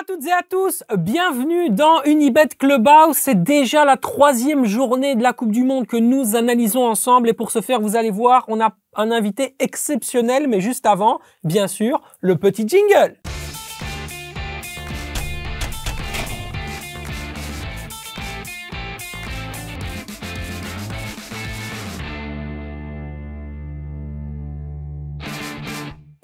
à 0.00 0.04
toutes 0.04 0.26
et 0.26 0.32
à 0.32 0.40
tous, 0.48 0.82
bienvenue 0.96 1.68
dans 1.68 2.02
Unibet 2.04 2.48
Clubhouse. 2.58 3.16
C'est 3.16 3.42
déjà 3.42 3.84
la 3.84 3.98
troisième 3.98 4.64
journée 4.64 5.14
de 5.14 5.22
la 5.22 5.34
Coupe 5.34 5.50
du 5.50 5.62
Monde 5.62 5.86
que 5.86 5.98
nous 5.98 6.36
analysons 6.36 6.86
ensemble 6.86 7.28
et 7.28 7.34
pour 7.34 7.50
ce 7.50 7.60
faire, 7.60 7.82
vous 7.82 7.96
allez 7.96 8.10
voir, 8.10 8.46
on 8.48 8.62
a 8.62 8.72
un 8.94 9.10
invité 9.10 9.56
exceptionnel, 9.58 10.48
mais 10.48 10.62
juste 10.62 10.86
avant, 10.86 11.20
bien 11.44 11.68
sûr, 11.68 12.00
le 12.20 12.36
petit 12.36 12.66
jingle. 12.66 13.18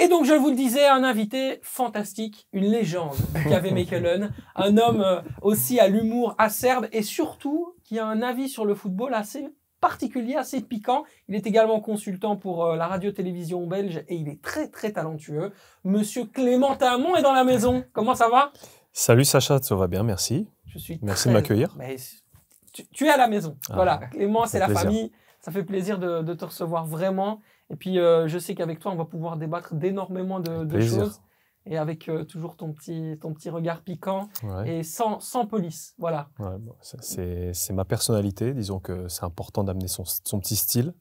Et 0.07 0.09
donc, 0.09 0.25
je 0.25 0.34
vous 0.34 0.50
le 0.50 0.54
disais, 0.54 0.86
un 0.86 1.02
invité 1.02 1.59
fantastique, 1.64 2.46
une 2.52 2.66
légende 2.66 3.16
KV 3.43 3.72
Mechelen, 3.72 4.32
un 4.54 4.79
homme 4.79 5.00
euh, 5.00 5.21
aussi 5.43 5.81
à 5.81 5.89
l'humour 5.89 6.36
acerbe 6.39 6.86
et 6.93 7.03
surtout 7.03 7.75
qui 7.82 7.98
a 7.98 8.07
un 8.07 8.22
avis 8.22 8.48
sur 8.48 8.64
le 8.64 8.76
football 8.76 9.14
assez 9.14 9.48
particulier, 9.81 10.36
assez 10.36 10.61
piquant. 10.61 11.03
Il 11.26 11.34
est 11.34 11.45
également 11.45 11.81
consultant 11.81 12.36
pour 12.36 12.64
euh, 12.67 12.76
la 12.76 12.86
radio-télévision 12.86 13.67
belge 13.67 14.04
et 14.07 14.14
il 14.14 14.29
est 14.29 14.40
très 14.40 14.68
très 14.68 14.93
talentueux. 14.93 15.50
Monsieur 15.82 16.25
Clément 16.26 16.76
Tamon 16.76 17.17
est 17.17 17.23
dans 17.23 17.32
la 17.32 17.43
maison. 17.43 17.82
Comment 17.93 18.14
ça 18.14 18.29
va? 18.29 18.53
Salut 18.93 19.25
Sacha, 19.25 19.61
ça 19.61 19.75
va 19.75 19.89
bien, 19.89 20.04
merci. 20.04 20.46
Je 20.67 20.79
suis 20.79 21.00
Merci 21.03 21.23
très- 21.25 21.31
de 21.31 21.34
m'accueillir. 21.34 21.75
Mais 21.76 21.96
tu, 22.73 22.86
tu 22.93 23.07
es 23.07 23.11
à 23.11 23.17
la 23.17 23.26
maison. 23.26 23.57
Ah, 23.70 23.75
voilà, 23.75 23.96
Clément, 24.12 24.46
c'est 24.46 24.61
la 24.61 24.67
plaisir. 24.67 24.82
famille. 24.84 25.12
Ça 25.40 25.50
fait 25.50 25.64
plaisir 25.64 25.98
de, 25.98 26.23
de 26.23 26.34
te 26.34 26.45
recevoir 26.45 26.86
vraiment. 26.86 27.40
Et 27.70 27.76
puis, 27.76 27.98
euh, 27.98 28.29
je 28.29 28.38
sais 28.38 28.54
qu'avec 28.54 28.79
toi, 28.79 28.93
on 28.93 28.96
va 28.96 29.04
pouvoir 29.04 29.36
débattre 29.36 29.75
d'énormément 29.75 30.40
de, 30.40 30.64
de 30.64 30.79
choses. 30.80 31.20
Et 31.68 31.76
avec 31.79 32.08
euh, 32.08 32.22
toujours 32.25 32.56
ton 32.56 32.72
petit, 32.72 33.19
ton 33.20 33.34
petit 33.34 33.50
regard 33.50 33.83
piquant 33.83 34.28
Ouais, 34.44 34.78
et 34.78 34.83
sans, 34.84 35.19
sans 35.19 35.47
police. 35.47 35.94
Voilà. 35.98 36.28
ouais, 36.39 36.58
bon, 36.61 36.75
c'est 36.80 37.73
ma 37.73 37.84
personnalité. 37.84 38.55
Disons 38.55 38.78
que 38.78 39.08
c'est 39.08 39.25
important 39.25 39.64
d'amener 39.64 39.89
son, 39.89 40.05
son 40.05 40.39
petit 40.39 40.55
style 40.55 40.95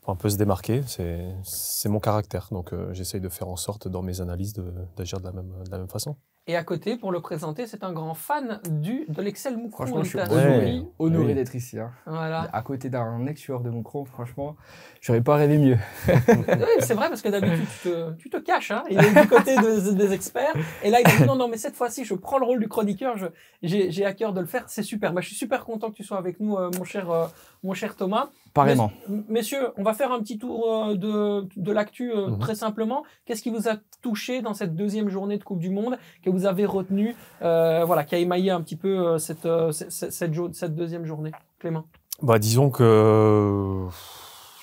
pour 0.00 0.12
un 0.14 0.16
peu 0.16 0.30
se 0.30 0.36
démarquer. 0.38 0.80
C'est 0.86 1.88
mon 1.90 2.00
caractère. 2.00 2.48
Donc 2.52 2.72
euh, 2.72 2.92
j'essaye 2.94 3.20
de 3.20 3.28
faire 3.28 3.48
en 3.48 3.56
sorte 3.56 3.86
dans 3.86 4.00
mes 4.00 4.22
analyses 4.22 4.54
de- 4.54 4.72
d'agir 4.96 5.20
de, 5.20 5.26
la 5.26 5.32
même, 5.32 5.52
de 5.66 5.70
la 5.70 5.76
même 5.78 5.88
façon. 5.90 6.16
Et 6.48 6.54
à 6.54 6.62
côté, 6.62 6.96
pour 6.96 7.10
le 7.10 7.20
présenter, 7.20 7.66
c'est 7.66 7.82
un 7.82 7.92
grand 7.92 8.14
fan 8.14 8.60
du, 8.70 9.04
de 9.08 9.20
l'Excel 9.20 9.56
Moucron. 9.56 9.84
Franchement, 9.84 10.04
je 10.04 10.08
suis 10.10 10.18
honoré, 10.20 10.82
honoré 11.00 11.24
Oui. 11.26 11.34
d'être 11.34 11.56
ici. 11.56 11.76
hein. 11.80 11.90
Voilà. 12.06 12.48
À 12.52 12.62
côté 12.62 12.88
d'un 12.88 13.26
ex-joueur 13.26 13.62
de 13.62 13.70
Moucron, 13.70 14.04
franchement, 14.04 14.54
j'aurais 15.00 15.22
pas 15.22 15.34
rêvé 15.34 15.58
mieux. 15.58 15.76
Oui, 16.28 16.72
c'est 16.80 16.94
vrai 16.94 17.08
parce 17.08 17.20
que 17.22 17.28
d'habitude 17.30 17.66
tu 17.82 17.88
te, 17.90 18.12
tu 18.14 18.30
te 18.30 18.36
caches, 18.36 18.70
hein. 18.70 18.84
il 18.88 18.98
est 18.98 19.20
du 19.22 19.28
côté 19.28 19.56
de- 19.56 19.90
des 19.92 20.12
experts. 20.12 20.54
Et 20.84 20.90
là 20.90 21.00
il 21.00 21.06
a 21.08 21.16
dit 21.16 21.24
non, 21.26 21.34
non, 21.34 21.48
mais 21.48 21.56
cette 21.56 21.74
fois-ci 21.74 22.04
je 22.04 22.14
prends 22.14 22.38
le 22.38 22.44
rôle 22.46 22.60
du 22.60 22.68
chroniqueur, 22.68 23.16
je- 23.16 23.26
j'ai 23.62 23.90
j'ai 23.90 24.04
à 24.04 24.12
cœur 24.14 24.32
de 24.32 24.40
le 24.40 24.46
faire, 24.46 24.64
c'est 24.68 24.82
super. 24.84 25.12
Bah, 25.12 25.20
je 25.20 25.26
suis 25.26 25.36
super 25.36 25.64
content 25.64 25.90
que 25.90 25.96
tu 25.96 26.04
sois 26.04 26.18
avec 26.18 26.38
nous, 26.40 26.56
euh, 26.56 26.70
mon, 26.78 26.84
cher, 26.84 27.10
euh, 27.10 27.26
mon 27.66 27.74
cher 27.74 27.96
Thomas. 27.96 28.30
Pareillement. 28.54 28.90
Mes- 29.08 29.22
messieurs, 29.28 29.68
on 29.76 29.82
va 29.82 29.92
faire 29.92 30.12
un 30.12 30.20
petit 30.20 30.38
tour 30.38 30.72
euh, 30.72 30.94
de, 30.94 31.46
de 31.56 31.72
l'actu 31.72 32.10
euh, 32.12 32.28
Mhm. 32.28 32.38
très 32.38 32.54
simplement. 32.54 33.02
Qu'est-ce 33.26 33.42
qui 33.42 33.50
vous 33.50 33.68
a 33.68 33.76
touché 34.00 34.40
dans 34.40 34.54
cette 34.54 34.74
deuxième 34.74 35.08
journée 35.10 35.36
de 35.36 35.44
Coupe 35.44 35.58
du 35.58 35.70
Monde 35.70 35.98
que 36.22 36.30
vous 36.30 36.46
avez 36.46 36.64
retenu, 36.64 37.14
euh, 37.42 37.84
voilà, 37.84 38.04
qui 38.04 38.14
a 38.14 38.18
émaillé 38.18 38.50
un 38.50 38.62
petit 38.62 38.76
peu 38.76 39.18
cette, 39.18 39.46
cette, 39.72 39.90
cette, 39.92 40.12
cette 40.12 40.32
jo- 40.32 40.52
cette 40.52 40.74
deuxième 40.74 41.04
journée? 41.04 41.32
Clément 41.58 41.84
Bah, 42.22 42.38
disons 42.38 42.70
que 42.70 43.86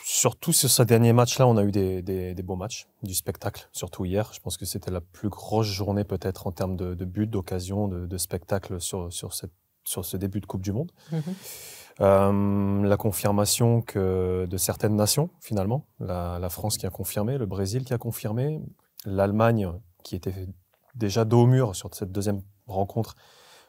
surtout 0.05 0.53
sur 0.53 0.69
ce 0.69 0.83
dernier 0.83 1.13
match-là, 1.13 1.47
on 1.47 1.57
a 1.57 1.63
eu 1.63 1.71
des, 1.71 2.01
des, 2.01 2.33
des 2.33 2.43
beaux 2.43 2.55
matchs, 2.55 2.87
du 3.03 3.13
spectacle, 3.13 3.67
surtout 3.71 4.05
hier. 4.05 4.29
Je 4.33 4.39
pense 4.39 4.57
que 4.57 4.65
c'était 4.65 4.91
la 4.91 5.01
plus 5.01 5.29
grosse 5.29 5.67
journée 5.67 6.03
peut-être 6.03 6.47
en 6.47 6.51
termes 6.51 6.75
de, 6.75 6.93
de 6.93 7.05
buts, 7.05 7.27
d'occasions, 7.27 7.87
de, 7.87 8.05
de 8.05 8.17
spectacle 8.17 8.79
sur, 8.79 9.11
sur, 9.11 9.33
cette, 9.33 9.51
sur 9.83 10.05
ce 10.05 10.17
début 10.17 10.39
de 10.39 10.45
Coupe 10.45 10.61
du 10.61 10.71
Monde. 10.71 10.91
Euh, 11.13 11.19
la 11.99 12.97
confirmation 12.97 13.81
que 13.81 14.47
de 14.49 14.57
certaines 14.57 14.95
nations, 14.95 15.29
finalement, 15.39 15.85
la, 15.99 16.49
France 16.49 16.77
qui 16.77 16.85
a 16.85 16.89
confirmé, 16.89 17.37
le 17.37 17.45
Brésil 17.45 17.83
qui 17.83 17.93
a 17.93 17.97
confirmé, 17.97 18.61
l'Allemagne 19.05 19.71
qui 20.03 20.15
était 20.15 20.47
déjà 20.95 21.25
dos 21.25 21.41
au 21.41 21.45
mur 21.45 21.75
sur 21.75 21.93
cette 21.93 22.11
deuxième 22.11 22.41
rencontre 22.67 23.15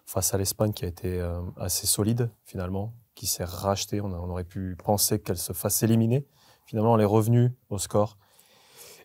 face 0.06 0.34
à 0.34 0.38
l'Espagne 0.38 0.72
qui 0.72 0.84
a 0.84 0.88
été 0.88 1.20
euh, 1.20 1.40
assez 1.56 1.86
solide 1.86 2.30
finalement, 2.44 2.94
qui 3.14 3.26
s'est 3.26 3.44
rachetée. 3.44 4.00
On 4.00 4.12
aurait 4.12 4.44
pu 4.44 4.76
penser 4.82 5.20
qu'elle 5.20 5.38
se 5.38 5.52
fasse 5.52 5.82
éliminer. 5.82 6.26
Finalement, 6.66 6.96
elle 6.96 7.02
est 7.02 7.06
revenue 7.06 7.52
au 7.70 7.78
score 7.78 8.18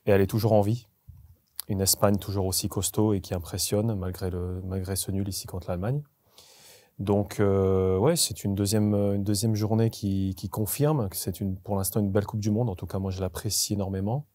et 0.06 0.12
elle 0.12 0.22
est 0.22 0.28
toujours 0.28 0.54
en 0.54 0.62
vie. 0.62 0.88
Une 1.68 1.82
Espagne 1.82 2.18
toujours 2.18 2.46
aussi 2.48 2.68
costaud 2.68 3.14
et 3.14 3.22
qui 3.22 3.34
impressionne 3.34 3.94
malgré, 3.96 4.30
le, 4.30 4.62
malgré 4.66 4.96
ce 4.96 5.12
nul 5.12 5.28
ici 5.28 5.46
contre 5.46 5.70
l'Allemagne. 5.70 6.02
Donc, 7.00 7.40
euh, 7.40 7.98
ouais, 7.98 8.16
c'est 8.16 8.44
une 8.44 8.56
deuxième, 8.56 8.94
une 8.94 9.24
deuxième 9.24 9.56
journée 9.56 9.90
qui, 9.90 10.36
qui 10.36 10.50
confirme 10.50 11.08
que 11.10 11.16
c'est 11.16 11.40
une, 11.40 11.56
pour 11.56 11.78
l'instant 11.78 12.02
une 12.02 12.12
belle 12.12 12.26
Coupe 12.26 12.42
du 12.42 12.52
Monde. 12.52 12.70
En 12.70 12.76
tout 12.76 12.88
cas, 12.88 13.00
moi, 13.00 13.10
je 13.10 13.22
l'apprécie 13.22 13.74
énormément. 13.74 14.26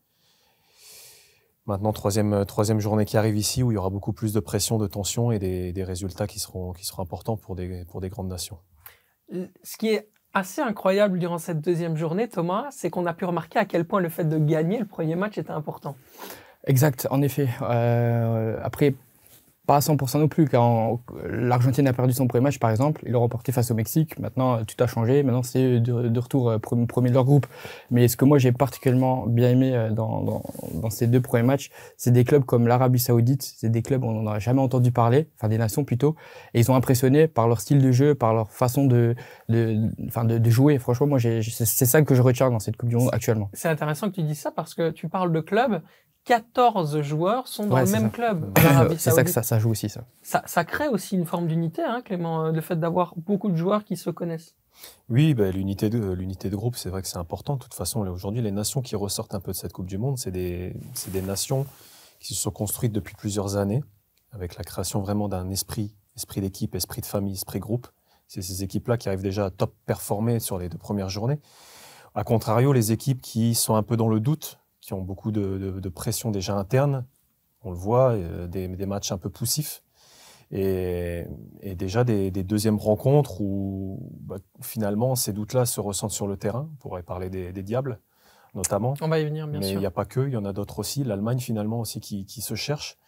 Maintenant, 1.66 1.92
troisième, 1.92 2.44
troisième 2.46 2.80
journée 2.80 3.04
qui 3.04 3.16
arrive 3.16 3.36
ici 3.36 3.62
où 3.62 3.70
il 3.70 3.74
y 3.74 3.78
aura 3.78 3.90
beaucoup 3.90 4.12
plus 4.12 4.32
de 4.32 4.40
pression, 4.40 4.78
de 4.78 4.86
tension 4.86 5.30
et 5.30 5.38
des, 5.38 5.72
des 5.72 5.84
résultats 5.84 6.26
qui 6.26 6.38
seront, 6.38 6.72
qui 6.72 6.84
seront 6.84 7.02
importants 7.02 7.36
pour 7.36 7.54
des, 7.54 7.84
pour 7.86 8.00
des 8.00 8.08
grandes 8.08 8.28
nations. 8.28 8.58
Ce 9.62 9.76
qui 9.78 9.88
est 9.88 10.08
assez 10.34 10.60
incroyable 10.60 11.18
durant 11.18 11.38
cette 11.38 11.60
deuxième 11.60 11.96
journée, 11.96 12.28
Thomas, 12.28 12.68
c'est 12.70 12.90
qu'on 12.90 13.06
a 13.06 13.14
pu 13.14 13.24
remarquer 13.24 13.58
à 13.58 13.64
quel 13.64 13.86
point 13.86 14.00
le 14.00 14.08
fait 14.08 14.24
de 14.24 14.36
gagner 14.36 14.78
le 14.78 14.84
premier 14.84 15.16
match 15.16 15.38
était 15.38 15.52
important. 15.52 15.96
Exact, 16.66 17.06
en 17.10 17.22
effet. 17.22 17.48
Euh, 17.62 18.58
après, 18.62 18.94
pas 19.66 19.76
à 19.76 19.80
100% 19.80 20.18
non 20.18 20.28
plus, 20.28 20.46
car 20.46 20.62
en- 20.62 21.00
l'Argentine 21.26 21.86
a 21.88 21.92
perdu 21.92 22.12
son 22.12 22.26
premier 22.26 22.42
match, 22.44 22.58
par 22.58 22.70
exemple. 22.70 23.02
Ils 23.06 23.12
l'ont 23.12 23.20
remporté 23.20 23.50
face 23.52 23.70
au 23.70 23.74
Mexique. 23.74 24.18
Maintenant, 24.18 24.62
tout 24.64 24.76
a 24.82 24.86
changé. 24.86 25.22
Maintenant, 25.22 25.42
c'est 25.42 25.80
de, 25.80 26.08
de 26.08 26.20
retour 26.20 26.50
euh, 26.50 26.58
premier, 26.58 27.08
de 27.08 27.14
leur 27.14 27.24
groupe. 27.24 27.46
Mais 27.90 28.08
ce 28.08 28.16
que 28.16 28.24
moi, 28.26 28.38
j'ai 28.38 28.52
particulièrement 28.52 29.26
bien 29.26 29.50
aimé 29.50 29.74
euh, 29.74 29.90
dans, 29.90 30.22
dans, 30.22 30.42
dans 30.74 30.90
ces 30.90 31.06
deux 31.06 31.20
premiers 31.22 31.44
matchs, 31.44 31.70
c'est 31.96 32.10
des 32.10 32.24
clubs 32.24 32.44
comme 32.44 32.66
l'Arabie 32.68 32.98
Saoudite. 32.98 33.42
C'est 33.42 33.70
des 33.70 33.80
clubs 33.82 34.04
on 34.04 34.12
n'en 34.12 34.30
a 34.30 34.38
jamais 34.38 34.60
entendu 34.60 34.92
parler, 34.92 35.30
enfin 35.38 35.48
des 35.48 35.58
nations 35.58 35.84
plutôt. 35.84 36.14
Et 36.52 36.60
ils 36.60 36.70
ont 36.70 36.74
impressionné 36.76 37.26
par 37.26 37.48
leur 37.48 37.60
style 37.60 37.80
de 37.80 37.90
jeu, 37.90 38.14
par 38.14 38.34
leur 38.34 38.50
façon 38.50 38.84
de, 38.86 39.14
de, 39.48 39.78
enfin 40.06 40.24
de, 40.24 40.36
de 40.38 40.50
jouer. 40.50 40.78
Franchement, 40.78 41.06
moi, 41.06 41.18
j'ai- 41.18 41.42
c'est 41.42 41.64
c'est 41.64 41.86
ça 41.86 42.02
que 42.02 42.14
je 42.14 42.20
retiens 42.22 42.50
dans 42.50 42.58
cette 42.60 42.76
Coupe 42.76 42.90
du 42.90 42.96
Monde 42.96 43.08
actuellement. 43.12 43.48
C'est 43.54 43.68
intéressant 43.68 44.10
que 44.10 44.14
tu 44.16 44.22
dises 44.22 44.40
ça 44.40 44.50
parce 44.50 44.74
que 44.74 44.90
tu 44.90 45.08
parles 45.08 45.32
de 45.32 45.40
club. 45.40 45.80
14 46.26 47.02
joueurs 47.02 47.46
sont 47.48 47.66
dans 47.66 47.74
Ouais, 47.74 47.84
le 47.84 47.90
même 47.90 48.02
ça. 48.04 48.08
club. 48.08 48.50
en 48.58 48.64
Arabie 48.66 48.94
C'est 48.98 49.10
ça 49.10 49.22
que 49.22 49.30
Saoudite. 49.30 49.34
ça, 49.34 49.42
ça 49.54 49.60
joue 49.60 49.70
aussi, 49.70 49.88
ça. 49.88 50.04
ça, 50.22 50.42
ça 50.46 50.64
crée 50.64 50.88
aussi 50.88 51.14
une 51.16 51.26
forme 51.26 51.46
d'unité, 51.46 51.82
hein, 51.82 52.02
Clément, 52.04 52.46
euh, 52.46 52.50
le 52.52 52.60
fait 52.60 52.74
d'avoir 52.76 53.14
beaucoup 53.16 53.50
de 53.50 53.56
joueurs 53.56 53.84
qui 53.84 53.96
se 53.96 54.10
connaissent. 54.10 54.54
Oui, 55.08 55.34
ben, 55.34 55.54
l'unité 55.54 55.88
de, 55.90 56.10
l'unité 56.12 56.50
de 56.50 56.56
groupe, 56.56 56.74
c'est 56.76 56.88
vrai 56.90 57.02
que 57.02 57.06
c'est 57.08 57.18
important. 57.18 57.54
De 57.54 57.60
toute 57.62 57.74
façon, 57.74 58.00
aujourd'hui, 58.00 58.42
les 58.42 58.50
nations 58.50 58.82
qui 58.82 58.96
ressortent 58.96 59.34
un 59.34 59.40
peu 59.40 59.52
de 59.52 59.56
cette 59.56 59.72
Coupe 59.72 59.86
du 59.86 59.96
Monde, 59.98 60.18
c'est 60.18 60.32
des, 60.32 60.74
c'est 60.94 61.12
des 61.12 61.22
nations 61.22 61.66
qui 62.18 62.34
se 62.34 62.40
sont 62.40 62.50
construites 62.50 62.92
depuis 62.92 63.14
plusieurs 63.14 63.56
années, 63.56 63.84
avec 64.32 64.56
la 64.56 64.64
création 64.64 65.00
vraiment 65.00 65.28
d'un 65.28 65.48
esprit, 65.50 65.94
esprit 66.16 66.40
d'équipe, 66.40 66.74
esprit 66.74 67.00
de 67.00 67.06
famille, 67.06 67.34
esprit 67.34 67.60
groupe. 67.60 67.86
C'est 68.26 68.42
ces 68.42 68.64
équipes-là 68.64 68.96
qui 68.96 69.08
arrivent 69.08 69.22
déjà 69.22 69.44
à 69.46 69.50
top 69.50 69.74
performer 69.86 70.40
sur 70.40 70.58
les 70.58 70.68
deux 70.68 70.78
premières 70.78 71.10
journées. 71.10 71.38
A 72.16 72.24
contrario, 72.24 72.72
les 72.72 72.90
équipes 72.90 73.20
qui 73.20 73.54
sont 73.54 73.76
un 73.76 73.82
peu 73.84 73.96
dans 73.96 74.08
le 74.08 74.18
doute, 74.18 74.58
qui 74.80 74.92
ont 74.94 75.02
beaucoup 75.02 75.30
de, 75.30 75.58
de- 75.58 75.78
de 75.80 75.88
pression 75.88 76.30
déjà 76.32 76.56
interne, 76.56 77.06
on 77.64 77.70
le 77.70 77.76
voit, 77.76 78.12
euh, 78.12 78.46
des, 78.46 78.68
des 78.68 78.86
matchs 78.86 79.12
un 79.12 79.18
peu 79.18 79.30
poussifs. 79.30 79.82
Et, 80.50 81.24
et 81.62 81.74
déjà 81.74 82.04
des, 82.04 82.30
des 82.30 82.44
deuxièmes 82.44 82.78
rencontres 82.78 83.40
où 83.40 84.12
bah, 84.20 84.36
finalement 84.60 85.16
ces 85.16 85.32
doutes-là 85.32 85.66
se 85.66 85.80
ressentent 85.80 86.12
sur 86.12 86.26
le 86.26 86.36
terrain. 86.36 86.68
On 86.72 86.76
pourrait 86.76 87.02
parler 87.02 87.30
des, 87.30 87.52
des 87.52 87.62
diables 87.62 87.98
notamment. 88.54 88.94
On 89.00 89.08
va 89.08 89.18
y 89.18 89.24
venir, 89.24 89.48
bien 89.48 89.58
Mais 89.58 89.66
il 89.66 89.70
sûr. 89.72 89.80
n'y 89.80 89.86
a 89.86 89.90
pas 89.90 90.04
que, 90.04 90.20
il 90.20 90.32
y 90.32 90.36
en 90.36 90.44
a 90.44 90.52
d'autres 90.52 90.78
aussi. 90.78 91.02
L'Allemagne 91.02 91.40
finalement 91.40 91.80
aussi 91.80 91.98
qui, 91.98 92.24
qui 92.24 92.40
se 92.40 92.54
cherche. 92.54 92.98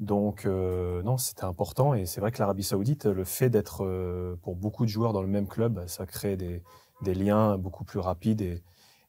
Donc 0.00 0.46
euh, 0.46 1.02
non, 1.02 1.18
c'était 1.18 1.44
important. 1.44 1.92
Et 1.94 2.06
c'est 2.06 2.20
vrai 2.20 2.30
que 2.32 2.38
l'Arabie 2.38 2.62
saoudite, 2.62 3.04
le 3.06 3.24
fait 3.24 3.50
d'être 3.50 3.84
euh, 3.84 4.36
pour 4.42 4.56
beaucoup 4.56 4.84
de 4.84 4.90
joueurs 4.90 5.12
dans 5.12 5.22
le 5.22 5.28
même 5.28 5.46
club, 5.46 5.84
ça 5.86 6.06
crée 6.06 6.36
des, 6.36 6.62
des 7.02 7.14
liens 7.14 7.58
beaucoup 7.58 7.84
plus 7.84 7.98
rapides 7.98 8.40
et, 8.40 8.62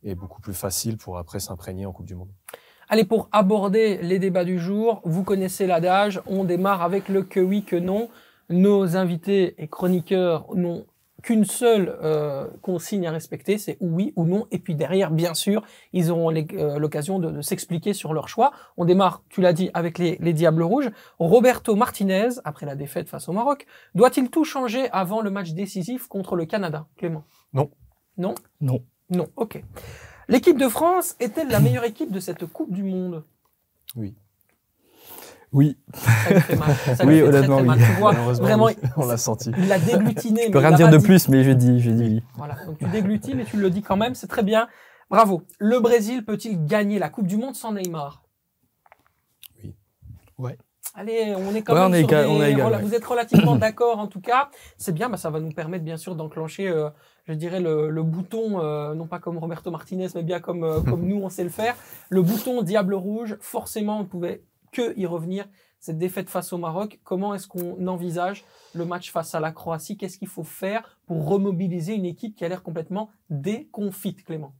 et 0.04 0.16
beaucoup 0.16 0.42
plus 0.42 0.54
faciles 0.54 0.98
pour 0.98 1.18
après 1.18 1.40
s'imprégner 1.40 1.86
en 1.86 1.94
Coupe 1.94 2.08
du 2.08 2.16
Monde. 2.16 2.32
Allez, 2.90 3.06
pour 3.06 3.30
aborder 3.32 3.98
les 4.02 4.20
débats 4.20 4.46
du 4.46 4.60
jour, 4.60 5.02
vous 5.04 5.24
connaissez 5.24 5.66
l'adage, 5.68 6.22
on 6.28 6.44
démarre 6.44 6.82
avec 6.82 7.10
le 7.10 7.24
que 7.24 7.40
oui, 7.40 7.64
que 7.64 7.76
non. 7.76 8.10
Nos 8.50 8.96
invités 8.96 9.56
et 9.58 9.68
chroniqueurs 9.68 10.46
n'ont 10.54 10.86
qu'une 11.24 11.46
seule 11.46 11.98
euh, 12.04 12.46
consigne 12.62 13.08
à 13.08 13.12
respecter, 13.12 13.58
c'est 13.58 13.78
oui 13.80 14.14
ou 14.16 14.26
non. 14.26 14.46
Et 14.52 14.60
puis 14.60 14.76
derrière, 14.76 15.10
bien 15.10 15.34
sûr, 15.34 15.64
ils 15.92 16.12
auront 16.12 16.32
euh, 16.32 16.78
l'occasion 16.78 17.18
de, 17.18 17.32
de 17.32 17.42
s'expliquer 17.42 17.94
sur 17.94 18.14
leur 18.14 18.30
choix. 18.30 18.52
On 18.78 18.86
démarre, 18.86 19.24
tu 19.30 19.42
l'as 19.42 19.54
dit, 19.54 19.72
avec 19.74 19.98
les, 19.98 20.18
les 20.22 20.34
Diables 20.34 20.62
Rouges. 20.62 20.92
Roberto 21.18 21.76
Martinez, 21.76 22.30
après 22.44 22.68
la 22.68 22.76
défaite 22.76 23.10
face 23.10 23.28
au 23.28 23.34
Maroc, 23.34 23.66
doit-il 23.96 24.30
tout 24.30 24.44
changer 24.44 24.88
avant 24.92 25.22
le 25.22 25.32
match 25.32 25.54
décisif 25.54 26.08
contre 26.08 26.36
le 26.36 26.46
Canada, 26.46 26.86
Clément? 26.98 27.24
Non. 27.54 27.72
Non? 28.20 28.36
Non. 28.62 28.84
Non, 29.10 29.28
ok. 29.36 29.64
L'équipe 30.28 30.58
de 30.58 30.68
France 30.68 31.16
est-elle 31.20 31.50
la 31.50 31.60
meilleure 31.60 31.84
équipe 31.84 32.12
de 32.12 32.20
cette 32.20 32.46
Coupe 32.46 32.72
du 32.74 32.84
Monde? 32.84 33.24
Oui, 33.96 34.16
Oui. 35.54 35.78
Ça 35.94 36.34
lui 36.34 36.42
fait 36.42 36.56
mal. 36.56 36.76
Ça 36.98 37.04
lui 37.06 37.16
Oui, 37.16 37.22
honnêtement, 37.22 37.58
oui. 37.62 37.68
Tu 37.78 37.92
vois, 38.00 38.12
vraiment, 38.12 38.68
on 38.98 39.06
l'a 39.06 39.18
senti. 39.18 39.52
il 39.58 39.68
l'a 39.68 39.80
déglutiné. 39.80 40.42
Je 40.42 40.46
mais 40.48 40.52
peux 40.52 40.60
rien 40.60 40.72
dire 40.72 40.90
de 40.90 40.98
dit. 40.98 41.04
plus, 41.06 41.30
mais 41.30 41.44
je 41.44 41.52
dis, 41.52 41.80
je 41.80 41.92
dis 41.92 42.04
oui. 42.04 42.24
Voilà, 42.36 42.56
donc 42.66 42.78
tu 42.80 42.86
déglutines 42.86 43.40
et 43.40 43.46
tu 43.46 43.58
le 43.58 43.70
dis 43.70 43.82
quand 43.82 43.96
même, 43.98 44.16
c'est 44.16 44.28
très 44.28 44.44
bien. 44.44 44.68
Bravo. 45.10 45.44
Le 45.60 45.80
Brésil 45.80 46.26
peut-il 46.26 46.66
gagner 46.66 46.98
la 47.00 47.10
Coupe 47.10 47.28
du 47.28 47.38
Monde 47.38 47.56
sans 47.56 47.72
Neymar? 47.74 48.24
Oui. 49.64 49.76
Ouais. 50.38 50.58
Allez, 50.96 51.36
on 51.38 51.54
est 51.54 51.62
quand 51.62 51.74
Ouais, 51.74 51.80
même 51.82 51.92
on 51.92 51.94
est 51.94 52.00
sur 52.00 52.10
égal- 52.10 52.26
des- 52.26 52.32
on 52.32 52.42
est 52.44 52.52
égal, 52.52 52.68
rela- 52.68 52.78
ouais. 52.78 52.84
Vous 52.84 52.94
êtes 52.96 53.06
relativement 53.06 53.56
d'accord 53.56 54.00
en 54.00 54.08
tout 54.08 54.22
cas. 54.22 54.50
C'est 54.78 54.94
bien, 54.94 55.10
bah, 55.10 55.18
ça 55.18 55.30
va 55.30 55.40
nous 55.40 55.52
permettre 55.52 55.84
bien 55.86 55.98
sûr 55.98 56.16
d'enclencher, 56.16 56.68
euh, 56.70 56.90
je 57.26 57.34
dirais, 57.34 57.60
le, 57.60 57.90
le 57.90 58.04
bouton, 58.04 58.60
euh, 58.60 58.94
non 58.94 59.08
pas 59.08 59.20
comme 59.20 59.38
Roberto 59.38 59.72
Martinez, 59.72 60.08
mais 60.16 60.24
bien 60.24 60.40
comme, 60.40 60.64
euh, 60.64 60.82
comme 60.88 61.06
nous 61.06 61.18
on 61.18 61.30
sait 61.30 61.44
le 61.44 61.50
faire. 61.50 61.76
Le 62.10 62.22
bouton 62.22 62.62
Diable 62.62 62.94
Rouge, 62.94 63.38
forcément, 63.40 63.98
on 64.00 64.04
ne 64.04 64.08
pouvait 64.08 64.44
que 64.72 64.98
y 64.98 65.06
revenir. 65.06 65.48
Cette 65.80 65.98
défaite 66.00 66.30
face 66.30 66.52
au 66.52 66.58
Maroc, 66.58 67.00
comment 67.04 67.36
est-ce 67.36 67.48
qu'on 67.48 67.86
envisage 67.88 68.44
le 68.74 68.86
match 68.86 69.12
face 69.12 69.36
à 69.36 69.40
la 69.40 69.52
Croatie? 69.52 69.98
Qu'est-ce 69.98 70.18
qu'il 70.18 70.28
faut 70.28 70.44
faire 70.44 70.98
pour 71.06 71.28
remobiliser 71.28 71.94
une 71.94 72.06
équipe 72.06 72.36
qui 72.36 72.44
a 72.44 72.50
l'air 72.50 72.64
complètement 72.64 73.12
déconfite, 73.30 74.24
Clément? 74.24 74.56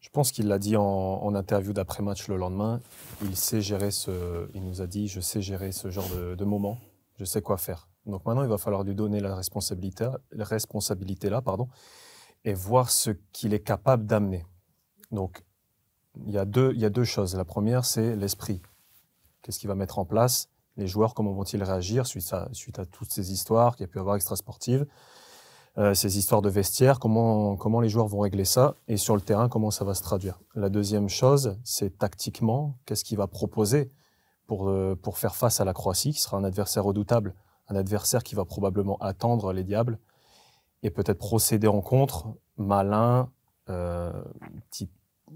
Je 0.00 0.10
pense 0.10 0.32
qu'il 0.32 0.48
l'a 0.48 0.58
dit 0.58 0.76
en, 0.76 0.84
en 0.84 1.34
interview 1.34 1.72
d'après-match 1.72 2.28
le 2.28 2.36
lendemain. 2.36 2.80
Il 3.22 3.36
sait 3.36 3.62
gérer 3.62 3.90
ce. 3.90 4.48
Il 4.52 4.64
nous 4.64 4.82
a 4.82 4.86
dit 4.86 5.08
je 5.08 5.20
sais 5.20 5.40
gérer 5.40 5.72
ce 5.72 5.90
genre 5.90 6.08
de, 6.14 6.34
de 6.34 6.44
moment. 6.44 6.78
Je 7.18 7.24
sais 7.24 7.40
quoi 7.40 7.56
faire. 7.56 7.88
Donc 8.06 8.24
maintenant, 8.26 8.42
il 8.42 8.48
va 8.48 8.58
falloir 8.58 8.82
lui 8.82 8.94
donner 8.94 9.20
la 9.20 9.34
responsabilité, 9.34 10.08
la 10.32 10.44
responsabilité 10.44 11.30
là, 11.30 11.40
pardon, 11.40 11.68
et 12.44 12.54
voir 12.54 12.90
ce 12.90 13.10
qu'il 13.32 13.54
est 13.54 13.62
capable 13.62 14.06
d'amener. 14.06 14.44
Donc, 15.10 15.44
il 16.26 16.32
y, 16.32 16.38
a 16.38 16.44
deux, 16.44 16.72
il 16.74 16.80
y 16.80 16.84
a 16.84 16.90
deux 16.90 17.04
choses. 17.04 17.34
La 17.36 17.44
première, 17.44 17.84
c'est 17.84 18.16
l'esprit. 18.16 18.60
Qu'est-ce 19.42 19.58
qu'il 19.58 19.68
va 19.68 19.74
mettre 19.74 19.98
en 19.98 20.04
place? 20.04 20.48
Les 20.76 20.86
joueurs, 20.86 21.14
comment 21.14 21.32
vont-ils 21.32 21.62
réagir 21.62 22.06
suite 22.06 22.32
à, 22.32 22.48
toutes 22.90 23.10
ces 23.10 23.32
histoires 23.32 23.76
qu'il 23.76 23.84
y 23.84 23.88
a 23.88 23.92
pu 23.92 23.98
avoir 23.98 24.16
extra-sportives? 24.16 24.86
Euh, 25.78 25.94
ces 25.94 26.18
histoires 26.18 26.42
de 26.42 26.50
vestiaire, 26.50 26.98
comment, 26.98 27.56
comment 27.56 27.80
les 27.80 27.88
joueurs 27.88 28.06
vont 28.06 28.20
régler 28.20 28.44
ça, 28.44 28.74
et 28.88 28.98
sur 28.98 29.14
le 29.14 29.22
terrain, 29.22 29.48
comment 29.48 29.70
ça 29.70 29.86
va 29.86 29.94
se 29.94 30.02
traduire? 30.02 30.38
La 30.54 30.68
deuxième 30.68 31.08
chose, 31.08 31.56
c'est 31.64 31.96
tactiquement, 31.96 32.76
qu'est-ce 32.84 33.04
qu'il 33.04 33.16
va 33.16 33.26
proposer 33.26 33.90
pour, 34.46 34.68
euh, 34.68 34.94
pour 35.00 35.16
faire 35.16 35.34
face 35.34 35.60
à 35.60 35.64
la 35.64 35.72
Croatie, 35.72 36.12
qui 36.12 36.20
sera 36.20 36.36
un 36.36 36.44
adversaire 36.44 36.84
redoutable, 36.84 37.34
un 37.72 37.76
adversaire 37.76 38.22
qui 38.22 38.34
va 38.34 38.44
probablement 38.44 38.96
attendre 38.98 39.52
les 39.52 39.64
diables, 39.64 39.98
et 40.82 40.90
peut-être 40.90 41.18
procéder 41.18 41.68
en 41.68 41.80
contre, 41.80 42.28
malin, 42.56 43.30
euh, 43.68 44.12
petit, 44.70 44.90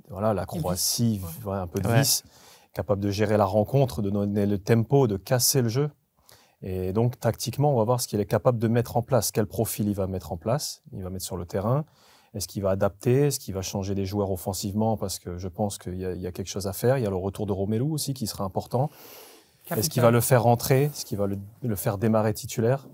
voilà, 0.09 0.35
la 0.35 0.45
Croatie, 0.45 1.21
ouais. 1.45 1.51
ouais, 1.53 1.57
un 1.57 1.67
peu 1.67 1.81
de 1.81 1.89
Ouais. 1.89 2.01
vis, 2.01 2.25
capable 2.73 3.01
de 3.01 3.11
gérer 3.11 3.37
la 3.37 3.45
rencontre, 3.45 4.03
de 4.03 4.11
donner 4.11 4.45
le 4.47 4.59
tempo, 4.59 5.07
de 5.07 5.17
casser 5.17 5.63
le 5.63 5.69
jeu. 5.69 5.91
Et 6.63 6.93
donc, 6.93 7.19
tactiquement, 7.21 7.73
on 7.73 7.77
va 7.77 7.85
voir 7.85 8.01
ce 8.01 8.09
qu'il 8.09 8.21
est 8.21 8.27
capable 8.27 8.59
de 8.59 8.69
mettre 8.69 8.97
en 8.97 9.03
place, 9.03 9.31
quel 9.31 9.47
profil 9.47 9.89
il 9.89 9.95
va 9.95 10.07
mettre 10.07 10.33
en 10.33 10.37
place, 10.37 10.83
il 10.93 11.03
va 11.03 11.11
mettre 11.11 11.25
sur 11.25 11.37
le 11.37 11.47
terrain. 11.47 11.85
Est-ce 12.35 12.49
qu'il 12.49 12.63
va 12.63 12.71
adapter? 12.71 13.29
Est-ce 13.29 13.39
qu'il 13.39 13.55
va 13.55 13.63
changer 13.63 13.95
des 13.95 14.05
joueurs 14.05 14.31
offensivement? 14.31 14.97
Parce 14.99 15.19
que 15.19 15.39
je 15.39 15.49
pense 15.49 15.79
qu'il 15.79 15.95
y, 15.95 16.01
y 16.01 16.27
a 16.27 16.33
quelque 16.33 16.49
chose 16.49 16.67
à 16.67 16.73
faire. 16.75 16.99
Il 16.99 17.05
y 17.05 17.07
a 17.07 17.11
le 17.11 17.17
retour 17.17 17.47
de 17.47 17.53
Romelu 17.53 17.83
aussi 17.83 18.13
qui 18.13 18.27
sera 18.27 18.45
important. 18.45 18.91
Est-ce 19.71 19.91
qu'il 19.91 20.03
va 20.03 20.11
le 20.11 20.21
faire 20.21 20.43
rentrer? 20.45 20.85
Est-ce 20.85 21.05
qu'il 21.05 21.19
va 21.19 21.27
le, 21.27 21.77
faire 21.77 21.99
démarrer 21.99 22.33
titulaire? 22.35 22.89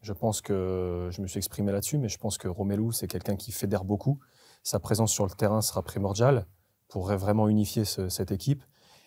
Je 0.00 0.12
pense 0.12 0.40
que 0.40 1.08
je 1.10 1.20
me 1.22 1.26
suis 1.26 1.38
exprimé 1.38 1.72
là-dessus, 1.72 1.98
mais 1.98 2.08
je 2.08 2.18
pense 2.18 2.38
que 2.38 2.48
Romelu, 2.48 2.92
c'est 2.92 3.06
quelqu'un 3.06 3.36
qui 3.36 3.52
fédère 3.52 3.84
beaucoup. 3.84 4.18
Sa 4.62 4.78
présence 4.78 5.12
sur 5.12 5.24
le 5.24 5.30
terrain 5.32 5.60
sera 5.60 5.82
primordiale 5.82 6.46
pour 6.88 7.06
vraiment 7.06 7.48
unifier 7.48 7.84
ce- 7.84 8.08
cette 8.08 8.30
équipe. 8.30 8.62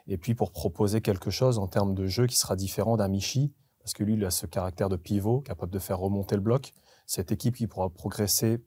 Et 0.08 0.18
puis 0.18 0.36
pour 0.36 0.52
proposer 0.52 1.02
quelque 1.02 1.30
chose 1.32 1.60
en 1.60 1.68
termes 1.68 1.94
de 1.94 2.06
jeu 2.08 2.28
qui 2.28 2.38
sera 2.38 2.56
différent 2.56 2.98
d'un 2.98 3.08
Michi, 3.08 3.54
parce 3.80 3.94
que 3.94 4.04
lui, 4.04 4.14
il 4.14 4.26
a 4.26 4.32
ce 4.32 4.46
caractère 4.46 4.90
de 4.90 4.96
pivot, 4.96 5.42
capable 5.42 5.72
de 5.72 5.80
faire 5.80 6.00
remonter 6.00 6.36
le 6.36 6.42
bloc. 6.42 6.74
Cette 7.06 7.32
équipe 7.32 7.56
qui 7.56 7.68
pourra 7.68 7.90
progresser 7.90 8.60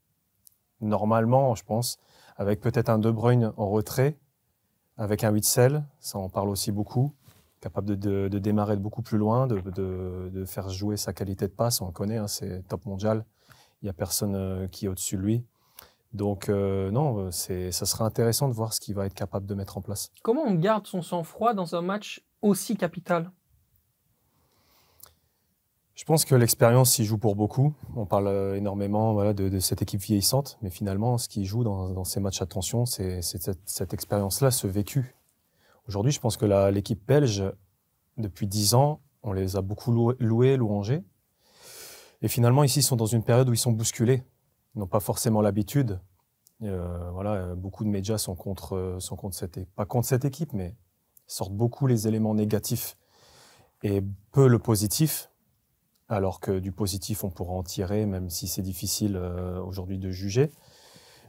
normalement, 0.80 1.54
je 1.54 1.64
pense, 1.64 1.98
avec 2.36 2.60
peut-être 2.60 2.88
un 2.88 2.98
De 2.98 3.10
Bruyne 3.10 3.52
en 3.56 3.68
retrait, 3.68 4.18
avec 4.96 5.24
un 5.24 5.32
Witzel, 5.32 5.84
ça 5.98 6.18
en 6.18 6.28
parle 6.28 6.48
aussi 6.48 6.72
beaucoup, 6.72 7.14
capable 7.60 7.88
de, 7.88 7.94
de- 7.94 8.28
de 8.28 8.38
démarrer 8.38 8.76
de 8.76 8.80
beaucoup 8.82 9.02
plus 9.02 9.18
loin, 9.18 9.46
de, 9.46 10.44
faire 10.46 10.68
jouer 10.70 10.96
sa 10.96 11.12
qualité 11.12 11.46
de 11.46 11.52
passe, 11.52 11.80
on 11.80 11.86
le 11.86 11.92
connaît, 11.92 12.16
hein, 12.16 12.26
c'est 12.26 12.66
top 12.68 12.86
mondial, 12.86 13.24
il 13.82 13.86
n'y 13.86 13.90
a 13.90 13.92
personne 13.92 14.34
euh, 14.34 14.66
qui 14.68 14.86
est 14.86 14.88
au-dessus 14.88 15.16
de 15.16 15.22
lui. 15.22 15.44
Donc 16.12 16.48
euh, 16.48 16.90
non, 16.90 17.30
c'est, 17.30 17.70
ça 17.70 17.86
sera 17.86 18.04
intéressant 18.04 18.48
de 18.48 18.54
voir 18.54 18.72
ce 18.72 18.80
qu'il 18.80 18.94
va 18.94 19.06
être 19.06 19.14
capable 19.14 19.46
de 19.46 19.54
mettre 19.54 19.78
en 19.78 19.80
place. 19.82 20.10
Comment 20.22 20.42
on 20.42 20.54
garde 20.54 20.86
son 20.86 21.02
sang-froid 21.02 21.54
dans 21.54 21.74
un 21.76 21.82
match 21.82 22.24
aussi 22.42 22.76
capital? 22.76 23.30
Je 25.94 26.04
pense 26.06 26.24
que 26.24 26.34
l'expérience 26.34 26.92
s'y 26.92 27.04
joue 27.04 27.18
pour 27.18 27.36
beaucoup. 27.36 27.74
On 27.94 28.06
parle 28.06 28.26
euh, 28.28 28.56
énormément 28.56 29.12
voilà, 29.12 29.34
de, 29.34 29.50
de 29.50 29.58
cette 29.60 29.82
équipe 29.82 30.00
vieillissante, 30.00 30.58
mais 30.62 30.70
finalement, 30.70 31.18
ce 31.18 31.28
qui 31.28 31.44
joue 31.44 31.62
dans, 31.62 31.90
dans 31.90 32.04
ces 32.04 32.20
matchs 32.20 32.40
à 32.40 32.46
tension, 32.46 32.86
c'est 32.86 33.20
c'est 33.20 33.40
cette, 33.40 33.60
cette 33.66 33.92
expérience-là, 33.92 34.50
ce 34.50 34.66
vécu. 34.66 35.14
Aujourd'hui, 35.90 36.12
je 36.12 36.20
pense 36.20 36.36
que 36.36 36.46
l'équipe 36.70 37.04
belge, 37.04 37.42
depuis 38.16 38.46
dix 38.46 38.74
ans, 38.74 39.00
on 39.24 39.32
les 39.32 39.56
a 39.56 39.60
beaucoup 39.60 39.90
loués, 40.20 40.56
louangés. 40.56 41.02
Et 42.22 42.28
finalement, 42.28 42.62
ici, 42.62 42.78
ils 42.78 42.84
sont 42.84 42.94
dans 42.94 43.06
une 43.06 43.24
période 43.24 43.48
où 43.48 43.52
ils 43.52 43.58
sont 43.58 43.72
bousculés. 43.72 44.22
Ils 44.76 44.78
n'ont 44.78 44.86
pas 44.86 45.00
forcément 45.00 45.40
l'habitude. 45.40 45.98
Euh, 46.62 47.10
voilà, 47.10 47.56
beaucoup 47.56 47.82
de 47.82 47.88
médias 47.88 48.18
sont 48.18 48.36
contre, 48.36 48.98
sont 49.00 49.16
contre 49.16 49.34
cette, 49.34 49.68
pas 49.70 49.84
contre 49.84 50.06
cette 50.06 50.24
équipe, 50.24 50.52
mais 50.52 50.76
sortent 51.26 51.54
beaucoup 51.54 51.88
les 51.88 52.06
éléments 52.06 52.36
négatifs 52.36 52.96
et 53.82 54.00
peu 54.30 54.46
le 54.46 54.60
positif 54.60 55.28
alors 56.08 56.38
que 56.38 56.60
du 56.60 56.70
positif, 56.70 57.24
on 57.24 57.30
pourra 57.30 57.54
en 57.54 57.64
tirer, 57.64 58.06
même 58.06 58.30
si 58.30 58.46
c'est 58.46 58.62
difficile 58.62 59.16
euh, 59.16 59.60
aujourd'hui 59.60 59.98
de 59.98 60.10
juger. 60.12 60.52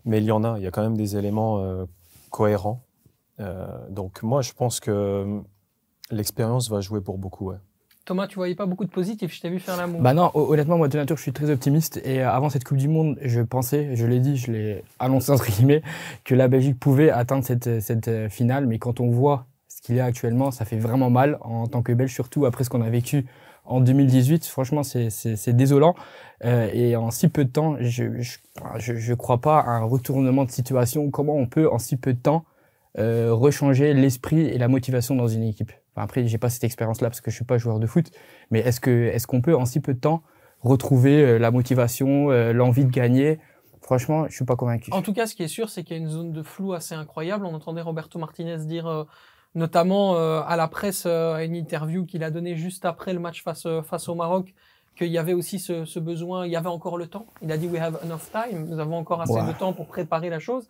Mais 0.06 0.19
il 0.19 0.25
y 0.25 0.31
en 0.31 0.44
a, 0.44 0.60
il 0.60 0.63
y 0.63 0.68
a 0.68 0.72
quand 0.72 0.84
même 0.84 0.98
des 0.98 1.18
éléments 1.18 1.58
euh, 1.62 1.86
cohérents. 2.30 2.84
Euh, 3.42 3.66
donc 3.90 4.24
moi, 4.24 4.42
je 4.42 4.54
pense 4.54 4.80
que 4.80 4.92
euh, 4.92 5.40
l'expérience 6.12 6.70
va 6.70 6.82
jouer 6.82 7.02
pour 7.02 7.18
beaucoup. 7.18 7.50
ouais. 7.50 7.58
Thomas, 8.06 8.26
tu 8.28 8.36
voyais 8.36 8.56
pas 8.56 8.66
beaucoup 8.66 8.84
de 8.86 8.90
positifs, 8.90 9.34
je 9.36 9.42
t'ai 9.42 9.50
vu 9.50 9.60
faire 9.60 9.78
l'amour. 9.78 10.02
Bah 10.02 10.14
non, 10.16 10.32
hon- 10.34 10.50
honnêtement, 10.52 10.78
moi 10.78 10.88
de 10.88 10.98
nature, 10.98 11.18
je 11.18 11.22
suis 11.22 11.34
très 11.34 11.50
optimiste. 11.52 12.02
Et 12.04 12.22
euh, 12.22 12.30
avant 12.32 12.50
cette 12.50 12.64
Coupe 12.64 12.78
du 12.78 12.88
Monde, 12.88 13.18
je 13.22 13.42
pensais, 13.42 13.96
je 13.96 14.06
l'ai 14.08 14.20
dit, 14.20 14.38
je 14.38 14.52
l'ai 14.52 14.84
annoncé 15.00 15.32
entre 15.34 15.46
guillemets, 15.52 15.84
que 16.24 16.34
la 16.34 16.48
Belgique 16.48 16.80
pouvait 16.80 17.12
atteindre 17.12 17.44
cette, 17.46 17.80
cette 17.80 18.08
euh, 18.08 18.28
finale. 18.30 18.66
Mais 18.66 18.80
quand 18.80 19.00
on 19.00 19.10
voit 19.12 19.46
ce 19.68 19.82
qu'il 19.82 19.96
y 19.96 20.00
a 20.00 20.06
actuellement, 20.06 20.50
ça 20.52 20.66
fait 20.66 20.78
vraiment 20.80 21.10
mal 21.12 21.38
en 21.42 21.68
tant 21.68 21.84
que 21.84 21.92
Belge, 21.94 22.12
surtout 22.14 22.46
après 22.46 22.64
ce 22.64 22.70
qu'on 22.72 22.82
a 22.82 22.90
vécu 22.90 23.28
en 23.66 23.80
2018. 23.82 24.48
Franchement, 24.48 24.82
c'est- 24.82 25.50
désolant. 25.54 25.94
Euh, 26.44 26.70
et 26.74 26.96
en 26.96 27.12
si 27.12 27.27
peu 27.30 27.46
de 27.46 27.51
temps, 27.51 27.77
je 27.80 28.04
je 28.80 29.13
crois 29.13 29.38
pas 29.39 29.60
à 29.60 29.70
un 29.70 29.84
retournement 29.84 30.44
de 30.46 30.51
situation. 30.51 31.12
Comment 31.12 31.36
on 31.36 31.46
peut 31.46 31.72
en 31.72 31.77
si 31.77 31.98
peu 31.98 32.13
de 32.13 32.20
temps 32.20 32.46
euh, 32.98 33.33
rechanger 33.33 33.93
l'esprit 33.93 34.41
et 34.41 34.57
la 34.57 34.67
motivation 34.67 35.15
dans 35.15 35.27
une 35.27 35.43
équipe. 35.43 35.71
Enfin, 35.93 36.03
après, 36.03 36.27
j'ai 36.27 36.38
pas 36.38 36.50
cette 36.50 36.65
expérience-là 36.65 37.10
parce 37.10 37.21
que 37.21 37.31
je 37.31 37.36
suis 37.36 37.45
pas 37.45 37.57
joueur 37.57 37.79
de 37.79 37.88
foot, 37.88 38.12
mais 38.50 38.60
est-ce 38.60 38.81
que 38.81 38.89
est-ce 38.89 39.27
qu'on 39.27 39.41
peut 39.41 39.55
en 39.55 39.65
si 39.65 39.79
peu 39.79 39.93
de 39.93 40.00
temps 40.00 40.24
retrouver 40.60 41.21
euh, 41.21 41.38
la 41.38 41.51
motivation, 41.51 42.31
euh, 42.31 42.51
l'envie 42.51 42.83
de 42.83 42.91
gagner? 42.91 43.39
Franchement, 43.81 44.27
je 44.27 44.36
suis 44.36 44.45
pas 44.45 44.57
convaincu. 44.57 44.91
En 44.91 45.01
tout 45.01 45.13
cas, 45.13 45.25
ce 45.25 45.36
qui 45.36 45.43
est 45.43 45.48
sûr, 45.48 45.69
c'est 45.69 45.83
qu'il 45.83 45.95
y 45.95 46.00
a 46.00 46.03
une 46.03 46.10
zone 46.10 46.33
de 46.33 46.43
flou 46.43 46.74
assez 46.74 46.93
incroyable. 46.93 47.45
On 47.45 47.53
entendait 47.53 47.81
Roberto 47.81 48.19
Martinez 48.19 48.57
dire, 48.65 49.07
notamment 49.55 50.15
à 50.15 50.55
la 50.55 50.67
presse, 50.67 51.07
à 51.07 51.43
une 51.43 51.55
interview 51.55 52.05
qu'il 52.05 52.24
a 52.24 52.29
donnée 52.29 52.55
juste 52.55 52.86
après 52.86 53.12
le 53.12 53.19
match 53.19 53.43
face, 53.43 53.65
face 53.83 54.07
au 54.07 54.13
Maroc, 54.13 54.53
qu'il 54.95 55.07
y 55.07 55.17
avait 55.17 55.33
aussi 55.33 55.57
ce, 55.57 55.83
ce 55.83 56.00
besoin, 56.00 56.45
il 56.45 56.51
y 56.51 56.55
avait 56.55 56.67
encore 56.67 56.98
le 56.98 57.07
temps. 57.07 57.25
Il 57.41 57.51
a 57.51 57.57
dit 57.57 57.67
We 57.67 57.81
have 57.81 58.00
enough 58.03 58.29
time, 58.31 58.67
nous 58.67 58.79
avons 58.79 58.98
encore 58.98 59.21
assez 59.21 59.41
de 59.41 59.57
temps 59.57 59.74
pour 59.74 59.88
préparer 59.88 60.29
la 60.29 60.39
chose. 60.39 60.69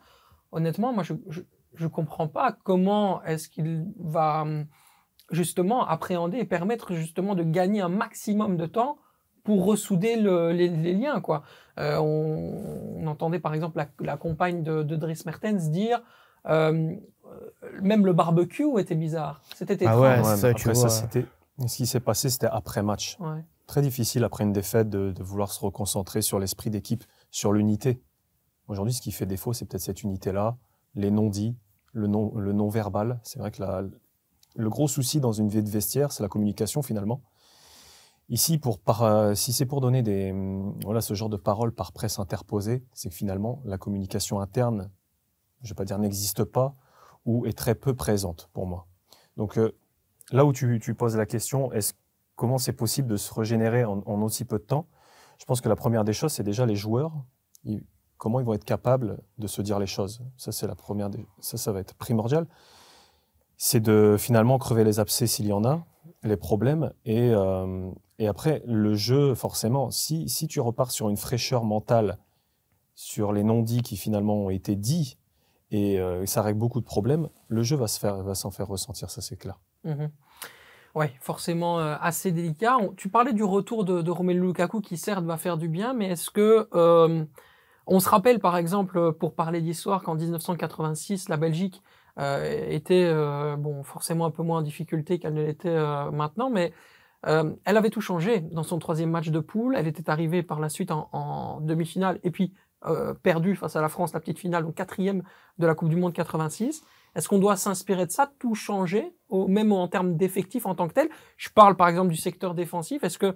Honnêtement, 0.53 0.93
moi, 0.93 1.03
je 1.03 1.13
je, 1.29 1.41
je 1.75 1.87
comprends 1.87 2.27
pas 2.27 2.51
comment 2.63 3.23
est-ce 3.23 3.49
qu'il 3.49 3.85
va 3.97 4.41
hum, 4.41 4.65
justement 5.31 5.87
appréhender 5.87 6.37
et 6.37 6.45
permettre 6.45 6.93
justement 6.93 7.35
de 7.35 7.43
gagner 7.43 7.81
un 7.81 7.89
maximum 7.89 8.57
de 8.57 8.65
temps 8.65 8.97
pour 9.43 9.65
ressouder 9.65 10.17
le- 10.17 10.51
les, 10.51 10.67
les 10.67 10.93
liens, 10.93 11.19
quoi. 11.21 11.43
Euh, 11.79 11.97
on, 11.97 13.01
on 13.03 13.07
entendait 13.07 13.39
par 13.39 13.53
exemple 13.53 13.77
la, 13.77 13.87
la 14.01 14.17
compagne 14.17 14.61
de, 14.63 14.83
de 14.83 14.95
Dries 14.95 15.21
Mertens 15.25 15.69
dire 15.71 16.01
euh, 16.47 16.93
euh, 17.25 17.49
même 17.81 18.05
le 18.05 18.13
barbecue 18.13 18.67
était 18.79 18.95
bizarre. 18.95 19.41
C'était 19.55 19.77
Ah 19.87 19.93
étrange. 19.93 20.01
ouais, 20.01 20.07
Ouais, 20.09 20.23
c'est 20.23 20.29
mais 20.31 20.37
ça, 20.37 20.47
après 20.49 20.63
tu 20.73 20.75
ça, 20.75 20.89
c'était 20.89 21.25
ce 21.67 21.77
qui 21.77 21.85
s'est 21.87 21.99
passé, 21.99 22.29
c'était 22.29 22.47
après 22.47 22.83
match. 22.83 23.17
Ouais. 23.19 23.43
Très 23.67 23.81
difficile 23.81 24.23
après 24.25 24.43
une 24.43 24.51
défaite 24.51 24.89
de, 24.89 25.11
de 25.11 25.23
vouloir 25.23 25.51
se 25.51 25.59
reconcentrer 25.63 26.21
sur 26.21 26.39
l'esprit 26.39 26.69
d'équipe, 26.69 27.03
sur 27.29 27.53
l'unité. 27.53 28.01
Aujourd'hui, 28.67 28.93
ce 28.93 29.01
qui 29.01 29.11
fait 29.11 29.25
défaut, 29.25 29.53
c'est 29.53 29.65
peut-être 29.65 29.81
cette 29.81 30.03
unité-là, 30.03 30.57
les 30.95 31.11
non-dits, 31.11 31.55
le 31.93 32.07
non, 32.07 32.35
le 32.35 32.53
non-verbal. 32.53 33.19
C'est 33.23 33.39
vrai 33.39 33.51
que 33.51 33.63
le 34.55 34.69
gros 34.69 34.87
souci 34.87 35.19
dans 35.19 35.31
une 35.31 35.49
vie 35.49 35.63
de 35.63 35.69
vestiaire, 35.69 36.11
c'est 36.11 36.23
la 36.23 36.29
communication 36.29 36.81
finalement. 36.81 37.21
Ici, 38.29 38.57
pour, 38.57 38.79
euh, 39.01 39.35
si 39.35 39.51
c'est 39.51 39.65
pour 39.65 39.81
donner 39.81 40.03
des, 40.03 40.31
hum, 40.31 40.79
voilà, 40.83 41.01
ce 41.01 41.13
genre 41.13 41.29
de 41.29 41.35
paroles 41.35 41.73
par 41.73 41.91
presse 41.91 42.17
interposée, 42.17 42.81
c'est 42.93 43.09
que 43.09 43.15
finalement, 43.15 43.61
la 43.65 43.77
communication 43.77 44.39
interne, 44.39 44.89
je 45.61 45.67
ne 45.67 45.69
vais 45.69 45.75
pas 45.75 45.83
dire 45.83 45.99
n'existe 45.99 46.45
pas, 46.45 46.73
ou 47.25 47.45
est 47.45 47.57
très 47.57 47.75
peu 47.75 47.93
présente 47.93 48.49
pour 48.53 48.65
moi. 48.65 48.87
Donc, 49.35 49.57
euh, 49.57 49.77
là 50.31 50.45
où 50.45 50.53
tu, 50.53 50.79
poses 50.95 51.17
la 51.17 51.25
question, 51.25 51.73
est-ce 51.73 51.93
comment 52.35 52.57
c'est 52.57 52.73
possible 52.73 53.09
de 53.09 53.17
se 53.17 53.33
régénérer 53.33 53.83
en, 53.83 54.01
aussi 54.21 54.45
peu 54.45 54.59
de 54.59 54.63
temps? 54.63 54.87
Je 55.37 55.43
pense 55.43 55.59
que 55.59 55.67
la 55.67 55.75
première 55.75 56.05
des 56.05 56.13
choses, 56.13 56.31
c'est 56.31 56.43
déjà 56.43 56.65
les 56.65 56.77
joueurs. 56.77 57.11
Comment 58.21 58.39
ils 58.39 58.45
vont 58.45 58.53
être 58.53 58.65
capables 58.65 59.17
de 59.39 59.47
se 59.47 59.63
dire 59.63 59.79
les 59.79 59.87
choses 59.87 60.21
Ça, 60.37 60.51
c'est 60.51 60.67
la 60.67 60.75
première. 60.75 61.09
Ça, 61.39 61.57
ça 61.57 61.71
va 61.71 61.79
être 61.79 61.95
primordial. 61.95 62.45
C'est 63.57 63.79
de 63.79 64.15
finalement 64.19 64.59
crever 64.59 64.83
les 64.83 64.99
abcès 64.99 65.25
s'il 65.25 65.47
y 65.47 65.53
en 65.53 65.65
a, 65.65 65.83
les 66.21 66.37
problèmes, 66.37 66.93
et, 67.03 67.31
euh, 67.33 67.89
et 68.19 68.27
après 68.27 68.61
le 68.67 68.93
jeu, 68.93 69.33
forcément. 69.33 69.89
Si, 69.89 70.29
si 70.29 70.47
tu 70.47 70.59
repars 70.59 70.91
sur 70.91 71.09
une 71.09 71.17
fraîcheur 71.17 71.63
mentale, 71.63 72.19
sur 72.93 73.33
les 73.33 73.43
non-dits 73.43 73.81
qui 73.81 73.97
finalement 73.97 74.35
ont 74.35 74.49
été 74.51 74.75
dits, 74.75 75.17
et 75.71 75.99
euh, 75.99 76.23
ça 76.27 76.43
règle 76.43 76.59
beaucoup 76.59 76.79
de 76.79 76.85
problèmes, 76.85 77.27
le 77.47 77.63
jeu 77.63 77.75
va 77.75 77.87
se 77.87 77.99
faire, 77.99 78.35
s'en 78.35 78.51
faire 78.51 78.67
ressentir, 78.67 79.09
ça 79.09 79.21
c'est 79.21 79.37
clair. 79.37 79.59
Mmh. 79.83 80.05
Oui, 80.93 81.07
forcément 81.21 81.79
euh, 81.79 81.95
assez 81.99 82.31
délicat. 82.31 82.77
Tu 82.97 83.09
parlais 83.09 83.33
du 83.33 83.43
retour 83.43 83.83
de, 83.83 84.03
de 84.03 84.11
Romelu 84.11 84.41
Lukaku 84.41 84.81
qui 84.81 84.97
certes 84.97 85.25
va 85.25 85.37
faire 85.37 85.57
du 85.57 85.69
bien, 85.69 85.93
mais 85.93 86.09
est-ce 86.09 86.29
que 86.29 86.67
on 87.87 87.99
se 87.99 88.09
rappelle 88.09 88.39
par 88.39 88.57
exemple, 88.57 89.13
pour 89.13 89.35
parler 89.35 89.61
d'histoire, 89.61 90.03
qu'en 90.03 90.15
1986, 90.15 91.29
la 91.29 91.37
Belgique 91.37 91.81
euh, 92.19 92.69
était 92.69 93.05
euh, 93.05 93.55
bon 93.55 93.83
forcément 93.83 94.25
un 94.25 94.31
peu 94.31 94.43
moins 94.43 94.59
en 94.59 94.61
difficulté 94.61 95.19
qu'elle 95.19 95.33
ne 95.33 95.43
l'était 95.43 95.69
euh, 95.69 96.11
maintenant, 96.11 96.49
mais 96.49 96.73
euh, 97.27 97.53
elle 97.65 97.77
avait 97.77 97.89
tout 97.89 98.01
changé 98.01 98.39
dans 98.39 98.63
son 98.63 98.79
troisième 98.79 99.11
match 99.11 99.29
de 99.29 99.39
poule. 99.39 99.75
Elle 99.77 99.87
était 99.87 100.09
arrivée 100.09 100.43
par 100.43 100.59
la 100.59 100.69
suite 100.69 100.91
en, 100.91 101.09
en 101.11 101.61
demi-finale 101.61 102.19
et 102.23 102.31
puis 102.31 102.53
perdue 103.21 103.55
face 103.55 103.75
à 103.75 103.81
la 103.81 103.89
France, 103.89 104.11
la 104.13 104.19
petite 104.19 104.39
finale, 104.39 104.63
donc 104.63 104.73
quatrième 104.73 105.21
de 105.59 105.67
la 105.67 105.75
Coupe 105.75 105.89
du 105.89 105.95
Monde 105.95 106.13
86. 106.13 106.83
Est-ce 107.15 107.29
qu'on 107.29 107.37
doit 107.37 107.55
s'inspirer 107.55 108.07
de 108.07 108.11
ça, 108.11 108.31
tout 108.39 108.55
changer, 108.55 109.13
au, 109.29 109.47
même 109.47 109.71
en 109.71 109.87
termes 109.87 110.17
d'effectifs 110.17 110.65
en 110.65 110.73
tant 110.73 110.87
que 110.87 110.93
tel? 110.93 111.07
Je 111.37 111.49
parle 111.49 111.75
par 111.75 111.89
exemple 111.89 112.09
du 112.09 112.17
secteur 112.17 112.55
défensif. 112.55 113.03
Est-ce 113.03 113.19
que 113.19 113.35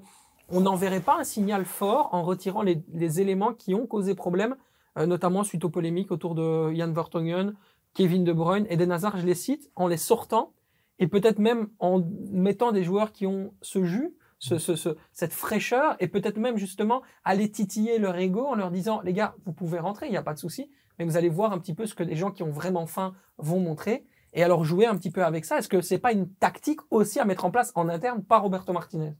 on 0.49 0.61
n'enverrait 0.61 1.01
pas 1.01 1.19
un 1.19 1.23
signal 1.23 1.65
fort 1.65 2.09
en 2.13 2.23
retirant 2.23 2.61
les, 2.61 2.83
les 2.93 3.21
éléments 3.21 3.53
qui 3.53 3.73
ont 3.73 3.87
causé 3.87 4.15
problème, 4.15 4.55
euh, 4.97 5.05
notamment 5.05 5.43
suite 5.43 5.65
aux 5.65 5.69
polémiques 5.69 6.11
autour 6.11 6.35
de 6.35 6.73
Jan 6.73 6.91
Vertonghen, 6.91 7.55
Kevin 7.93 8.23
De 8.23 8.33
Bruyne, 8.33 8.65
et 8.69 8.73
Eden 8.73 8.91
Hazard, 8.91 9.17
je 9.17 9.25
les 9.25 9.35
cite, 9.35 9.71
en 9.75 9.87
les 9.87 9.97
sortant 9.97 10.51
et 10.99 11.07
peut-être 11.07 11.39
même 11.39 11.67
en 11.79 12.01
mettant 12.31 12.71
des 12.71 12.83
joueurs 12.83 13.11
qui 13.11 13.27
ont 13.27 13.53
ce 13.61 13.83
jus, 13.83 14.13
ce, 14.39 14.57
ce, 14.57 14.75
ce, 14.75 14.89
cette 15.11 15.33
fraîcheur, 15.33 15.95
et 15.99 16.07
peut-être 16.07 16.37
même 16.37 16.57
justement 16.57 17.01
aller 17.23 17.49
titiller 17.49 17.97
leur 17.97 18.15
ego 18.17 18.45
en 18.45 18.55
leur 18.55 18.71
disant 18.71 19.01
les 19.01 19.13
gars, 19.13 19.35
vous 19.45 19.53
pouvez 19.53 19.79
rentrer, 19.79 20.07
il 20.07 20.11
n'y 20.11 20.17
a 20.17 20.23
pas 20.23 20.33
de 20.33 20.39
souci, 20.39 20.69
mais 20.97 21.05
vous 21.05 21.17
allez 21.17 21.29
voir 21.29 21.51
un 21.51 21.57
petit 21.57 21.73
peu 21.73 21.85
ce 21.85 21.95
que 21.95 22.03
les 22.03 22.15
gens 22.15 22.31
qui 22.31 22.43
ont 22.43 22.51
vraiment 22.51 22.85
faim 22.85 23.13
vont 23.37 23.59
montrer, 23.59 24.05
et 24.33 24.43
alors 24.43 24.65
jouer 24.65 24.85
un 24.85 24.95
petit 24.95 25.11
peu 25.11 25.23
avec 25.23 25.45
ça. 25.45 25.57
Est-ce 25.57 25.69
que 25.69 25.81
c'est 25.81 25.97
pas 25.97 26.11
une 26.11 26.29
tactique 26.29 26.81
aussi 26.91 27.19
à 27.19 27.25
mettre 27.25 27.45
en 27.45 27.51
place 27.51 27.71
en 27.75 27.87
interne 27.87 28.23
par 28.23 28.41
Roberto 28.41 28.73
Martinez? 28.73 29.13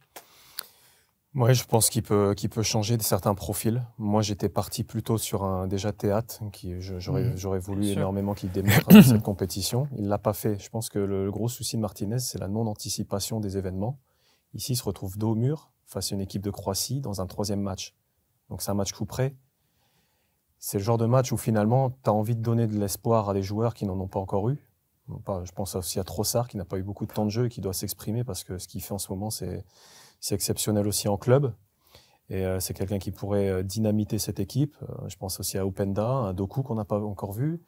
Oui, 1.36 1.54
je 1.54 1.66
pense 1.66 1.90
qu'il 1.90 2.02
peut, 2.02 2.34
qu'il 2.36 2.50
peut 2.50 2.64
changer 2.64 2.98
de 2.98 3.04
certains 3.04 3.36
profils. 3.36 3.86
Moi, 3.98 4.22
j'étais 4.22 4.50
parti 4.50 4.84
plutôt 4.84 5.18
sur 5.18 5.44
un 5.44 5.68
déjà 5.68 5.92
théâtre, 5.92 6.42
qui 6.52 6.80
j'aurais, 6.80 7.26
mmh. 7.26 7.38
j'aurais 7.38 7.60
voulu 7.60 7.88
énormément 7.90 8.34
qu'il 8.34 8.52
démarre 8.52 8.84
cette 9.04 9.22
compétition. 9.22 9.88
Il 9.98 10.08
l'a 10.08 10.18
pas 10.18 10.34
fait. 10.34 10.58
Je 10.60 10.70
pense 10.70 10.90
que 10.90 10.98
le, 10.98 11.26
le 11.26 11.32
gros 11.32 11.50
souci 11.50 11.76
de 11.76 11.82
Martinez, 11.82 12.20
c'est 12.20 12.40
la 12.40 12.48
non-anticipation 12.48 13.40
des 13.40 13.58
événements. 13.58 14.00
Ici, 14.54 14.74
il 14.74 14.76
se 14.78 14.84
retrouve 14.84 15.18
dos 15.18 15.32
au 15.32 15.36
mur 15.36 15.72
face 15.86 16.12
à 16.12 16.16
une 16.16 16.22
équipe 16.22 16.42
de 16.42 16.52
Croatie 16.52 17.02
dans 17.02 17.22
un 17.22 17.28
troisième 17.28 17.62
match. 17.62 17.94
Donc 18.50 18.62
c'est 18.62 18.72
un 18.72 18.76
match 18.76 18.94
coup 18.94 19.06
près. 19.06 19.36
C'est 20.58 20.78
le 20.78 20.84
genre 20.84 20.98
de 20.98 21.06
match 21.06 21.32
où 21.32 21.38
finalement, 21.38 21.92
tu 21.92 22.10
as 22.10 22.14
envie 22.14 22.36
de 22.36 22.42
donner 22.42 22.66
de 22.68 22.80
l'espoir 22.80 23.30
à 23.30 23.34
des 23.34 23.44
joueurs 23.44 23.74
qui 23.74 23.86
n'en 23.86 24.00
ont 24.00 24.08
pas 24.08 24.20
encore 24.20 24.50
eu. 24.50 24.58
Je 25.10 25.52
pense 25.52 25.76
aussi 25.76 26.00
à 26.00 26.04
Trossard 26.04 26.48
qui 26.48 26.58
n'a 26.58 26.66
pas 26.66 26.78
eu 26.78 26.84
beaucoup 26.84 27.06
de 27.06 27.12
temps 27.12 27.26
de 27.26 27.30
jeu 27.30 27.46
et 27.46 27.50
qui 27.50 27.62
doit 27.62 27.74
s'exprimer 27.74 28.24
parce 28.24 28.44
que 28.44 28.58
ce 28.58 28.68
qu'il 28.68 28.82
fait 28.82 28.94
en 28.94 28.98
ce 28.98 29.12
moment, 29.12 29.30
c'est 29.30 29.64
c'est 30.20 30.36
exceptionnel 30.36 30.88
aussi 30.88 31.08
en 31.08 31.18
club. 31.18 31.54
Et 32.30 32.44
euh, 32.46 32.60
c'est 32.60 32.74
quelqu'un 32.74 32.98
qui 32.98 33.12
pourrait 33.12 33.50
euh, 33.50 33.64
dynamiter 33.64 34.18
cette 34.18 34.40
équipe. 34.40 34.76
Euh, 34.84 35.08
je 35.08 35.16
pense 35.16 35.40
aussi 35.40 35.58
à 35.58 35.66
Openda, 35.66 36.28
à 36.28 36.34
Doku 36.34 36.64
qu'on 36.64 36.76
n'a 36.76 36.86
pas 36.86 37.00
encore 37.00 37.34
vu. 37.34 37.62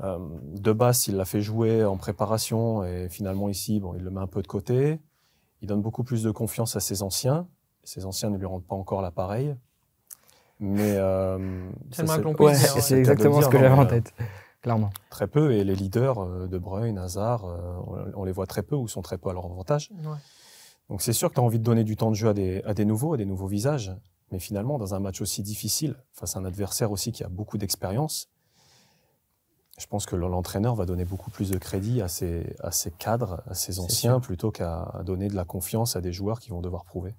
Euh, 0.00 0.18
de 0.42 0.72
base, 0.72 1.08
il 1.08 1.16
l'a 1.16 1.24
fait 1.24 1.40
jouer 1.42 1.84
en 1.84 1.96
préparation 1.96 2.84
et 2.84 3.08
finalement 3.08 3.48
ici, 3.48 3.80
bon, 3.80 3.94
il 3.94 4.02
le 4.02 4.10
met 4.10 4.20
un 4.20 4.26
peu 4.26 4.42
de 4.42 4.46
côté. 4.46 4.98
Il 5.62 5.68
donne 5.68 5.82
beaucoup 5.82 6.04
plus 6.04 6.22
de 6.22 6.30
confiance 6.30 6.76
à 6.76 6.80
ses 6.80 7.02
anciens. 7.02 7.46
Ses 7.84 8.04
anciens 8.04 8.30
ne 8.30 8.36
lui 8.36 8.46
rendent 8.46 8.66
pas 8.66 8.76
encore 8.76 9.02
l'appareil. 9.02 9.54
Mais 10.58 10.96
euh, 10.96 11.68
c'est 11.90 12.08
ouais, 12.40 12.54
c'est 12.54 12.98
exactement 12.98 13.42
ce 13.42 13.48
que 13.48 13.58
j'avais 13.58 13.74
en 13.74 13.86
tête, 13.86 14.14
clairement. 14.62 14.90
Très 15.10 15.26
peu 15.26 15.52
et 15.52 15.64
les 15.64 15.74
leaders 15.74 16.48
de 16.48 16.58
Bruyne, 16.58 16.98
Hazard, 16.98 17.44
on 18.14 18.24
les 18.24 18.32
voit 18.32 18.46
très 18.46 18.62
peu 18.62 18.74
ou 18.74 18.88
sont 18.88 19.02
très 19.02 19.18
peu 19.18 19.28
à 19.28 19.32
leur 19.34 19.44
avantage. 19.44 19.90
Ouais. 20.02 20.16
Donc 20.88 21.02
c'est 21.02 21.12
sûr 21.12 21.30
que 21.30 21.34
tu 21.34 21.40
as 21.40 21.42
envie 21.42 21.58
de 21.58 21.64
donner 21.64 21.84
du 21.84 21.96
temps 21.96 22.10
de 22.10 22.16
jeu 22.16 22.28
à 22.28 22.34
des, 22.34 22.62
à 22.64 22.74
des 22.74 22.84
nouveaux, 22.84 23.14
à 23.14 23.16
des 23.16 23.24
nouveaux 23.24 23.46
visages. 23.46 23.94
Mais 24.32 24.38
finalement, 24.38 24.78
dans 24.78 24.94
un 24.94 25.00
match 25.00 25.20
aussi 25.20 25.42
difficile, 25.42 25.96
face 26.12 26.36
à 26.36 26.40
un 26.40 26.44
adversaire 26.44 26.90
aussi 26.90 27.12
qui 27.12 27.22
a 27.24 27.28
beaucoup 27.28 27.58
d'expérience, 27.58 28.28
je 29.78 29.86
pense 29.86 30.06
que 30.06 30.16
l'entraîneur 30.16 30.74
va 30.74 30.86
donner 30.86 31.04
beaucoup 31.04 31.30
plus 31.30 31.50
de 31.50 31.58
crédit 31.58 32.00
à 32.00 32.08
ses, 32.08 32.56
à 32.60 32.70
ses 32.70 32.90
cadres, 32.90 33.42
à 33.46 33.54
ses 33.54 33.78
anciens, 33.78 34.20
plutôt 34.20 34.50
qu'à 34.50 35.02
donner 35.04 35.28
de 35.28 35.36
la 35.36 35.44
confiance 35.44 35.96
à 35.96 36.00
des 36.00 36.12
joueurs 36.12 36.40
qui 36.40 36.50
vont 36.50 36.62
devoir 36.62 36.84
prouver. 36.84 37.14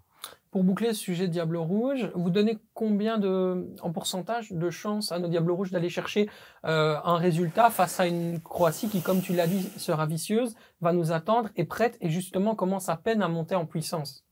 Pour 0.57 0.63
boucler 0.63 0.95
ce 0.95 0.99
sujet 0.99 1.27
Diable 1.27 1.57
Rouge, 1.57 2.09
vous 2.15 2.31
donnez 2.31 2.57
combien 2.73 3.19
de, 3.19 3.75
en 3.83 3.91
pourcentage 3.91 4.51
de 4.51 4.71
chances 4.71 5.11
à 5.11 5.19
nos 5.19 5.27
Diables 5.27 5.51
Rouges 5.51 5.69
d'aller 5.69 5.91
chercher 5.91 6.31
euh, 6.65 6.95
un 7.03 7.17
résultat 7.17 7.69
face 7.69 7.99
à 7.99 8.07
une 8.07 8.39
Croatie 8.41 8.89
qui, 8.89 9.01
comme 9.01 9.21
tu 9.21 9.35
l'as 9.35 9.45
dit, 9.45 9.69
sera 9.77 10.07
vicieuse, 10.07 10.55
va 10.81 10.93
nous 10.93 11.11
attendre, 11.11 11.49
est 11.57 11.65
prête 11.65 11.99
et 12.01 12.09
justement 12.09 12.55
commence 12.55 12.89
à 12.89 12.97
peine 12.97 13.21
à 13.21 13.27
monter 13.27 13.53
en 13.53 13.67
puissance? 13.67 14.25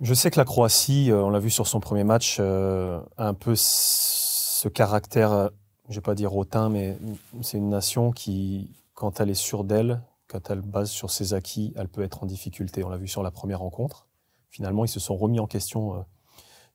Je 0.00 0.14
sais 0.14 0.32
que 0.32 0.40
la 0.40 0.44
Croatie, 0.44 1.12
euh, 1.12 1.22
on 1.22 1.30
l'a 1.30 1.38
vu 1.38 1.50
sur 1.50 1.68
son 1.68 1.78
premier 1.78 2.02
match, 2.02 2.38
euh, 2.40 2.98
a 3.18 3.28
un 3.28 3.34
peu 3.34 3.54
ce 3.54 4.66
caractère, 4.66 5.50
je 5.88 5.94
vais 5.94 6.00
pas 6.00 6.16
dire 6.16 6.34
hautain, 6.34 6.70
mais 6.70 6.98
c'est 7.40 7.58
une 7.58 7.70
nation 7.70 8.10
qui, 8.10 8.68
quand 8.94 9.20
elle 9.20 9.30
est 9.30 9.34
sûre 9.34 9.62
d'elle, 9.62 10.02
quand 10.32 10.50
elle 10.50 10.62
base 10.62 10.90
sur 10.90 11.10
ses 11.10 11.34
acquis, 11.34 11.74
elle 11.76 11.88
peut 11.88 12.02
être 12.02 12.22
en 12.22 12.26
difficulté. 12.26 12.82
On 12.84 12.88
l'a 12.88 12.96
vu 12.96 13.06
sur 13.06 13.22
la 13.22 13.30
première 13.30 13.60
rencontre. 13.60 14.06
Finalement, 14.48 14.84
ils 14.84 14.88
se 14.88 14.98
sont 14.98 15.14
remis 15.14 15.40
en 15.40 15.46
question 15.46 15.94
euh, 15.94 16.00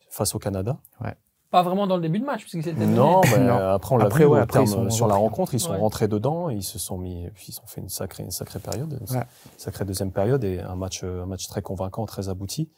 face 0.10 0.36
au 0.36 0.40
Canada. 0.40 0.78
Ouais. 1.02 1.16
Pas 1.50 1.64
vraiment 1.64 1.88
dans 1.88 1.96
le 1.96 2.02
début 2.02 2.20
de 2.20 2.26
match, 2.26 2.42
puisque 2.42 2.64
c'était. 2.64 2.86
Non, 2.86 3.22
mais 3.32 3.40
non, 3.40 3.56
après 3.56 3.96
on 3.96 3.98
l'a 3.98 4.10
vu 4.10 4.26
ouais, 4.26 4.40
après, 4.42 4.66
terme, 4.66 4.92
sur 4.92 5.08
la 5.08 5.16
rencontre, 5.16 5.54
ils 5.54 5.62
sont 5.62 5.72
ouais. 5.72 5.78
rentrés 5.78 6.10
dedans, 6.10 6.50
et 6.50 6.56
ils 6.56 6.64
se 6.64 6.78
sont 6.78 6.98
mis, 6.98 7.30
puis 7.36 7.48
ils 7.50 7.60
ont 7.62 7.68
fait 7.68 7.80
une 7.80 7.88
sacrée, 7.88 8.24
une 8.24 8.32
sacrée 8.32 8.60
période, 8.60 9.00
une 9.00 9.16
ouais. 9.16 9.24
sacrée 9.56 9.86
deuxième 9.86 10.12
période 10.12 10.44
et 10.44 10.60
un 10.60 10.76
match, 10.76 11.06
un 11.06 11.26
match 11.26 11.48
très 11.48 11.62
convaincant, 11.62 12.06
très 12.06 12.28
abouti, 12.28 12.70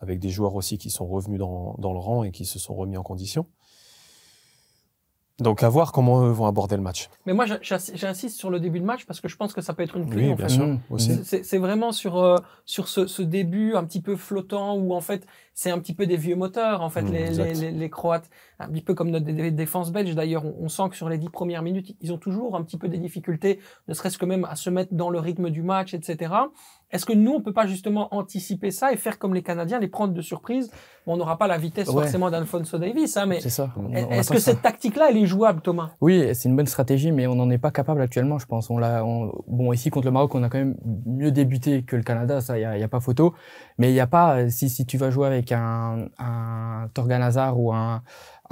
avec 0.00 0.20
des 0.20 0.30
joueurs 0.30 0.54
aussi 0.54 0.78
qui 0.78 0.88
sont 0.88 1.06
revenus 1.06 1.38
dans, 1.38 1.74
dans 1.78 1.92
le 1.92 1.98
rang 1.98 2.24
et 2.24 2.30
qui 2.30 2.46
se 2.46 2.58
sont 2.58 2.74
remis 2.74 2.96
en 2.96 3.02
condition. 3.02 3.46
Donc 5.40 5.64
à 5.64 5.68
voir 5.68 5.90
comment 5.90 6.24
eux 6.24 6.30
vont 6.30 6.46
aborder 6.46 6.76
le 6.76 6.82
match. 6.82 7.10
Mais 7.26 7.32
moi 7.32 7.44
j'insiste 7.60 8.36
sur 8.36 8.50
le 8.50 8.60
début 8.60 8.78
de 8.78 8.84
match 8.84 9.04
parce 9.04 9.20
que 9.20 9.26
je 9.26 9.36
pense 9.36 9.52
que 9.52 9.60
ça 9.60 9.74
peut 9.74 9.82
être 9.82 9.96
une 9.96 10.08
clé. 10.08 10.26
Oui, 10.26 10.32
en 10.32 10.36
bien 10.36 10.46
fait. 10.46 10.54
sûr. 10.54 10.78
Aussi. 10.90 11.24
C'est 11.24 11.58
vraiment 11.58 11.90
sur 11.90 12.18
euh, 12.18 12.38
sur 12.64 12.86
ce, 12.86 13.08
ce, 13.08 13.20
début 13.20 13.74
un 13.74 13.84
petit 13.84 14.00
peu 14.00 14.14
flottant 14.14 14.76
où 14.76 14.94
en 14.94 15.00
fait 15.00 15.26
c'est 15.52 15.72
un 15.72 15.80
petit 15.80 15.92
peu 15.92 16.06
des 16.06 16.16
vieux 16.16 16.36
moteurs 16.36 16.82
en 16.82 16.88
fait 16.90 17.02
mmh, 17.02 17.12
les, 17.12 17.30
les, 17.30 17.54
les, 17.54 17.70
les, 17.72 17.90
Croates 17.90 18.30
un 18.60 18.68
petit 18.68 18.82
peu 18.82 18.94
comme 18.94 19.10
notre 19.10 19.26
défense 19.26 19.90
belge 19.90 20.14
d'ailleurs 20.14 20.44
on, 20.44 20.54
on, 20.60 20.68
sent 20.68 20.84
que 20.90 20.96
sur 20.96 21.08
les 21.08 21.18
dix 21.18 21.30
premières 21.30 21.62
minutes 21.62 21.96
ils 22.00 22.12
ont 22.12 22.18
toujours 22.18 22.54
un 22.54 22.62
petit 22.62 22.76
peu 22.76 22.88
des 22.88 22.98
difficultés 22.98 23.58
ne 23.88 23.94
serait-ce 23.94 24.18
que 24.18 24.26
même 24.26 24.44
à 24.44 24.54
se 24.54 24.70
mettre 24.70 24.94
dans 24.94 25.10
le 25.10 25.18
rythme 25.18 25.50
du 25.50 25.62
match 25.62 25.94
etc. 25.94 26.32
Est-ce 26.94 27.06
que 27.06 27.12
nous, 27.12 27.32
on 27.32 27.40
peut 27.40 27.52
pas 27.52 27.66
justement 27.66 28.14
anticiper 28.14 28.70
ça 28.70 28.92
et 28.92 28.96
faire 28.96 29.18
comme 29.18 29.34
les 29.34 29.42
Canadiens, 29.42 29.80
les 29.80 29.88
prendre 29.88 30.14
de 30.14 30.22
surprise? 30.22 30.70
Bon, 31.04 31.14
On 31.14 31.16
n'aura 31.16 31.36
pas 31.36 31.48
la 31.48 31.58
vitesse 31.58 31.88
ouais. 31.88 32.02
forcément 32.02 32.30
d'Alfonso 32.30 32.78
Davis, 32.78 33.16
hein, 33.16 33.26
mais 33.26 33.38
est-ce 33.38 34.30
que 34.30 34.38
ça. 34.38 34.52
cette 34.52 34.62
tactique-là, 34.62 35.08
elle 35.10 35.16
est 35.16 35.26
jouable, 35.26 35.60
Thomas? 35.60 35.90
Oui, 36.00 36.32
c'est 36.34 36.48
une 36.48 36.54
bonne 36.54 36.68
stratégie, 36.68 37.10
mais 37.10 37.26
on 37.26 37.34
n'en 37.34 37.50
est 37.50 37.58
pas 37.58 37.72
capable 37.72 38.00
actuellement, 38.00 38.38
je 38.38 38.46
pense. 38.46 38.70
On 38.70 38.78
l'a, 38.78 39.04
on... 39.04 39.32
bon, 39.48 39.72
ici 39.72 39.90
contre 39.90 40.06
le 40.06 40.12
Maroc, 40.12 40.36
on 40.36 40.44
a 40.44 40.48
quand 40.48 40.58
même 40.58 40.76
mieux 41.04 41.32
débuté 41.32 41.82
que 41.82 41.96
le 41.96 42.04
Canada, 42.04 42.40
ça, 42.40 42.58
il 42.58 42.62
y 42.62 42.64
a, 42.64 42.84
a, 42.84 42.88
pas 42.88 43.00
photo. 43.00 43.34
Mais 43.76 43.90
il 43.90 43.94
y 43.94 44.00
a 44.00 44.06
pas, 44.06 44.48
si, 44.48 44.68
si 44.68 44.86
tu 44.86 44.96
vas 44.96 45.10
jouer 45.10 45.26
avec 45.26 45.50
un, 45.50 46.06
un 46.18 46.88
Torgan 46.94 47.22
Hazard 47.22 47.58
ou 47.58 47.72
un 47.72 48.02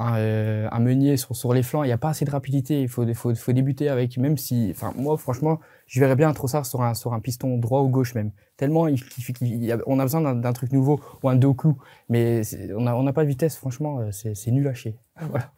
un, 0.02 0.18
euh, 0.18 0.68
un, 0.70 0.80
meunier 0.80 1.16
sur, 1.16 1.34
sur 1.34 1.52
les 1.52 1.62
flancs, 1.62 1.84
il 1.84 1.86
n'y 1.86 1.92
a 1.92 1.98
pas 1.98 2.10
assez 2.10 2.24
de 2.24 2.30
rapidité. 2.30 2.82
Il 2.82 2.88
faut, 2.88 3.06
faut, 3.14 3.34
faut 3.34 3.52
débuter 3.52 3.88
avec, 3.88 4.18
même 4.18 4.36
si, 4.36 4.68
enfin, 4.70 4.92
moi, 4.96 5.16
franchement, 5.16 5.60
je 5.86 6.00
verrais 6.00 6.16
bien 6.16 6.32
trop 6.32 6.48
ça 6.48 6.64
sur 6.64 6.82
un, 6.82 6.94
sur 6.94 7.12
un 7.12 7.20
piston 7.20 7.58
droit 7.58 7.80
ou 7.82 7.88
gauche 7.88 8.14
même. 8.14 8.32
Tellement, 8.56 8.86
il, 8.86 8.98
il, 9.40 9.64
il, 9.64 9.82
on 9.86 9.98
a 9.98 10.02
besoin 10.04 10.34
d'un 10.34 10.52
truc 10.52 10.72
nouveau 10.72 11.00
ou 11.22 11.28
un 11.28 11.36
Doku, 11.36 11.76
mais 12.08 12.42
on 12.76 12.82
n'a 12.82 12.96
on 12.96 13.06
a 13.06 13.12
pas 13.12 13.24
de 13.24 13.28
vitesse, 13.28 13.56
franchement, 13.56 14.00
euh, 14.00 14.10
c'est 14.12 14.50
nul 14.50 14.68
à 14.68 14.74
chier. 14.74 14.96
Voilà. 15.28 15.50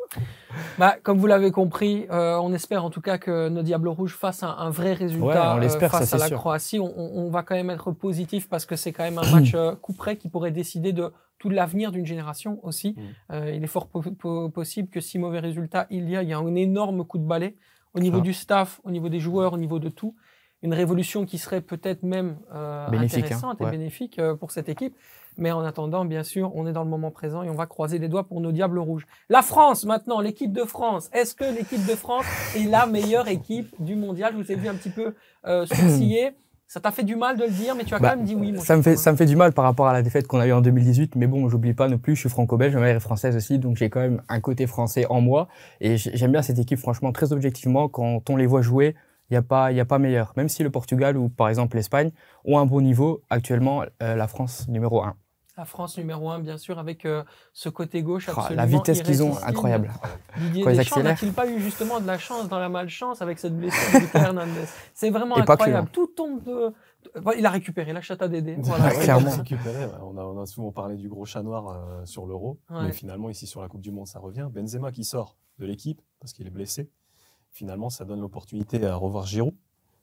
Bah, 0.78 0.96
comme 1.02 1.18
vous 1.18 1.26
l'avez 1.26 1.50
compris, 1.50 2.06
euh, 2.10 2.36
on 2.36 2.52
espère 2.52 2.84
en 2.84 2.90
tout 2.90 3.00
cas 3.00 3.18
que 3.18 3.48
nos 3.48 3.62
Diables 3.62 3.88
Rouges 3.88 4.16
fassent 4.16 4.42
un, 4.42 4.54
un 4.58 4.70
vrai 4.70 4.92
résultat 4.92 5.56
ouais, 5.56 5.66
euh, 5.66 5.88
face 5.88 6.08
ça, 6.08 6.16
à 6.16 6.18
la 6.18 6.26
sûr. 6.26 6.38
Croatie. 6.38 6.80
On, 6.80 6.92
on, 6.96 7.30
va 7.30 7.42
quand 7.42 7.54
même 7.54 7.70
être 7.70 7.92
positif 7.92 8.48
parce 8.48 8.66
que 8.66 8.76
c'est 8.76 8.92
quand 8.92 9.04
même 9.04 9.18
un 9.18 9.30
match 9.30 9.54
coup 9.80 9.92
près 9.92 10.16
qui 10.16 10.28
pourrait 10.28 10.50
décider 10.50 10.92
de 10.92 11.12
tout 11.44 11.50
l'avenir 11.50 11.92
d'une 11.92 12.06
génération 12.06 12.58
aussi. 12.62 12.94
Mm. 12.96 13.34
Euh, 13.34 13.54
il 13.54 13.62
est 13.62 13.66
fort 13.66 13.88
po 13.88 14.00
po 14.00 14.48
possible 14.48 14.88
que 14.88 15.00
si 15.00 15.18
mauvais 15.18 15.40
résultat 15.40 15.86
il 15.90 16.08
y 16.08 16.16
a, 16.16 16.22
il 16.22 16.28
y 16.30 16.32
a 16.32 16.38
un 16.38 16.54
énorme 16.54 17.04
coup 17.04 17.18
de 17.18 17.26
balai 17.26 17.58
au 17.92 18.00
niveau 18.00 18.20
ah. 18.20 18.22
du 18.22 18.32
staff, 18.32 18.80
au 18.82 18.90
niveau 18.90 19.10
des 19.10 19.20
joueurs, 19.20 19.52
au 19.52 19.58
niveau 19.58 19.78
de 19.78 19.90
tout. 19.90 20.14
une 20.62 20.72
révolution 20.72 21.26
qui 21.26 21.36
serait 21.36 21.60
peut-être 21.60 22.02
même 22.02 22.38
euh, 22.54 22.88
intéressante 22.88 23.60
et 23.60 23.66
bénéfique 23.66 24.18
pour 24.40 24.50
cette 24.52 24.70
équipe. 24.70 24.94
Mais 25.36 25.52
en 25.52 25.62
attendant, 25.64 26.06
bien 26.06 26.22
sûr, 26.22 26.50
on 26.54 26.66
est 26.66 26.72
dans 26.72 26.84
le 26.84 26.88
moment 26.88 27.10
présent 27.10 27.42
et 27.42 27.50
on 27.50 27.54
va 27.54 27.66
croiser 27.66 27.98
les 27.98 28.08
doigts 28.08 28.24
pour 28.24 28.40
nos 28.40 28.52
Diables 28.52 28.78
Rouges. 28.78 29.06
La 29.28 29.42
France, 29.42 29.84
maintenant, 29.84 30.20
l'équipe 30.20 30.52
de 30.52 30.64
France. 30.64 31.10
Est-ce 31.12 31.34
que 31.34 31.44
l'équipe 31.44 31.84
de 31.86 31.94
France 31.94 32.24
est 32.56 32.68
la 32.70 32.86
meilleure 32.86 33.28
équipe 33.28 33.68
du 33.80 33.96
mondial? 33.96 34.32
Je 34.32 34.42
vous 34.42 34.52
ai 34.52 34.54
vu 34.54 34.68
un 34.68 34.76
petit 34.76 34.94
peu 35.00 35.14
euh, 35.44 35.66
sourciller. 35.66 36.32
Ça 36.66 36.80
t'a 36.80 36.90
fait 36.90 37.04
du 37.04 37.14
mal 37.14 37.36
de 37.36 37.44
le 37.44 37.50
dire, 37.50 37.74
mais 37.76 37.84
tu 37.84 37.94
as 37.94 37.98
bah, 37.98 38.10
quand 38.10 38.16
même 38.16 38.24
dit 38.24 38.34
oui. 38.34 38.58
ça, 38.58 38.76
me 38.76 38.82
fait, 38.82 38.96
ça 38.96 39.12
me 39.12 39.16
fait 39.16 39.26
du 39.26 39.36
mal 39.36 39.52
par 39.52 39.64
rapport 39.64 39.86
à 39.86 39.92
la 39.92 40.02
défaite 40.02 40.26
qu'on 40.26 40.40
a 40.40 40.46
eue 40.46 40.52
en 40.52 40.60
2018. 40.60 41.14
Mais 41.16 41.26
bon, 41.26 41.48
j'oublie 41.48 41.74
pas 41.74 41.88
non 41.88 41.98
plus, 41.98 42.14
je 42.14 42.20
suis 42.20 42.28
franco-belge, 42.28 42.74
ma 42.74 42.80
mère 42.80 42.96
est 42.96 43.00
française 43.00 43.36
aussi, 43.36 43.58
donc 43.58 43.76
j'ai 43.76 43.90
quand 43.90 44.00
même 44.00 44.22
un 44.28 44.40
côté 44.40 44.66
français 44.66 45.06
en 45.08 45.20
moi. 45.20 45.48
Et 45.80 45.96
j'aime 45.96 46.32
bien 46.32 46.42
cette 46.42 46.58
équipe, 46.58 46.78
franchement, 46.78 47.12
très 47.12 47.32
objectivement. 47.32 47.88
Quand 47.88 48.28
on 48.30 48.36
les 48.36 48.46
voit 48.46 48.62
jouer, 48.62 48.96
il 49.30 49.34
n'y 49.34 49.38
a, 49.38 49.42
pas, 49.42 49.72
y 49.72 49.80
a 49.80 49.84
pas 49.84 49.98
meilleur. 49.98 50.32
Même 50.36 50.48
si 50.48 50.62
le 50.62 50.70
Portugal 50.70 51.16
ou 51.16 51.28
par 51.28 51.48
exemple 51.48 51.76
l'Espagne 51.76 52.10
ont 52.44 52.58
un 52.58 52.66
bon 52.66 52.80
niveau, 52.80 53.22
actuellement, 53.30 53.84
euh, 54.02 54.16
la 54.16 54.26
France 54.26 54.66
numéro 54.68 55.02
1. 55.02 55.14
La 55.56 55.64
France 55.64 55.96
numéro 55.98 56.30
1, 56.30 56.40
bien 56.40 56.58
sûr, 56.58 56.80
avec 56.80 57.04
euh, 57.04 57.22
ce 57.52 57.68
côté 57.68 58.02
gauche 58.02 58.28
absolument 58.28 58.50
oh, 58.50 58.56
La 58.56 58.66
vitesse 58.66 59.02
qu'ils 59.02 59.22
ont, 59.22 59.36
incroyable. 59.44 59.92
Didier 60.36 60.64
Deschamps 60.64 61.00
n'a-t-il 61.00 61.32
pas 61.32 61.46
eu 61.46 61.60
justement 61.60 62.00
de 62.00 62.06
la 62.06 62.18
chance 62.18 62.48
dans 62.48 62.58
la 62.58 62.68
malchance 62.68 63.22
avec 63.22 63.38
cette 63.38 63.56
blessure 63.56 64.00
de 64.00 64.18
Hernandez 64.18 64.64
C'est 64.94 65.10
vraiment 65.10 65.38
incroyable. 65.38 65.86
Hein. 65.86 65.88
Tout 65.92 66.08
tombe 66.08 66.42
de... 66.42 66.72
Il 67.38 67.46
a 67.46 67.50
récupéré 67.50 67.92
la 67.92 68.00
chatte 68.00 68.22
à 68.22 68.28
Dédé. 68.28 68.56
Voilà. 68.58 68.90
clairement. 68.90 69.30
Récupéré, 69.30 69.86
on, 70.02 70.18
a, 70.18 70.24
on, 70.24 70.40
a, 70.40 70.46
souvent 70.46 70.72
parlé 70.72 70.96
du 70.96 71.08
gros 71.08 71.24
chat 71.24 71.42
noir 71.42 71.68
euh, 71.68 72.04
sur 72.04 72.26
l'Euro, 72.26 72.58
mais 72.70 72.92
finalement, 72.92 73.30
ici, 73.30 73.46
sur 73.46 73.62
la 73.62 73.68
Coupe 73.68 73.82
du 73.82 73.92
Monde, 73.92 74.08
ça 74.08 74.18
revient. 74.18 74.48
Benzema 74.52 74.90
qui 74.90 75.04
sort 75.04 75.36
de 75.60 75.66
l'équipe 75.66 76.02
parce 76.18 76.32
qu'il 76.32 76.48
est 76.48 76.50
blessé. 76.50 76.90
Finalement, 77.50 77.90
ça 77.90 78.04
donne 78.04 78.20
l'opportunité 78.20 78.84
à 78.84 78.96
revoir 78.96 79.26
Giroud 79.26 79.54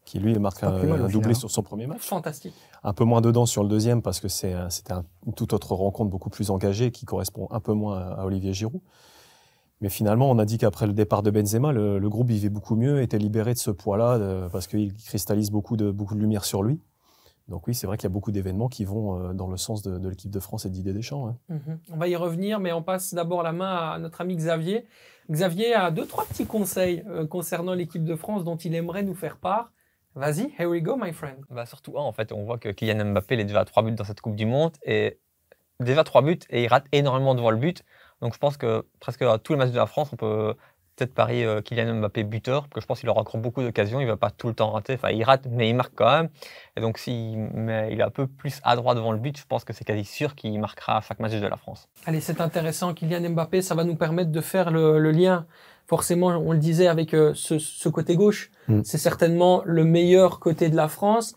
qui 0.05 0.19
lui 0.19 0.37
marque 0.39 0.63
un, 0.63 1.07
doublé 1.07 1.33
sur 1.33 1.49
son 1.51 1.61
premier 1.61 1.87
match. 1.87 2.01
Fantastique. 2.01 2.53
Un 2.83 2.93
peu 2.93 3.03
moins 3.03 3.21
dedans 3.21 3.45
sur 3.45 3.63
le 3.63 3.69
deuxième 3.69 4.01
parce 4.01 4.19
que 4.19 4.27
c'était 4.27 4.53
une 5.25 5.33
toute 5.33 5.53
autre 5.53 5.73
rencontre 5.73 6.09
beaucoup 6.09 6.29
plus 6.29 6.49
engagée 6.49 6.91
qui 6.91 7.05
correspond 7.05 7.47
un 7.51 7.59
peu 7.59 7.73
moins 7.73 7.99
à, 7.99 8.25
Olivier 8.25 8.53
Giroud. 8.53 8.81
Mais 9.79 9.89
finalement, 9.89 10.29
on 10.29 10.37
a 10.37 10.45
dit 10.45 10.57
qu'après 10.57 10.85
le 10.85 10.93
départ 10.93 11.23
de 11.23 11.31
Benzema, 11.31 11.71
le, 11.71 12.09
groupe 12.09 12.27
vivait 12.27 12.49
beaucoup 12.49 12.75
mieux, 12.75 13.01
était 13.01 13.17
libéré 13.17 13.53
de 13.53 13.59
ce 13.59 13.71
poids-là 13.71 14.49
parce 14.51 14.67
qu'il 14.67 14.93
cristallise 14.93 15.49
beaucoup 15.49 15.77
de, 15.77 15.91
beaucoup 15.91 16.15
de 16.15 16.19
lumière 16.19 16.45
sur 16.45 16.61
lui. 16.61 16.79
Donc 17.51 17.67
oui, 17.67 17.75
c'est 17.75 17.85
vrai 17.85 17.97
qu'il 17.97 18.05
y 18.05 18.11
a 18.11 18.13
beaucoup 18.13 18.31
d'événements 18.31 18.69
qui 18.69 18.85
vont 18.85 19.19
euh, 19.19 19.33
dans 19.33 19.47
le 19.47 19.57
sens 19.57 19.81
de, 19.81 20.07
l'équipe 20.07 20.31
de 20.31 20.39
France 20.39 20.65
et 20.65 20.69
d'Idée 20.69 20.93
Deschamps. 20.93 21.27
Hein. 21.27 21.37
Mhm. 21.49 21.79
On 21.91 21.97
va 21.97 22.07
y 22.07 22.15
revenir, 22.15 22.59
mais 22.59 22.71
on 22.71 22.81
passe 22.81 23.13
d'abord 23.13 23.43
la 23.43 23.51
main 23.51 23.91
à 23.91 23.99
notre 23.99 24.21
ami 24.21 24.35
Xavier. 24.35 24.85
Xavier 25.29 25.73
a 25.73 25.91
deux, 25.91 26.05
trois 26.05 26.25
petits 26.25 26.45
conseils 26.45 27.03
euh, 27.07 27.27
concernant 27.27 27.73
l'équipe 27.73 28.03
de 28.03 28.15
France 28.15 28.43
dont 28.43 28.55
il 28.55 28.73
aimerait 28.73 29.03
nous 29.03 29.13
faire 29.13 29.37
part. 29.37 29.71
Vas-y, 30.15 30.53
here 30.59 30.69
we 30.69 30.81
go, 30.81 30.97
my 30.97 31.13
friend. 31.13 31.37
Bah 31.49 31.65
surtout 31.65 31.95
en 31.95 32.11
fait, 32.11 32.31
on 32.33 32.43
voit 32.43 32.57
que 32.57 32.69
Kylian 32.69 33.05
Mbappé 33.05 33.35
il 33.35 33.41
est 33.41 33.45
déjà 33.45 33.61
à 33.61 33.65
3 33.65 33.83
buts 33.83 33.91
dans 33.93 34.03
cette 34.03 34.19
Coupe 34.19 34.35
du 34.35 34.45
Monde 34.45 34.73
et 34.83 35.17
déjà 35.79 36.03
3 36.03 36.21
buts 36.21 36.39
et 36.49 36.63
il 36.63 36.67
rate 36.67 36.85
énormément 36.91 37.33
devant 37.33 37.51
le 37.51 37.57
but. 37.57 37.83
Donc 38.21 38.33
je 38.33 38.39
pense 38.39 38.57
que 38.57 38.85
presque 38.99 39.21
à 39.21 39.37
tous 39.37 39.53
les 39.53 39.59
matchs 39.59 39.71
de 39.71 39.77
la 39.77 39.85
France, 39.85 40.09
on 40.11 40.17
peut 40.17 40.55
peut-être 40.97 41.13
parier 41.13 41.45
euh, 41.45 41.61
Kylian 41.61 41.95
Mbappé 41.95 42.23
buteur, 42.23 42.63
parce 42.63 42.73
que 42.73 42.81
je 42.81 42.85
pense 42.85 42.99
qu'il 42.99 43.09
aura 43.09 43.21
encore 43.21 43.39
beaucoup 43.39 43.61
d'occasions, 43.61 44.01
il 44.01 44.07
va 44.07 44.17
pas 44.17 44.29
tout 44.29 44.47
le 44.47 44.53
temps 44.53 44.71
rater, 44.71 44.95
enfin 44.95 45.09
il 45.09 45.23
rate, 45.23 45.47
mais 45.49 45.69
il 45.69 45.75
marque 45.75 45.93
quand 45.95 46.11
même. 46.11 46.29
Et 46.75 46.81
donc 46.81 46.97
s'il 46.97 47.49
il 47.55 47.99
est 47.99 48.03
un 48.03 48.09
peu 48.09 48.27
plus 48.27 48.59
à 48.63 48.75
droite 48.75 48.97
devant 48.97 49.13
le 49.13 49.17
but, 49.17 49.37
je 49.37 49.45
pense 49.45 49.63
que 49.63 49.73
c'est 49.73 49.85
quasi 49.85 50.03
sûr 50.03 50.35
qu'il 50.35 50.59
marquera 50.59 50.97
à 50.97 51.01
chaque 51.01 51.19
match 51.19 51.31
de 51.31 51.47
la 51.47 51.57
France. 51.57 51.87
Allez, 52.05 52.19
c'est 52.19 52.41
intéressant, 52.41 52.93
Kylian 52.93 53.29
Mbappé, 53.29 53.61
ça 53.61 53.75
va 53.75 53.85
nous 53.85 53.95
permettre 53.95 54.31
de 54.31 54.41
faire 54.41 54.71
le, 54.71 54.99
le 54.99 55.11
lien 55.11 55.47
forcément, 55.91 56.27
on 56.27 56.53
le 56.53 56.57
disait 56.57 56.87
avec 56.87 57.13
euh, 57.13 57.33
ce, 57.35 57.89
côté 57.89 58.15
gauche, 58.15 58.49
mm. 58.69 58.79
c'est 58.85 58.97
certainement 58.97 59.61
le 59.65 59.83
meilleur 59.83 60.39
côté 60.39 60.69
de 60.69 60.75
la 60.77 60.87
France. 60.87 61.35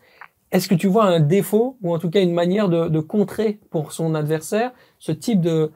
Est-ce 0.53 0.69
que 0.69 0.75
tu 0.75 0.87
vois 0.87 1.03
un 1.03 1.19
défaut 1.19 1.75
ou 1.81 1.93
en 1.93 1.99
tout 1.99 2.09
cas 2.09 2.21
une 2.21 2.31
manière 2.31 2.69
de, 2.69 2.99
contrer 3.01 3.59
pour 3.69 3.91
son 3.91 4.15
adversaire 4.15 4.71
ce 4.97 5.11
type 5.11 5.41
de, 5.41 5.71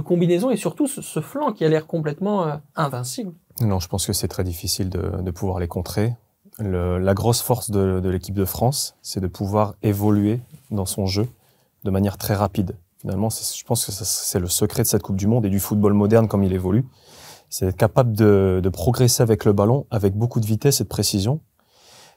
combinaison 0.00 0.50
et 0.50 0.56
surtout 0.56 0.88
ce, 0.88 1.20
flanc 1.20 1.52
qui 1.52 1.64
a 1.64 1.68
l'air 1.68 1.86
complètement 1.86 2.48
euh, 2.48 2.56
invincible? 2.74 3.32
Non, 3.60 3.78
je 3.78 3.86
pense 3.86 4.04
que 4.04 4.12
c'est 4.12 4.26
très 4.26 4.42
difficile 4.42 4.90
de, 4.90 5.30
pouvoir 5.30 5.60
les 5.60 5.68
contrer. 5.68 6.12
la 6.58 7.14
grosse 7.14 7.42
force 7.42 7.70
de, 7.70 8.08
l'équipe 8.08 8.34
de 8.34 8.44
France, 8.44 8.96
c'est 9.02 9.20
de 9.20 9.28
pouvoir 9.28 9.76
évoluer 9.84 10.40
dans 10.72 10.86
son 10.86 11.06
jeu 11.06 11.28
de 11.84 11.90
manière 11.92 12.16
très 12.18 12.34
rapide. 12.34 12.74
Finalement, 12.98 13.28
je 13.30 13.62
pense 13.62 13.86
que 13.86 13.92
c'est 13.92 14.40
le 14.40 14.48
secret 14.48 14.82
de 14.82 14.88
cette 14.88 15.02
Coupe 15.02 15.14
du 15.14 15.28
Monde 15.28 15.46
et 15.46 15.50
du 15.50 15.60
football 15.60 15.92
moderne 15.92 16.26
comme 16.26 16.42
il 16.42 16.52
évolue 16.52 16.84
c'est 17.56 17.68
être 17.68 17.76
capable 17.76 18.14
de, 18.14 18.60
de, 18.62 18.68
progresser 18.68 19.22
avec 19.22 19.46
le 19.46 19.54
ballon, 19.54 19.86
avec 19.90 20.14
beaucoup 20.14 20.40
de 20.40 20.46
vitesse 20.46 20.82
et 20.82 20.84
de 20.84 20.88
précision. 20.88 21.40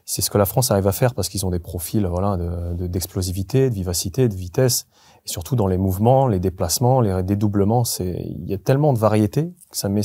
C'est 0.04 0.20
ce 0.20 0.28
que 0.28 0.36
la 0.36 0.44
France 0.44 0.70
arrive 0.70 0.86
à 0.86 0.92
faire 0.92 1.14
parce 1.14 1.30
qu'ils 1.30 1.46
ont 1.46 1.50
des 1.50 1.58
profils 1.58 2.06
voilà, 2.06 2.36
d'explosivité, 2.74 3.70
de, 3.70 3.74
vivacité, 3.74 4.28
de 4.28 4.34
vitesse, 4.34 4.86
et 5.24 5.30
surtout 5.30 5.56
dans 5.56 5.66
les 5.66 5.78
mouvements, 5.78 6.26
les 6.26 6.40
déplacements, 6.40 7.00
les 7.00 7.22
dédoublements. 7.22 7.84
C'est, 7.84 8.22
il 8.22 8.50
y 8.50 8.52
a 8.52 8.58
tellement 8.58 8.92
de 8.92 8.98
variété 8.98 9.50
que 9.70 9.78
ça 9.78 9.88
met 9.88 10.02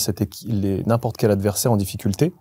n'importe 0.86 1.18
quel 1.18 1.32
adversaire 1.32 1.74
en 1.74 1.78
difficulté. 1.78 2.32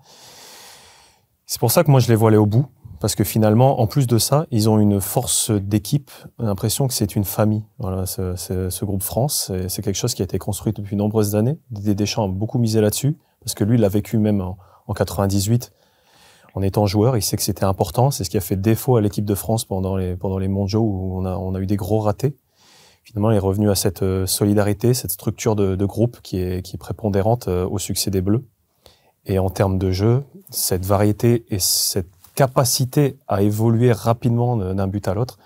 C'est 1.47 1.59
pour 1.59 1.73
ça 1.73 1.83
que 1.83 1.91
moi 1.91 1.99
je 1.99 2.07
les 2.07 2.15
vois 2.15 2.29
aller 2.29 2.39
au 2.39 2.47
bout 2.47 2.67
parce 3.01 3.15
que 3.15 3.25
finalement, 3.25 3.81
en 3.81 3.87
plus 3.87 4.07
de 4.07 4.19
ça, 4.19 4.47
ils 4.51 4.69
ont 4.69 4.79
une 4.79 5.01
force 5.01 5.51
d'équipe. 5.51 6.11
L'impression 6.39 6.87
que 6.87 6.95
c'est 6.95 7.17
une 7.17 7.25
famille. 7.25 7.65
Voilà, 7.79 8.07
ce, 8.07 8.37
ce, 8.37 8.85
groupe 8.85 9.03
France, 9.03 9.53
c'est 9.69 9.83
quelque 9.83 9.97
chose 9.97 10.15
qui 10.15 10.23
a 10.23 10.25
été 10.25 10.39
construit 10.39 10.73
depuis 10.73 10.97
de 10.97 10.99
nombreuses 11.01 11.37
années. 11.37 11.59
Didier 11.71 11.95
Deschamps 11.95 12.25
a 12.25 12.29
beaucoup 12.29 12.59
misé 12.59 12.81
là-dessus, 12.81 13.17
parce 13.41 13.55
que 13.55 13.65
lui, 13.65 13.77
il 13.77 13.81
l'a 13.81 13.89
vécu 13.89 14.19
même 14.19 14.41
en, 14.41 14.57
en 14.87 14.95
98 14.95 15.73
en 16.55 16.63
étant 16.63 16.87
joueur. 16.87 17.17
Il 17.17 17.23
sait 17.23 17.37
que 17.37 17.43
c'était 17.43 17.65
important. 17.65 18.11
C'est 18.11 18.25
ce 18.25 18.31
qui 18.31 18.37
a 18.37 18.41
fait 18.41 18.57
défaut 18.57 18.97
à 18.97 19.01
l'équipe 19.01 19.25
de 19.25 19.35
France 19.35 19.65
pendant 19.65 19.97
les, 19.97 20.17
pendant 20.17 20.39
les 20.39 20.49
mondiaux 20.49 20.83
où 20.83 21.19
on 21.19 21.25
a, 21.25 21.37
on 21.37 21.55
a 21.55 21.61
eu 21.61 21.67
des 21.67 21.77
gros 21.77 22.01
ratés. 22.01 22.37
Finalement, 23.03 23.31
il 23.31 23.37
est 23.37 23.41
revenu 23.41 23.71
à 23.71 23.75
cette 23.75 24.03
euh, 24.03 24.27
solidarité, 24.27 24.95
cette 24.95 25.11
structure 25.11 25.57
de, 25.57 25.77
de 25.77 25.85
groupe 25.85 26.21
qui 26.23 26.39
est, 26.39 26.63
qui 26.63 26.77
est 26.77 26.79
prépondérante 26.79 27.49
euh, 27.49 27.69
au 27.69 27.79
succès 27.79 28.11
des 28.11 28.23
Bleus. 28.23 28.47
Et 29.27 29.39
en 29.39 29.51
termes 29.51 29.79
de 29.79 29.91
jeu, 29.91 30.25
cette 30.49 30.87
variété 30.87 31.45
et 31.51 31.59
cette 31.59 32.14
capacité 32.35 33.17
à 33.29 33.43
évoluer 33.43 33.93
rapidement 33.93 34.57
d'un 34.57 34.87
but 34.87 35.07
à 35.09 35.15
l'autre, 35.15 35.39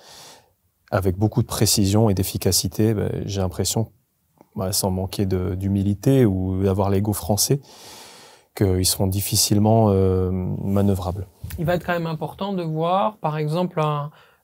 avec 0.91 1.17
beaucoup 1.17 1.43
de 1.43 1.47
précision 1.47 2.09
et 2.09 2.15
d'efficacité, 2.15 2.95
ben, 2.95 3.11
j'ai 3.27 3.41
l'impression, 3.41 3.93
bah, 4.57 4.73
sans 4.73 4.91
manquer 4.91 5.27
d'humilité 5.27 6.25
ou 6.25 6.63
d'avoir 6.63 6.91
l'ego 6.91 7.13
français, 7.13 7.61
qu'ils 8.55 8.87
seront 8.87 9.07
difficilement 9.07 9.91
euh, 9.91 10.31
manœuvrables. 10.33 11.27
Il 11.59 11.65
va 11.65 11.75
être 11.75 11.85
quand 11.85 11.93
même 11.93 12.07
important 12.07 12.53
de 12.53 12.63
voir, 12.63 13.19
par 13.19 13.37
exemple, 13.37 13.81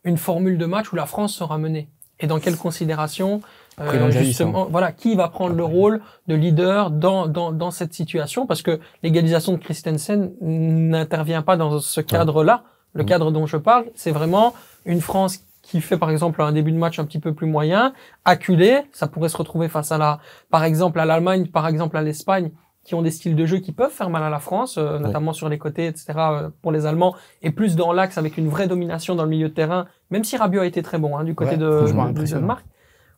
une 0.04 0.18
formule 0.18 0.58
de 0.58 0.66
match 0.66 0.92
où 0.92 0.96
la 0.96 1.06
France 1.06 1.34
sera 1.34 1.58
menée. 1.58 1.88
Et 2.20 2.26
dans 2.26 2.38
quelle 2.38 2.56
considération 2.56 3.40
euh, 3.80 4.10
justement, 4.10 4.66
voilà, 4.70 4.92
qui 4.92 5.14
va 5.14 5.28
prendre 5.28 5.54
le 5.54 5.64
rôle 5.64 6.00
de 6.26 6.34
leader 6.34 6.90
dans, 6.90 7.26
dans, 7.26 7.52
dans 7.52 7.70
cette 7.70 7.92
situation 7.92 8.46
Parce 8.46 8.62
que 8.62 8.80
l'égalisation 9.02 9.52
de 9.52 9.58
Christensen 9.58 10.32
n'intervient 10.40 11.42
pas 11.42 11.56
dans 11.56 11.80
ce 11.80 12.00
cadre-là. 12.00 12.64
Le 12.92 13.02
cadre 13.02 13.32
dont 13.32 13.46
je 13.46 13.56
parle, 13.56 13.86
c'est 13.96 14.12
vraiment 14.12 14.54
une 14.84 15.00
France 15.00 15.40
qui 15.62 15.80
fait 15.80 15.96
par 15.96 16.10
exemple 16.10 16.42
un 16.42 16.52
début 16.52 16.72
de 16.72 16.76
match 16.76 16.98
un 16.98 17.04
petit 17.04 17.18
peu 17.18 17.32
plus 17.32 17.46
moyen, 17.46 17.92
acculé, 18.24 18.82
ça 18.92 19.08
pourrait 19.08 19.30
se 19.30 19.36
retrouver 19.36 19.68
face 19.68 19.90
à 19.90 19.98
la, 19.98 20.20
par 20.50 20.62
exemple 20.62 21.00
à 21.00 21.06
l'Allemagne, 21.06 21.46
par 21.46 21.66
exemple 21.66 21.96
à 21.96 22.02
l'Espagne, 22.02 22.50
qui 22.84 22.94
ont 22.94 23.02
des 23.02 23.10
styles 23.10 23.34
de 23.34 23.46
jeu 23.46 23.58
qui 23.58 23.72
peuvent 23.72 23.90
faire 23.90 24.10
mal 24.10 24.22
à 24.22 24.30
la 24.30 24.38
France, 24.38 24.76
euh, 24.76 24.98
notamment 24.98 25.32
sur 25.32 25.48
les 25.48 25.58
côtés, 25.58 25.86
etc. 25.86 26.12
Euh, 26.16 26.50
pour 26.60 26.70
les 26.70 26.84
Allemands, 26.86 27.14
et 27.42 27.50
plus 27.50 27.76
dans 27.76 27.92
l'axe 27.92 28.18
avec 28.18 28.36
une 28.36 28.48
vraie 28.48 28.68
domination 28.68 29.14
dans 29.14 29.24
le 29.24 29.30
milieu 29.30 29.48
de 29.48 29.54
terrain, 29.54 29.86
même 30.10 30.22
si 30.22 30.36
Rabiot 30.36 30.60
a 30.60 30.66
été 30.66 30.82
très 30.82 30.98
bon 30.98 31.16
hein, 31.16 31.24
du 31.24 31.34
côté 31.34 31.56
de, 31.56 31.64
de, 31.64 32.12
de 32.12 32.44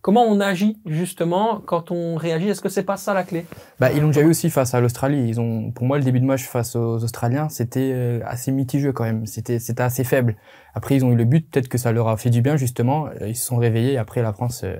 Comment 0.06 0.22
on 0.22 0.38
agit 0.38 0.78
justement 0.86 1.60
quand 1.66 1.90
on 1.90 2.14
réagit? 2.14 2.48
Est-ce 2.48 2.60
que 2.60 2.68
c'est 2.68 2.84
pas 2.84 2.96
ça 2.96 3.12
la 3.12 3.24
clé? 3.24 3.44
Bah, 3.80 3.90
Ils 3.90 4.00
l'ont 4.00 4.06
déjà 4.06 4.20
eu 4.20 4.30
aussi 4.30 4.50
face 4.50 4.72
à 4.72 4.80
l'Australie. 4.80 5.26
Ils 5.28 5.40
ont, 5.40 5.72
pour 5.72 5.84
moi, 5.84 5.98
le 5.98 6.04
début 6.04 6.20
de 6.20 6.24
match 6.24 6.44
face 6.44 6.76
aux 6.76 7.02
Australiens, 7.02 7.48
c'était 7.48 7.90
euh, 7.92 8.20
assez 8.24 8.52
mitigeux 8.52 8.92
quand 8.92 9.02
même. 9.02 9.26
C'était, 9.26 9.58
c'était 9.58 9.82
assez 9.82 10.04
faible. 10.04 10.36
Après, 10.74 10.94
ils 10.94 11.04
ont 11.04 11.10
eu 11.10 11.16
le 11.16 11.24
but. 11.24 11.50
Peut-être 11.50 11.66
que 11.66 11.76
ça 11.76 11.90
leur 11.90 12.06
a 12.06 12.16
fait 12.16 12.30
du 12.30 12.40
bien 12.40 12.56
justement. 12.56 13.08
Ils 13.20 13.34
se 13.34 13.44
sont 13.44 13.56
réveillés. 13.56 13.98
Après, 13.98 14.22
la 14.22 14.32
France, 14.32 14.60
euh, 14.62 14.76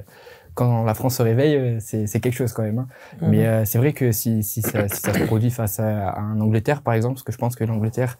quand 0.54 0.84
la 0.84 0.94
France 0.94 1.16
se 1.16 1.24
réveille, 1.24 1.56
euh, 1.56 1.78
c'est, 1.80 2.06
c'est 2.06 2.20
quelque 2.20 2.36
chose 2.36 2.52
quand 2.52 2.62
même. 2.62 2.78
Hein. 2.78 2.86
Mhm. 3.20 3.28
Mais 3.28 3.64
c'est 3.64 3.78
vrai 3.78 3.92
que 3.94 4.12
si, 4.12 4.44
si, 4.44 4.62
ça, 4.62 4.86
si 4.86 5.00
ça 5.00 5.12
se 5.12 5.24
produit 5.24 5.50
face 5.50 5.80
à, 5.80 6.20
un 6.20 6.40
Angleterre, 6.40 6.82
par 6.82 6.94
exemple, 6.94 7.14
parce 7.14 7.24
que 7.24 7.32
je 7.32 7.38
pense 7.38 7.56
que 7.56 7.64
l'Angleterre, 7.64 8.16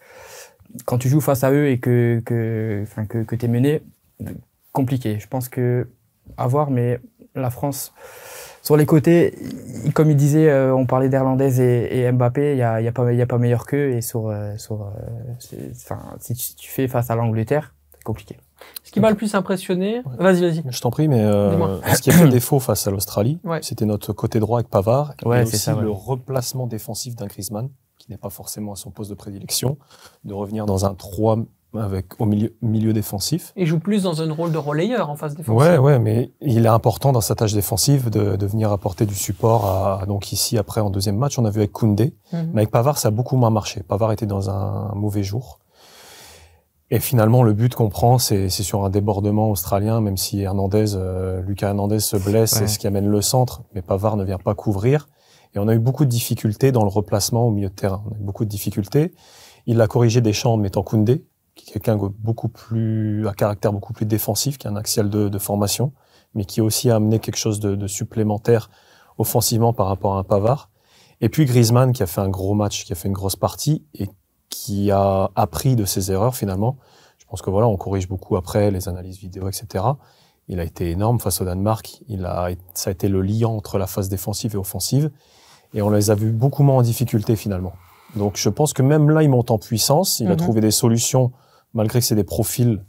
quand 0.87 0.99
tu 0.99 1.09
joues 1.09 1.21
face 1.21 1.45
à 1.45 1.53
eux 1.53 1.69
et 1.69 1.79
que, 1.79 2.21
que, 2.27 2.81
enfin, 2.83 3.07
que, 3.07 3.19
que 3.23 3.37
t'es 3.37 3.47
mené, 3.47 3.81
compliqué. 4.73 5.19
Je 5.21 5.29
pense 5.29 5.49
que 5.49 5.89
à 6.37 6.47
voir, 6.47 6.71
mais 6.71 7.01
la 7.35 7.51
France, 7.51 7.93
sur 8.63 8.77
les 8.77 8.87
côtés, 8.87 9.35
comme 9.95 10.11
il 10.11 10.17
disait, 10.17 10.49
euh, 10.49 10.75
on 10.75 10.87
parlait 10.87 11.09
d'Irlandaise 11.09 11.61
et, 11.61 12.11
Mbappé, 12.11 12.53
il 12.53 12.57
n'y 12.57 12.63
a, 12.63 12.81
y 12.81 12.89
a, 12.89 12.93
pas, 12.93 13.13
y 13.13 13.23
a 13.23 13.27
pas 13.27 13.39
meilleur 13.39 13.67
qu'eux. 13.67 13.93
Et 13.93 14.01
sur, 14.01 14.29
euh, 14.29 14.57
sur, 14.57 14.83
euh, 14.83 15.73
si 16.19 16.57
tu, 16.57 16.69
fais 16.69 16.89
face 16.89 17.11
à 17.11 17.15
l'Angleterre, 17.15 17.75
c'est 17.95 18.03
compliqué. 18.03 18.37
Ce 18.83 18.91
qui 18.91 19.01
m'a 19.01 19.11
le 19.11 19.17
plus 19.17 19.35
impressionné, 19.35 20.03
vas-y, 20.19 20.41
vas-y. 20.41 20.65
Je 20.69 20.81
t'en 20.81 20.91
prie, 20.91 21.07
mais 21.09 21.23
ce 21.23 22.01
qui 22.01 22.11
a 22.11 22.15
fait 22.15 22.29
défaut 22.29 22.59
face 22.59 22.87
à 22.87 22.91
l'Australie, 22.91 23.39
c'était 23.63 23.85
notre 23.85 24.13
côté 24.13 24.41
droit 24.41 24.59
avec 24.59 24.69
Pavard, 24.69 25.15
ouais, 25.25 25.41
et 25.41 25.43
aussi 25.43 25.59
ça, 25.59 25.75
le 25.75 25.91
replacement 25.91 26.67
défensif 26.67 27.15
d'un 27.15 27.27
Griezmann, 27.27 27.69
qui 27.99 28.11
n'est 28.11 28.19
pas 28.19 28.31
forcément 28.31 28.73
à 28.73 28.77
son 28.77 28.91
poste 28.91 29.11
de 29.11 29.15
prédilection, 29.15 29.77
de 30.25 30.35
revenir 30.35 30.67
dans 30.67 30.87
un 30.87 30.95
3 30.95 31.39
avec, 31.79 32.21
au 32.21 32.27
milieu, 32.27 32.55
milieu 32.63 32.93
défensif. 32.93 33.53
Il 33.57 33.67
joue 33.67 33.79
plus 33.79 34.03
dans 34.05 34.23
un 34.23 34.33
rôle 34.33 34.53
de 34.53 34.59
relayeur 34.59 35.11
en 35.11 35.17
phase 35.17 35.35
défensive. 35.35 35.59
Ouais, 35.61 35.79
ouais, 35.79 35.99
mais 35.99 36.33
il 36.41 36.65
est 36.65 36.69
important 36.69 37.13
dans 37.13 37.21
sa 37.21 37.35
tâche 37.35 37.53
défensive 37.53 38.11
de, 38.11 38.37
de 38.37 38.47
venir 38.47 38.73
apporter 38.73 39.07
du 39.07 39.15
support 39.15 39.67
à, 39.67 40.07
donc 40.07 40.33
ici, 40.33 40.59
après, 40.59 40.81
en 40.81 40.91
deuxième 40.91 41.17
match, 41.17 41.39
on 41.39 41.45
a 41.45 41.51
vu 41.51 41.59
avec 41.61 41.73
Koundé. 41.73 42.15
Mhm. 42.33 42.51
Mais 42.55 42.61
avec 42.63 42.71
Pavard, 42.71 42.99
ça 42.99 43.09
a 43.09 43.11
beaucoup 43.11 43.37
moins 43.37 43.51
marché. 43.51 43.83
Pavard 43.83 44.13
était 44.13 44.27
dans 44.27 44.51
un 44.51 44.93
mauvais 44.95 45.23
jour. 45.23 45.61
Et 46.91 47.01
finalement, 47.01 47.43
le 47.43 47.53
but 47.53 47.75
qu'on 47.75 47.89
prend, 47.89 48.19
c'est 48.19 48.49
sur 48.49 48.85
un 48.85 48.91
débordement 48.91 49.51
australien, 49.51 50.01
même 50.01 50.17
si 50.17 50.41
Hernandez, 50.43 50.95
euh, 50.95 51.43
Lucas 51.43 51.69
Hernandez 51.69 51.99
se 51.99 52.17
blesse, 52.17 52.53
Ouais. 52.53 52.59
c'est 52.61 52.67
ce 52.69 52.79
qui 52.79 52.87
amène 52.87 53.09
le 53.09 53.21
centre, 53.23 53.63
mais 53.75 53.83
Pavard 53.83 54.17
ne 54.17 54.23
vient 54.25 54.39
pas 54.39 54.55
couvrir. 54.55 55.09
Et 55.55 55.59
on 55.59 55.67
a 55.67 55.75
eu 55.75 55.81
beaucoup 55.81 56.05
de 56.05 56.11
difficultés 56.11 56.71
dans 56.71 56.83
le 56.83 56.89
replacement 56.89 57.45
au 57.47 57.51
milieu 57.51 57.71
de 57.71 57.75
terrain. 57.75 58.05
On 58.09 58.15
a 58.15 58.19
eu 58.19 58.23
beaucoup 58.23 58.45
de 58.45 58.51
difficultés. 58.51 59.15
Il 59.67 59.81
a 59.81 59.89
corrigé 59.89 60.21
des 60.21 60.33
champs 60.33 60.53
en 60.53 60.57
mettant 60.59 60.85
Koundé, 60.85 61.25
qui 61.57 61.71
est 61.71 61.73
quelqu'un 61.73 61.97
beaucoup 61.97 62.49
plus, 62.49 63.27
à 63.27 63.33
caractère 63.35 63.73
beaucoup 63.73 63.93
plus 63.93 64.07
défensif, 64.07 64.57
qui 64.59 64.69
a 64.69 64.71
un 64.71 64.77
axial 64.77 65.11
de, 65.11 65.29
de 65.29 65.39
formation, 65.39 65.93
mais 66.35 66.45
qui 66.45 66.61
a 66.61 66.65
aussi 66.65 66.91
amené 66.91 67.19
quelque 67.19 67.37
chose 67.39 67.59
de, 67.61 67.75
de 67.75 67.87
supplémentaire 67.89 68.71
offensivement 69.19 69.73
par 69.73 69.87
rapport 69.89 70.15
à 70.15 70.19
un 70.19 70.23
Pavard. 70.23 70.71
Et 71.23 71.29
puis 71.31 71.47
Griezmann, 71.47 71.93
qui 71.93 72.03
a 72.03 72.07
fait 72.07 72.21
un 72.21 72.29
gros 72.29 72.55
match, 72.55 72.85
qui 72.85 72.93
a 72.93 72.95
fait 72.95 73.09
une 73.09 73.15
grosse 73.15 73.37
partie, 73.37 73.85
et 73.95 74.09
qui 74.51 74.91
a 74.91 75.31
appris 75.35 75.75
de 75.77 75.85
ses 75.85 76.13
erreurs 76.13 76.37
finalement. 76.37 76.77
Je 77.19 77.25
pense 77.25 77.43
que 77.43 77.51
voilà, 77.51 77.67
on 77.67 77.77
corrige 77.77 78.07
beaucoup 78.07 78.37
après 78.37 78.71
les 78.71 78.89
analyses 78.89 79.19
vidéo, 79.19 79.49
etc. 79.49 79.85
Il 80.49 80.61
a 80.61 80.65
été 80.65 80.91
énorme 80.91 81.19
face 81.19 81.41
au 81.41 81.45
Danemark. 81.45 82.03
Il 82.09 82.25
a, 82.27 82.51
ça 82.75 82.91
a 82.91 82.93
été 82.93 83.09
le 83.09 83.21
liant 83.23 83.57
entre 83.57 83.79
la 83.79 83.87
phase 83.87 84.09
défensive 84.09 84.55
et 84.55 84.59
offensive, 84.59 85.11
et 85.75 85.81
on 85.83 85.89
les 85.91 86.11
a 86.11 86.15
vus 86.15 86.31
beaucoup 86.33 86.63
moins 86.63 86.77
en 86.77 86.83
difficulté 86.83 87.35
finalement. 87.35 87.73
Donc 88.15 88.37
je 88.37 88.49
pense 88.51 88.73
que 88.75 88.83
même 88.83 89.09
là, 89.11 89.23
il 89.23 89.31
monte 89.31 89.51
en 89.51 89.59
puissance. 89.59 90.21
Il 90.21 90.27
a 90.29 90.31
Mhm. 90.33 90.37
trouvé 90.37 90.61
des 90.61 90.71
solutions, 90.71 91.33
malgré 91.77 92.01
que 92.01 92.05
c'est 92.05 92.15
des 92.17 92.25
profils 92.25 92.83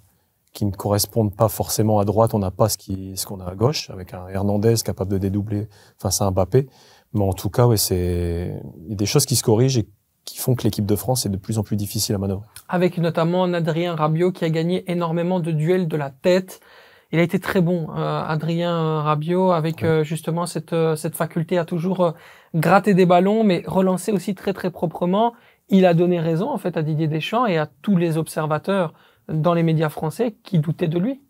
qui 0.54 0.66
ne 0.66 0.72
correspondent 0.72 1.36
pas 1.36 1.50
forcément 1.50 2.00
à 2.00 2.06
droite. 2.06 2.34
On 2.34 2.40
n'a 2.40 2.50
pas 2.52 2.68
ce 2.70 2.78
qui, 2.78 3.16
ce 3.16 3.26
qu'on 3.28 3.40
a 3.42 3.46
à 3.52 3.54
gauche, 3.56 3.90
avec 3.92 4.14
un 4.16 4.28
Hernandez 4.28 4.76
capable 4.84 5.12
de 5.12 5.20
dédoubler 5.20 5.68
face 6.00 6.22
à 6.22 6.26
un 6.26 6.32
Mbappé. 6.32 6.68
Mais 7.14 7.24
en 7.24 7.34
tout 7.34 7.50
cas, 7.50 7.68
ouais, 7.68 7.78
c'est 7.78 8.60
il 8.86 8.90
y 8.90 8.94
a 8.94 8.96
des 8.96 9.06
choses 9.06 9.26
qui 9.26 9.36
se 9.36 9.44
corrigent 9.44 9.78
et 9.78 9.88
qui 10.26 10.38
font 10.40 10.56
que 10.56 10.64
l'équipe 10.64 10.86
de 10.86 10.96
France 10.96 11.26
est 11.26 11.30
de 11.30 11.38
plus 11.38 11.58
en 11.60 11.64
plus 11.64 11.76
difficile 11.76 12.16
à 12.16 12.18
manœuvrer. 12.18 12.46
Avec 12.70 12.98
notamment 12.98 13.44
un 13.44 13.54
Adrien 13.54 13.94
Rabiot 13.96 14.32
qui 14.32 14.46
a 14.46 14.50
gagné 14.50 14.90
énormément 14.92 15.40
de 15.40 15.52
duels 15.52 15.88
de 15.88 15.96
la 15.98 16.10
tête. 16.10 16.60
Il 17.14 17.20
a 17.20 17.22
été 17.22 17.40
très 17.40 17.62
bon, 17.62 17.88
euh, 17.96 18.22
Adrien 18.24 19.02
Rabiot, 19.02 19.52
avec 19.52 19.84
Ouais. 19.84 19.88
euh, 19.88 20.04
justement 20.04 20.46
cette, 20.46 20.74
euh, 20.74 20.98
cette 20.98 21.16
faculté 21.16 21.58
à 21.58 21.64
toujours 21.64 22.02
euh, 22.02 22.12
gratter 22.56 22.94
des 22.94 23.06
ballons, 23.06 23.46
mais 23.46 23.64
relancer 23.66 24.12
aussi 24.12 24.36
très 24.36 24.52
très 24.54 24.72
proprement. 24.72 25.34
Il 25.70 25.86
a 25.86 25.94
donné 25.94 26.20
raison 26.20 26.50
en 26.50 26.58
fait 26.58 26.78
à 26.78 26.82
Didier 26.82 27.08
Deschamps 27.08 27.46
et 27.46 27.58
à 27.58 27.68
tous 27.82 27.98
les 27.98 28.18
observateurs 28.18 28.94
dans 29.28 29.54
les 29.54 29.64
médias 29.64 29.90
français 29.90 30.36
qui 30.44 30.60
doutaient 30.60 30.88
de 30.88 31.00
lui. 31.00 31.22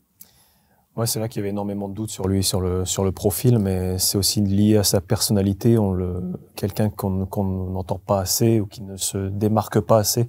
Ouais, 0.95 1.05
c'est 1.05 1.19
là 1.19 1.27
qu'il 1.27 1.39
y 1.39 1.43
avait 1.43 1.49
énormément 1.49 1.87
de 1.89 1.93
doutes 1.93 2.09
sur 2.09 2.27
lui, 2.27 2.43
sur 2.43 2.59
le 2.59 2.83
sur 2.83 3.03
le 3.03 3.11
profil, 3.11 3.59
mais 3.59 3.99
c'est 3.99 4.17
aussi 4.17 4.41
lié 4.41 4.77
à 4.77 4.83
sa 4.83 4.99
personnalité. 4.99 5.77
On 5.77 5.91
le 5.91 6.23
quelqu'un 6.55 6.89
qu'on 6.89 7.27
qu'on 7.27 7.43
n'entend 7.43 7.99
pas 7.99 8.19
assez 8.19 8.59
ou 8.59 8.65
qui 8.65 8.81
ne 8.81 8.97
se 8.97 9.29
démarque 9.29 9.79
pas 9.79 9.99
assez, 9.99 10.27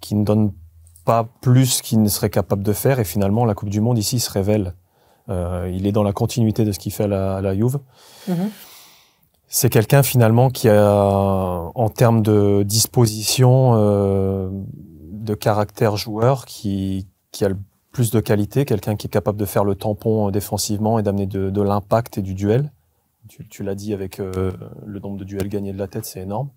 qui 0.00 0.16
ne 0.16 0.24
donne 0.24 0.52
pas 1.04 1.28
plus 1.40 1.80
qu'il 1.80 2.02
ne 2.02 2.08
serait 2.08 2.30
capable 2.30 2.64
de 2.64 2.72
faire. 2.72 2.98
Et 2.98 3.04
finalement, 3.04 3.44
la 3.44 3.54
Coupe 3.54 3.68
du 3.68 3.80
Monde 3.80 3.98
ici 3.98 4.18
se 4.18 4.30
révèle. 4.30 4.74
Euh, 5.28 5.70
il 5.72 5.86
est 5.86 5.92
dans 5.92 6.02
la 6.02 6.12
continuité 6.12 6.64
de 6.64 6.72
ce 6.72 6.78
qu'il 6.78 6.92
fait 6.92 7.04
à 7.04 7.08
la, 7.08 7.36
à 7.36 7.40
la 7.40 7.54
Juve. 7.54 7.78
Mhm. 8.28 8.50
C'est 9.56 9.70
quelqu'un 9.70 10.02
finalement 10.02 10.50
qui 10.50 10.68
a, 10.68 11.70
en 11.76 11.88
termes 11.88 12.22
de 12.22 12.64
disposition, 12.64 13.74
euh, 13.76 14.50
de 15.12 15.34
caractère 15.34 15.96
joueur, 15.96 16.44
qui, 16.44 17.06
a 17.40 17.48
le 17.50 17.56
plus 17.92 18.10
de 18.10 18.18
qualité, 18.18 18.64
quelqu'un 18.64 18.96
qui 18.96 19.06
est 19.06 19.10
capable 19.10 19.38
de 19.38 19.44
faire 19.44 19.62
le 19.62 19.76
tampon 19.76 20.26
euh, 20.26 20.30
défensivement 20.32 20.98
et 20.98 21.04
d'amener 21.04 21.26
de, 21.26 21.62
l'impact 21.62 22.18
et 22.18 22.22
du 22.22 22.34
duel. 22.34 22.72
Tu, 23.48 23.62
l'as 23.62 23.76
dit 23.76 23.94
avec 23.94 24.18
euh, 24.18 24.50
le 24.84 24.98
nombre 24.98 25.18
de 25.18 25.24
duels 25.24 25.48
gagnés 25.48 25.72
de 25.72 25.78
la 25.78 25.86
tête, 25.86 26.04
c'est 26.04 26.22
énorme. 26.22 26.50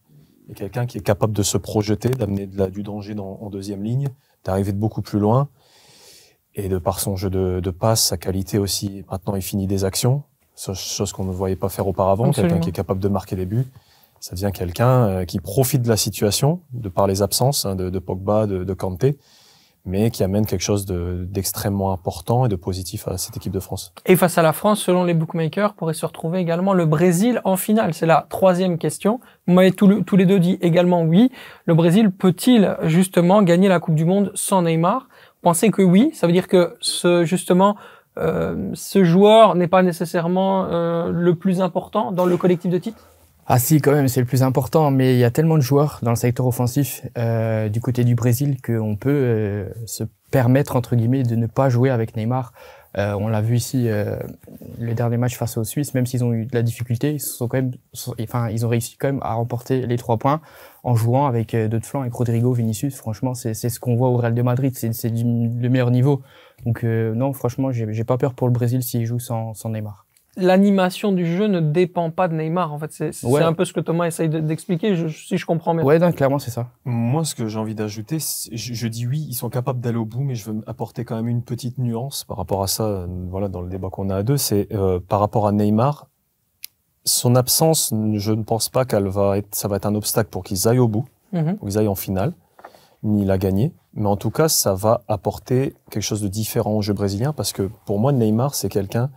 Et 0.49 0.55
quelqu'un 0.55 0.87
qui 0.87 0.97
est 0.97 1.01
capable 1.01 1.33
de 1.33 1.43
se 1.43 1.59
projeter, 1.59 2.09
d'amener 2.09 2.47
du 2.47 2.81
danger 2.81 3.15
en 3.19 3.51
deuxième 3.51 3.83
ligne, 3.83 4.07
d'arriver 4.43 4.71
de 4.71 4.79
beaucoup 4.79 5.03
plus 5.03 5.19
loin. 5.19 5.49
Et 6.55 6.67
de 6.67 6.79
par 6.79 6.99
son 6.99 7.15
jeu 7.15 7.29
de, 7.29 7.69
passe, 7.69 8.03
sa 8.03 8.17
qualité 8.17 8.57
aussi, 8.57 9.05
maintenant 9.11 9.35
il 9.35 9.43
finit 9.43 9.67
des 9.67 9.85
actions, 9.85 10.23
chose 10.73 11.11
qu'on 11.13 11.23
ne 11.25 11.31
voyait 11.31 11.55
pas 11.55 11.69
faire 11.69 11.87
auparavant, 11.87 12.31
quelqu'un 12.31 12.59
qui 12.59 12.69
est 12.69 12.73
capable 12.73 12.99
de 12.99 13.07
marquer 13.07 13.35
des 13.35 13.45
buts. 13.45 13.67
Ça 14.19 14.35
devient 14.35 14.51
quelqu'un 14.51 15.07
euh, 15.07 15.25
qui 15.25 15.39
profite 15.39 15.83
de 15.83 15.89
la 15.89 15.97
situation, 15.97 16.61
de 16.73 16.89
par 16.89 17.05
les 17.05 17.21
absences 17.21 17.65
hein, 17.65 17.75
de, 17.75 17.91
de 17.91 17.99
Pogba, 17.99 18.47
de, 18.47 18.63
de 18.63 18.73
Kanté, 18.73 19.19
mais 19.85 20.09
qui 20.09 20.23
amène 20.23 20.47
quelque 20.47 20.63
chose 20.63 20.87
de- 20.87 21.25
d'extrêmement 21.29 21.91
important 21.93 22.45
et 22.45 22.49
de 22.49 22.55
positif 22.55 23.07
à 23.07 23.17
cette 23.19 23.37
équipe 23.37 23.53
de 23.53 23.59
France. 23.59 23.93
Et 24.07 24.15
face 24.15 24.39
à 24.39 24.41
la 24.41 24.51
France, 24.53 24.81
selon 24.81 25.03
les 25.03 25.13
bookmakers, 25.13 25.75
pourrait 25.75 25.93
se 25.93 26.05
retrouver 26.05 26.39
également 26.39 26.73
le 26.73 26.87
Brésil 26.87 27.39
en 27.45 27.55
finale. 27.57 27.93
C'est 27.93 28.07
la 28.07 28.25
troisième 28.29 28.79
question. 28.79 29.19
Vous 29.45 29.53
m'avez 29.53 29.69
le- 29.69 30.01
tous 30.03 30.17
les 30.17 30.25
deux 30.25 30.39
dit 30.39 30.57
également 30.61 31.03
oui. 31.03 31.31
Le 31.65 31.75
Brésil 31.75 32.09
peut-il 32.11 32.75
justement 32.85 33.43
gagner 33.43 33.69
la 33.69 33.79
Coupe 33.79 33.95
du 33.95 34.05
Monde 34.05 34.31
sans 34.33 34.63
Neymar? 34.63 35.07
Pensez 35.43 35.69
que 35.69 35.83
oui. 35.83 36.09
Ça 36.15 36.25
veut 36.25 36.33
dire 36.33 36.47
que 36.47 36.75
ce, 36.81 37.23
justement, 37.23 37.77
euh, 38.17 38.71
ce 38.73 39.03
joueur 39.03 39.55
n'est 39.55 39.67
pas 39.67 39.83
nécessairement 39.83 40.65
euh, 40.65 41.11
le 41.11 41.35
plus 41.35 41.61
important 41.61 42.11
dans 42.11 42.25
le 42.25 42.37
collectif 42.37 42.71
de 42.71 42.77
titre 42.77 42.97
Ah 43.45 43.59
si, 43.59 43.79
quand 43.79 43.91
même, 43.91 44.07
c'est 44.07 44.19
le 44.19 44.25
plus 44.25 44.43
important, 44.43 44.91
mais 44.91 45.13
il 45.13 45.19
y 45.19 45.23
a 45.23 45.31
tellement 45.31 45.55
de 45.55 45.61
joueurs 45.61 45.99
dans 46.01 46.09
le 46.09 46.15
secteur 46.15 46.47
offensif 46.47 47.03
euh, 47.17 47.69
du 47.69 47.79
côté 47.79 48.03
du 48.03 48.15
Brésil 48.15 48.57
qu'on 48.61 48.95
peut 48.95 49.09
euh, 49.09 49.69
se 49.85 50.03
permettre, 50.31 50.75
entre 50.75 50.95
guillemets, 50.95 51.23
de 51.23 51.35
ne 51.35 51.47
pas 51.47 51.69
jouer 51.69 51.89
avec 51.89 52.15
Neymar. 52.15 52.53
Euh, 52.97 53.13
on 53.13 53.27
l'a 53.27 53.41
vu 53.41 53.57
ici, 53.57 53.89
euh, 53.89 54.17
le 54.79 54.93
dernier 54.95 55.17
match 55.17 55.37
face 55.37 55.57
aux 55.57 55.63
Suisses, 55.63 55.93
même 55.93 56.07
s'ils 56.07 56.23
ont 56.23 56.33
eu 56.33 56.45
de 56.45 56.55
la 56.55 56.63
difficulté, 56.63 57.13
ils, 57.13 57.19
sont 57.19 57.47
quand 57.47 57.57
même, 57.57 57.71
enfin, 58.19 58.49
ils 58.49 58.65
ont 58.65 58.69
réussi 58.69 58.97
quand 58.97 59.07
même 59.07 59.21
à 59.21 59.35
remporter 59.35 59.85
les 59.85 59.97
trois 59.97 60.17
points 60.17 60.41
en 60.83 60.95
jouant 60.95 61.27
avec 61.27 61.51
deux 61.51 61.67
de 61.67 61.85
flanc, 61.85 62.01
avec 62.01 62.13
Rodrigo, 62.13 62.53
Vinicius. 62.53 62.95
Franchement, 62.95 63.35
c'est 63.35 63.53
ce 63.53 63.79
qu'on 63.79 63.95
voit 63.95 64.09
au 64.09 64.17
Real 64.17 64.33
de 64.33 64.41
Madrid, 64.41 64.73
c'est 64.75 65.09
le 65.09 65.69
meilleur 65.69 65.91
niveau. 65.91 66.23
Donc 66.65 66.83
euh, 66.83 67.13
non, 67.13 67.33
franchement, 67.33 67.71
j'ai 67.71 68.03
pas 68.03 68.17
peur 68.17 68.33
pour 68.33 68.47
le 68.47 68.53
Brésil 68.53 68.83
s'il 68.83 69.05
joue 69.05 69.19
sans, 69.19 69.53
sans 69.53 69.69
Neymar. 69.69 70.05
L'animation 70.39 71.13
du 71.13 71.25
jeu 71.25 71.47
ne 71.47 71.59
dépend 71.59 72.11
pas 72.11 72.27
de 72.27 72.35
Neymar. 72.35 72.71
En 72.71 72.77
fait, 72.77 72.91
c'est 72.91 73.25
Ouais. 73.25 73.41
un 73.41 73.53
peu 73.53 73.65
ce 73.65 73.73
que 73.73 73.79
Thomas 73.79 74.05
essaye 74.05 74.29
de- 74.29 74.39
d'expliquer, 74.39 74.95
si 75.09 75.35
je 75.37 75.45
comprends 75.47 75.73
bien. 75.73 75.83
Ouais, 75.83 75.97
non, 75.97 76.11
clairement, 76.11 76.37
c'est 76.37 76.51
ça. 76.51 76.67
Moi, 76.85 77.25
ce 77.25 77.33
que 77.33 77.47
j'ai 77.47 77.57
envie 77.57 77.73
d'ajouter, 77.73 78.19
je, 78.19 78.73
je 78.73 78.87
dis 78.87 79.07
oui, 79.07 79.25
ils 79.29 79.33
sont 79.33 79.49
capables 79.49 79.79
d'aller 79.79 79.97
au 79.97 80.05
bout, 80.05 80.21
mais 80.21 80.35
je 80.35 80.51
veux 80.51 80.61
apporter 80.67 81.05
quand 81.05 81.15
même 81.15 81.27
une 81.27 81.41
petite 81.41 81.79
nuance 81.79 82.23
par 82.23 82.37
rapport 82.37 82.61
à 82.61 82.67
ça. 82.67 82.83
euh, 82.83 83.07
Voilà, 83.31 83.47
dans 83.47 83.61
le 83.61 83.69
débat 83.69 83.89
qu'on 83.89 84.11
a 84.11 84.17
à 84.17 84.23
deux, 84.23 84.37
c'est 84.37 84.67
euh, 84.73 84.99
par 84.99 85.21
rapport 85.21 85.47
à 85.47 85.51
Neymar, 85.51 86.07
son 87.03 87.35
absence, 87.35 87.91
je 88.13 88.31
ne 88.31 88.43
pense 88.43 88.69
pas 88.69 88.85
qu'elle 88.85 89.07
va 89.07 89.39
être, 89.39 89.55
ça 89.55 89.67
va 89.67 89.77
être 89.77 89.85
un 89.87 89.95
obstacle 89.95 90.29
pour 90.29 90.43
qu'ils 90.43 90.67
aillent 90.67 90.77
au 90.79 90.87
bout, 90.87 91.05
Mhm. 91.33 91.55
pour 91.57 91.67
qu'ils 91.67 91.79
aillent 91.79 91.87
en 91.87 91.95
finale, 91.95 92.33
ni 93.01 93.25
la 93.25 93.39
gagner. 93.39 93.71
Mais 93.97 94.07
en 94.07 94.15
tout 94.15 94.29
cas, 94.29 94.47
ça 94.47 94.75
va 94.75 95.01
apporter 95.07 95.73
quelque 95.89 96.03
chose 96.03 96.21
de 96.21 96.27
différent 96.27 96.73
au 96.73 96.81
jeu 96.83 96.93
brésilien, 96.93 97.33
parce 97.33 97.51
que 97.51 97.63
pour 97.85 97.97
moi, 97.99 98.11
Neymar, 98.13 98.53
c'est 98.53 98.69
quelqu'un, 98.69 99.09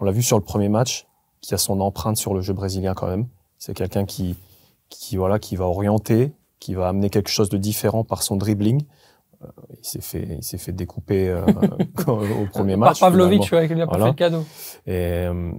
on 0.00 0.04
l'a 0.04 0.12
vu 0.12 0.22
sur 0.22 0.38
le 0.38 0.44
premier 0.44 0.68
match, 0.68 1.06
qui 1.40 1.54
a 1.54 1.58
son 1.58 1.80
empreinte 1.80 2.16
sur 2.16 2.34
le 2.34 2.40
jeu 2.40 2.52
brésilien 2.52 2.94
quand 2.94 3.08
même. 3.08 3.26
C'est 3.58 3.74
quelqu'un 3.74 4.04
qui, 4.04 4.36
qui 4.90 5.16
voilà, 5.16 5.40
qui 5.40 5.56
va 5.56 5.64
orienter, 5.66 6.32
qui 6.60 6.74
va 6.74 6.88
amener 6.88 7.10
quelque 7.10 7.30
chose 7.30 7.48
de 7.48 7.58
différent 7.58 8.04
par 8.04 8.22
son 8.22 8.36
dribbling. 8.36 8.82
Euh, 9.42 9.46
il 9.80 9.84
s'est 9.86 10.00
fait, 10.00 10.28
il 10.38 10.42
s'est 10.44 10.58
fait 10.58 10.72
découper 10.72 11.28
euh, 11.28 11.44
au 12.06 12.46
premier 12.46 12.74
Par 12.74 12.90
match. 12.90 13.00
Pavlovic, 13.00 13.44
finalement. 13.44 13.60
ouais, 13.62 13.68
qui 13.68 13.74
lui 13.74 13.82
a 13.82 13.86
pas 13.86 13.90
Voilà. 13.98 14.04
fait 14.06 14.10
le 14.12 14.16
cadeau. 14.16 14.44
Et 14.86 14.92
euh, 15.26 15.50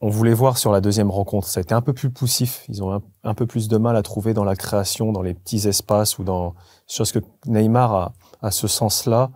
on 0.00 0.08
voulait 0.08 0.34
voir 0.34 0.58
sur 0.58 0.72
la 0.72 0.80
deuxième 0.80 1.10
rencontre. 1.10 1.48
Ça 1.48 1.60
a 1.60 1.62
été 1.62 1.74
un 1.74 1.80
peu 1.80 1.92
plus 1.92 2.10
poussif. 2.10 2.64
Ils 2.68 2.82
ont 2.82 2.92
un, 2.92 3.02
un 3.24 3.34
peu 3.34 3.46
plus 3.46 3.68
de 3.68 3.76
mal 3.78 3.96
à 3.96 4.02
trouver 4.02 4.34
dans 4.34 4.44
la 4.44 4.56
création, 4.56 5.12
dans 5.12 5.22
les 5.22 5.34
petits 5.34 5.66
espaces 5.68 6.18
ou 6.18 6.24
dans 6.24 6.54
chose 6.86 7.12
que 7.12 7.20
Neymar 7.46 7.94
a, 7.94 8.12
a 8.42 8.50
ce 8.50 8.68
sens-là 8.68 9.30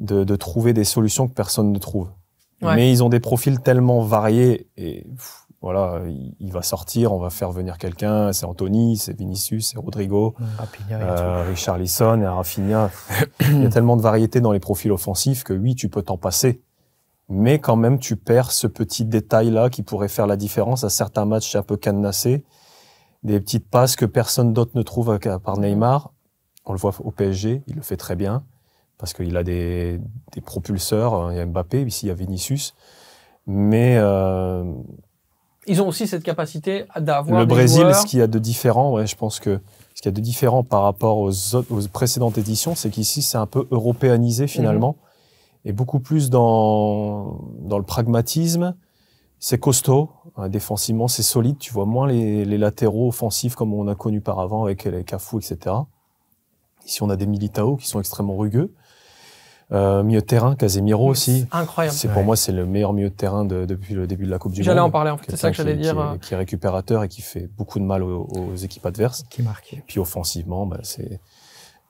de, 0.00 0.24
de 0.24 0.36
trouver 0.36 0.72
des 0.74 0.84
solutions 0.84 1.28
que 1.28 1.34
personne 1.34 1.72
ne 1.72 1.78
trouve. 1.78 2.08
Ouais. 2.60 2.76
Mais 2.76 2.92
ils 2.92 3.02
ont 3.02 3.08
des 3.08 3.20
profils 3.20 3.58
tellement 3.60 4.02
variés 4.02 4.68
et 4.76 5.04
pff, 5.16 5.46
voilà, 5.62 6.00
il, 6.06 6.34
il 6.40 6.52
va 6.52 6.62
sortir, 6.62 7.12
on 7.12 7.18
va 7.18 7.30
faire 7.30 7.52
venir 7.52 7.78
quelqu'un. 7.78 8.32
C'est 8.32 8.46
Anthony, 8.46 8.96
c'est 8.96 9.16
Vinicius, 9.16 9.70
c'est 9.70 9.78
Rodrigo. 9.78 10.34
Et 11.00 11.16
tout. 11.16 11.22
Euh, 11.22 11.44
Richarlison 11.48 12.20
et 12.20 12.26
Rafinha. 12.26 12.90
Il 13.40 13.62
y 13.62 13.66
a 13.66 13.68
tellement 13.68 13.96
de 13.96 14.02
variété 14.02 14.40
dans 14.40 14.52
les 14.52 14.60
profils 14.60 14.90
offensifs 14.92 15.44
que 15.44 15.52
oui, 15.52 15.74
tu 15.74 15.88
peux 15.88 16.02
t'en 16.02 16.18
passer. 16.18 16.62
Mais 17.34 17.58
quand 17.58 17.76
même, 17.76 17.98
tu 17.98 18.16
perds 18.16 18.52
ce 18.52 18.66
petit 18.66 19.06
détail-là 19.06 19.70
qui 19.70 19.82
pourrait 19.82 20.08
faire 20.08 20.26
la 20.26 20.36
différence 20.36 20.84
à 20.84 20.90
certains 20.90 21.24
matchs 21.24 21.56
un 21.56 21.62
peu 21.62 21.78
cadenassés. 21.78 22.44
Des 23.22 23.40
petites 23.40 23.66
passes 23.70 23.96
que 23.96 24.04
personne 24.04 24.52
d'autre 24.52 24.72
ne 24.74 24.82
trouve 24.82 25.10
à 25.10 25.38
part 25.38 25.56
Neymar. 25.58 26.12
On 26.66 26.72
le 26.72 26.78
voit 26.78 26.92
au 27.02 27.10
PSG, 27.10 27.62
il 27.66 27.74
le 27.76 27.80
fait 27.82 27.96
très 27.96 28.16
bien. 28.16 28.44
Parce 28.98 29.14
qu'il 29.14 29.34
a 29.38 29.42
des, 29.42 29.98
des 30.32 30.40
propulseurs. 30.42 31.32
Il 31.32 31.38
y 31.38 31.40
a 31.40 31.46
Mbappé, 31.46 31.82
ici 31.82 32.06
il 32.06 32.08
y 32.10 32.12
a 32.12 32.14
Vinicius. 32.14 32.74
Mais 33.46 33.96
euh, 33.96 34.64
Ils 35.66 35.80
ont 35.80 35.88
aussi 35.88 36.06
cette 36.06 36.22
capacité 36.22 36.84
d'avoir 36.98 37.40
Le 37.40 37.46
des 37.46 37.54
Brésil, 37.54 37.80
joueurs- 37.80 37.94
ce 37.96 38.06
qu'il 38.06 38.18
y 38.18 38.22
a 38.22 38.26
de 38.26 38.38
différent, 38.38 38.92
ouais, 38.92 39.06
je 39.06 39.16
pense 39.16 39.40
que 39.40 39.58
ce 39.94 40.02
qu'il 40.02 40.10
y 40.10 40.14
a 40.14 40.16
de 40.16 40.20
différent 40.20 40.62
par 40.64 40.82
rapport 40.82 41.16
aux, 41.18 41.54
autres- 41.54 41.72
aux 41.72 41.88
précédentes 41.88 42.36
éditions, 42.36 42.74
c'est 42.74 42.90
qu'ici, 42.90 43.22
c'est 43.22 43.38
un 43.38 43.46
peu 43.46 43.66
européanisé 43.70 44.46
finalement, 44.48 44.96
Mhm. 44.98 45.08
Et 45.64 45.72
beaucoup 45.72 46.00
plus 46.00 46.30
dans, 46.30 47.40
dans 47.60 47.78
le 47.78 47.84
pragmatisme. 47.84 48.74
C'est 49.38 49.58
costaud, 49.58 50.08
hein, 50.36 50.48
défensivement, 50.48 51.08
c'est 51.08 51.22
solide. 51.24 51.58
Tu 51.58 51.72
vois 51.72 51.84
moins 51.86 52.06
les, 52.06 52.44
les 52.44 52.58
latéraux 52.58 53.08
offensifs 53.08 53.54
comme 53.56 53.74
on 53.74 53.88
a 53.88 53.94
connu 53.96 54.20
par 54.20 54.38
avant 54.38 54.64
avec 54.64 54.84
les 54.84 55.02
Cafou, 55.04 55.38
etc. 55.40 55.74
Ici, 56.86 57.02
on 57.02 57.10
a 57.10 57.16
des 57.16 57.26
Militao 57.26 57.76
qui 57.76 57.88
sont 57.88 57.98
extrêmement 57.98 58.36
rugueux. 58.36 58.72
Euh, 59.72 60.02
milieu 60.02 60.20
de 60.20 60.26
terrain, 60.26 60.54
Casemiro 60.54 61.08
aussi. 61.08 61.46
Incroyable. 61.50 61.96
C'est 61.96 62.08
pour 62.12 62.22
moi, 62.24 62.36
c'est 62.36 62.52
le 62.52 62.66
meilleur 62.66 62.92
milieu 62.92 63.08
de 63.08 63.14
terrain 63.14 63.44
de- 63.44 63.64
depuis 63.64 63.94
le 63.94 64.06
début 64.06 64.26
de 64.26 64.30
la 64.30 64.38
Coupe 64.38 64.52
du 64.52 64.60
Monde. 64.60 64.66
J'allais 64.66 64.80
en 64.80 64.90
parler 64.90 65.10
en 65.10 65.16
fait, 65.16 65.30
c'est 65.30 65.36
ça 65.36 65.50
que 65.50 65.56
j'allais 65.56 65.76
dire. 65.76 65.94
Qui, 65.94 66.14
est, 66.16 66.18
qui 66.28 66.34
est 66.34 66.36
récupérateur 66.36 67.02
et 67.04 67.08
qui 67.08 67.22
fait 67.22 67.48
beaucoup 67.56 67.78
de 67.78 67.84
mal 67.84 68.02
aux, 68.02 68.24
aux 68.26 68.54
équipes 68.56 68.84
adverses. 68.84 69.24
Qui 69.30 69.42
marque. 69.42 69.82
Puis 69.86 69.98
offensivement, 69.98 70.66
bah, 70.66 70.80
c'est 70.82 71.20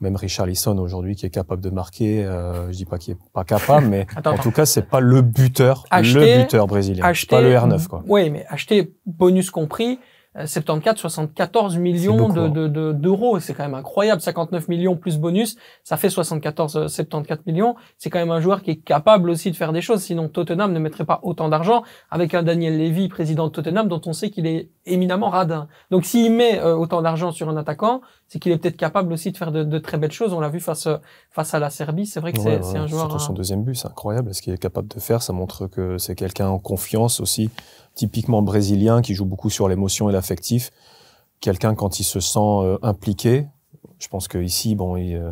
même 0.03 0.17
Richard 0.17 0.47
Lisson 0.47 0.77
aujourd'hui 0.79 1.17
qui 1.17 1.25
est 1.25 1.31
capable 1.31 1.63
de 1.63 1.71
marquer. 1.71 2.25
Euh, 2.25 2.71
je 2.73 2.77
dis 2.77 2.85
pas 2.85 2.99
qu'il 2.99 3.15
est 3.15 3.19
pas 3.33 3.45
capable, 3.45 3.87
mais 3.87 4.07
Attends, 4.17 4.31
en 4.31 4.35
attends. 4.35 4.43
tout 4.43 4.51
cas, 4.51 4.67
c'est 4.67 4.83
pas 4.91 5.01
le 5.01 5.23
buteur, 5.23 5.85
Acheter- 5.91 6.37
le 6.37 6.43
buteur 6.43 6.67
brésilien. 6.67 7.05
Acheter, 7.05 7.37
pas 7.37 7.41
le 7.41 7.55
R9 7.55 7.87
quoi. 7.87 8.03
Oui, 8.07 8.29
mais 8.29 8.45
acheter 8.49 8.93
bonus 9.07 9.51
compris, 9.51 9.99
74, 10.47 10.99
74 10.99 11.77
millions 11.77 12.17
beaucoup, 12.17 12.33
de- 12.33 12.41
hein. 12.41 12.49
de- 12.49 12.69
de- 12.69 12.93
d'euros, 12.93 13.39
c'est 13.39 13.53
quand 13.55 13.65
même 13.65 13.75
incroyable. 13.75 14.21
59 14.23 14.69
millions 14.69 14.97
plus 14.97 15.19
bonus, 15.19 15.57
ça 15.85 15.97
fait 15.97 16.09
74, 16.09 16.77
euh, 16.77 16.89
74 16.89 17.45
millions. 17.47 17.75
C'est 17.99 18.09
quand 18.11 18.19
même 18.19 18.31
un 18.31 18.41
joueur 18.41 18.63
qui 18.63 18.71
est 18.71 18.77
capable 18.77 19.29
aussi 19.31 19.51
de 19.51 19.57
faire 19.57 19.73
des 19.73 19.83
choses. 19.83 20.01
Sinon, 20.03 20.29
Tottenham 20.29 20.73
ne 20.73 20.79
mettrait 20.79 21.05
pas 21.05 21.21
autant 21.23 21.49
d'argent 21.49 21.83
avec 22.11 22.33
un 22.35 22.43
Daniel 22.43 22.79
Levy, 22.79 23.09
président 23.09 23.47
de 23.47 23.53
Tottenham, 23.53 23.89
dont 23.89 24.01
on 24.07 24.13
sait 24.15 24.31
qu'il 24.31 24.47
est 24.47 24.71
éminemment 24.87 25.29
radin. 25.29 25.69
Donc, 25.91 26.05
s'il 26.07 26.33
met 26.33 26.59
euh, 26.61 26.75
autant 26.75 27.03
d'argent 27.03 27.31
sur 27.31 27.49
un 27.49 27.57
attaquant, 27.57 28.01
c'est 28.29 28.39
qu'il 28.39 28.53
est 28.53 28.57
peut-être 28.59 28.77
capable 28.79 29.13
aussi 29.13 29.31
de 29.33 29.37
faire 29.37 29.53
de, 29.53 29.63
de 29.65 29.79
très 29.79 29.99
belles 29.99 30.13
choses. 30.13 30.33
On 30.33 30.41
l'a 30.41 30.49
vu 30.49 30.61
face 30.61 30.87
euh, 30.87 30.97
face 31.31 31.53
à 31.55 31.59
la 31.59 31.69
Serbie. 31.71 32.07
C'est 32.07 32.21
vrai 32.21 32.33
que 32.33 32.39
c'est 32.41 32.57
Ouais, 32.57 32.61
c'est 32.63 32.73
ouais, 32.73 32.79
un 32.79 32.87
joueur. 32.87 33.03
Surtout 33.11 33.19
son 33.19 33.33
euh, 33.33 33.37
deuxième 33.37 33.63
but, 33.63 33.75
c'est 33.75 33.89
incroyable. 33.89 34.35
Ce 34.35 34.41
qu'il 34.43 34.53
est 34.55 34.59
capable 34.59 34.89
de 34.89 34.99
faire, 35.01 35.23
ça 35.23 35.33
montre 35.33 35.67
que 35.67 35.99
c'est 35.99 36.15
quelqu'un 36.15 36.49
en 36.49 36.59
confiance 36.59 37.21
aussi, 37.21 37.51
typiquement 37.95 38.43
brésilien, 38.43 39.03
qui 39.03 39.15
joue 39.15 39.25
beaucoup 39.25 39.51
sur 39.51 39.69
l'émotion 39.69 40.09
et 40.09 40.13
l'affectif. 40.13 40.71
Quelqu'un 41.41 41.75
quand 41.75 42.01
il 42.01 42.05
se 42.05 42.21
sent 42.21 42.39
euh, 42.39 42.79
impliqué. 42.83 43.47
Je 43.99 44.09
pense 44.09 44.29
que 44.29 44.39
ici, 44.39 44.75
bon, 44.75 44.97
il, 44.97 45.17
euh, 45.17 45.31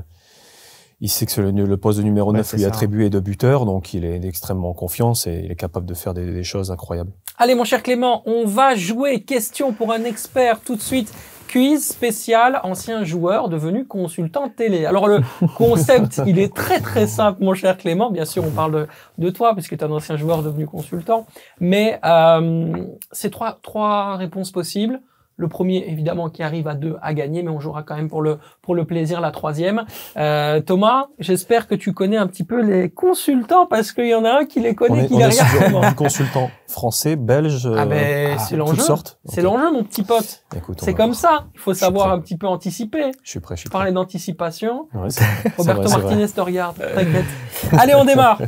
il 1.00 1.08
sait 1.08 1.26
que 1.26 1.40
le, 1.40 1.50
le 1.50 1.76
poste 1.76 1.98
de 1.98 2.04
numéro 2.04 2.30
Ouais, 2.30 2.38
9 2.38 2.46
c'est 2.46 2.56
lui 2.56 2.64
est 2.64 2.66
attribué 2.66 3.10
de 3.10 3.20
buteur, 3.20 3.64
donc 3.64 3.94
il 3.94 4.04
est 4.04 4.24
extrêmement 4.24 4.70
en 4.70 4.74
confiance 4.74 5.26
et 5.26 5.42
il 5.44 5.50
est 5.50 5.56
capable 5.56 5.86
de 5.86 5.94
faire 5.94 6.14
des, 6.14 6.32
des 6.32 6.44
choses 6.44 6.70
incroyables. 6.70 7.12
Allez, 7.38 7.54
mon 7.54 7.64
cher 7.64 7.82
Clément, 7.82 8.22
on 8.26 8.44
va 8.44 8.74
jouer 8.74 9.22
question 9.22 9.72
pour 9.72 9.92
un 9.92 10.04
expert 10.04 10.60
tout 10.60 10.76
de 10.76 10.82
suite. 10.82 11.12
Quiz 11.50 11.84
spécial 11.84 12.60
ancien 12.62 13.02
joueur 13.02 13.48
devenu 13.48 13.84
consultant 13.84 14.48
télé. 14.48 14.86
Alors 14.86 15.08
le 15.08 15.20
concept, 15.56 16.20
il 16.26 16.38
est 16.38 16.54
très 16.54 16.80
très 16.80 17.08
simple, 17.08 17.42
mon 17.42 17.54
cher 17.54 17.76
Clément. 17.76 18.10
Bien 18.10 18.24
sûr, 18.24 18.44
on 18.44 18.50
parle 18.50 18.72
de, 18.72 18.86
de 19.18 19.30
toi 19.30 19.54
puisque 19.54 19.76
tu 19.76 19.82
es 19.82 19.84
un 19.84 19.90
ancien 19.90 20.16
joueur 20.16 20.44
devenu 20.44 20.66
consultant. 20.66 21.26
Mais 21.58 21.98
euh, 22.04 22.86
c'est 23.10 23.30
trois 23.30 23.58
trois 23.62 24.16
réponses 24.16 24.52
possibles. 24.52 25.00
Le 25.40 25.48
premier, 25.48 25.86
évidemment, 25.88 26.28
qui 26.28 26.42
arrive 26.42 26.68
à 26.68 26.74
deux, 26.74 26.96
à 27.00 27.14
gagner, 27.14 27.42
mais 27.42 27.50
on 27.50 27.60
jouera 27.60 27.82
quand 27.82 27.96
même 27.96 28.10
pour 28.10 28.20
le 28.20 28.38
pour 28.60 28.74
le 28.74 28.84
plaisir 28.84 29.22
la 29.22 29.30
troisième. 29.30 29.86
Euh, 30.18 30.60
Thomas, 30.60 31.06
j'espère 31.18 31.66
que 31.66 31.74
tu 31.74 31.94
connais 31.94 32.18
un 32.18 32.26
petit 32.26 32.44
peu 32.44 32.60
les 32.60 32.90
consultants 32.90 33.64
parce 33.64 33.92
qu'il 33.92 34.08
y 34.08 34.14
en 34.14 34.26
a 34.26 34.40
un 34.40 34.44
qui 34.44 34.60
les 34.60 34.72
On 34.72 34.74
connaît, 34.74 35.04
est, 35.04 35.06
qui 35.06 35.14
on 35.14 35.18
les 35.18 35.24
regarde. 35.24 35.94
consultant 35.96 36.50
français, 36.68 37.16
belge, 37.16 37.66
Ah 37.74 37.82
euh, 37.82 37.86
ben, 37.86 38.34
ah, 38.34 38.38
c'est 38.38 38.50
toutes 38.50 38.58
l'enjeu. 38.58 38.94
C'est 39.24 39.40
l'enjeu, 39.40 39.72
mon 39.72 39.82
petit 39.82 40.02
pote. 40.02 40.44
Écoute, 40.54 40.78
on 40.82 40.84
C'est 40.84 40.94
comme 40.94 41.14
ça. 41.14 41.46
Il 41.54 41.60
faut 41.60 41.72
savoir 41.72 42.12
un 42.12 42.20
petit 42.20 42.36
peu 42.36 42.46
anticiper. 42.46 43.12
Je 43.22 43.30
suis 43.30 43.40
prêt, 43.40 43.56
je 43.56 43.60
suis 43.60 43.70
prêt. 43.70 43.78
parlais 43.78 43.92
d'anticipation. 43.92 44.88
Ouais, 44.92 45.08
Roberto. 45.56 45.88
Martinez 45.88 46.28
te 46.28 46.40
regarde. 46.42 46.76
T'inquiète. 46.76 47.24
Allez, 47.72 47.94
on 47.94 48.04
démarre. 48.10 48.38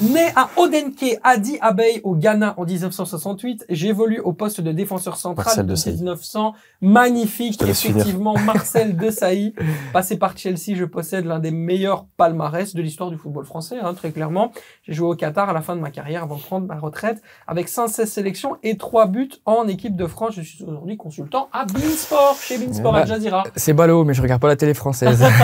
Né 0.00 0.30
à 0.36 0.48
Odenke, 0.56 1.18
Adi 1.24 1.58
Abeille 1.60 2.00
au 2.04 2.14
Ghana 2.14 2.54
en 2.56 2.64
1968, 2.64 3.66
j'évolue 3.68 4.20
au 4.20 4.32
poste 4.32 4.60
de 4.60 4.70
défenseur 4.70 5.16
central 5.16 5.46
Marcel 5.46 5.66
de 5.66 5.74
Desailly. 5.74 5.96
1900. 5.96 6.54
Magnifique, 6.80 7.60
effectivement, 7.62 8.38
Marcel 8.46 8.96
Desailly. 8.96 9.54
Passé 9.92 10.16
par 10.16 10.38
Chelsea, 10.38 10.76
je 10.76 10.84
possède 10.84 11.24
l'un 11.24 11.40
des 11.40 11.50
meilleurs 11.50 12.06
palmarès 12.16 12.76
de 12.76 12.80
l'histoire 12.80 13.10
du 13.10 13.16
football 13.16 13.44
français, 13.44 13.78
hein, 13.82 13.92
très 13.92 14.12
clairement. 14.12 14.52
J'ai 14.84 14.92
joué 14.92 15.08
au 15.08 15.16
Qatar 15.16 15.48
à 15.50 15.52
la 15.52 15.62
fin 15.62 15.74
de 15.74 15.80
ma 15.80 15.90
carrière 15.90 16.22
avant 16.22 16.36
de 16.36 16.42
prendre 16.42 16.66
ma 16.66 16.78
retraite 16.78 17.20
avec 17.48 17.68
116 17.68 18.08
sélections 18.08 18.56
et 18.62 18.76
3 18.76 19.06
buts 19.06 19.30
en 19.46 19.66
équipe 19.66 19.96
de 19.96 20.06
France. 20.06 20.34
Je 20.36 20.42
suis 20.42 20.62
aujourd'hui 20.62 20.96
consultant 20.96 21.48
à 21.52 21.64
Beansport, 21.64 22.36
chez 22.40 22.58
Beansport 22.58 22.94
Ouais. 22.94 23.00
Al 23.00 23.06
Jazeera. 23.08 23.44
C'est 23.56 23.72
ballot, 23.72 24.04
mais 24.04 24.14
je 24.14 24.22
regarde 24.22 24.40
pas 24.40 24.48
la 24.48 24.56
télé 24.56 24.74
française. 24.74 25.24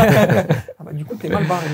Ah 0.78 0.82
bah, 0.84 0.92
du 0.92 1.04
coup, 1.04 1.14
t'es 1.16 1.28
mal 1.28 1.46
barré. 1.46 1.66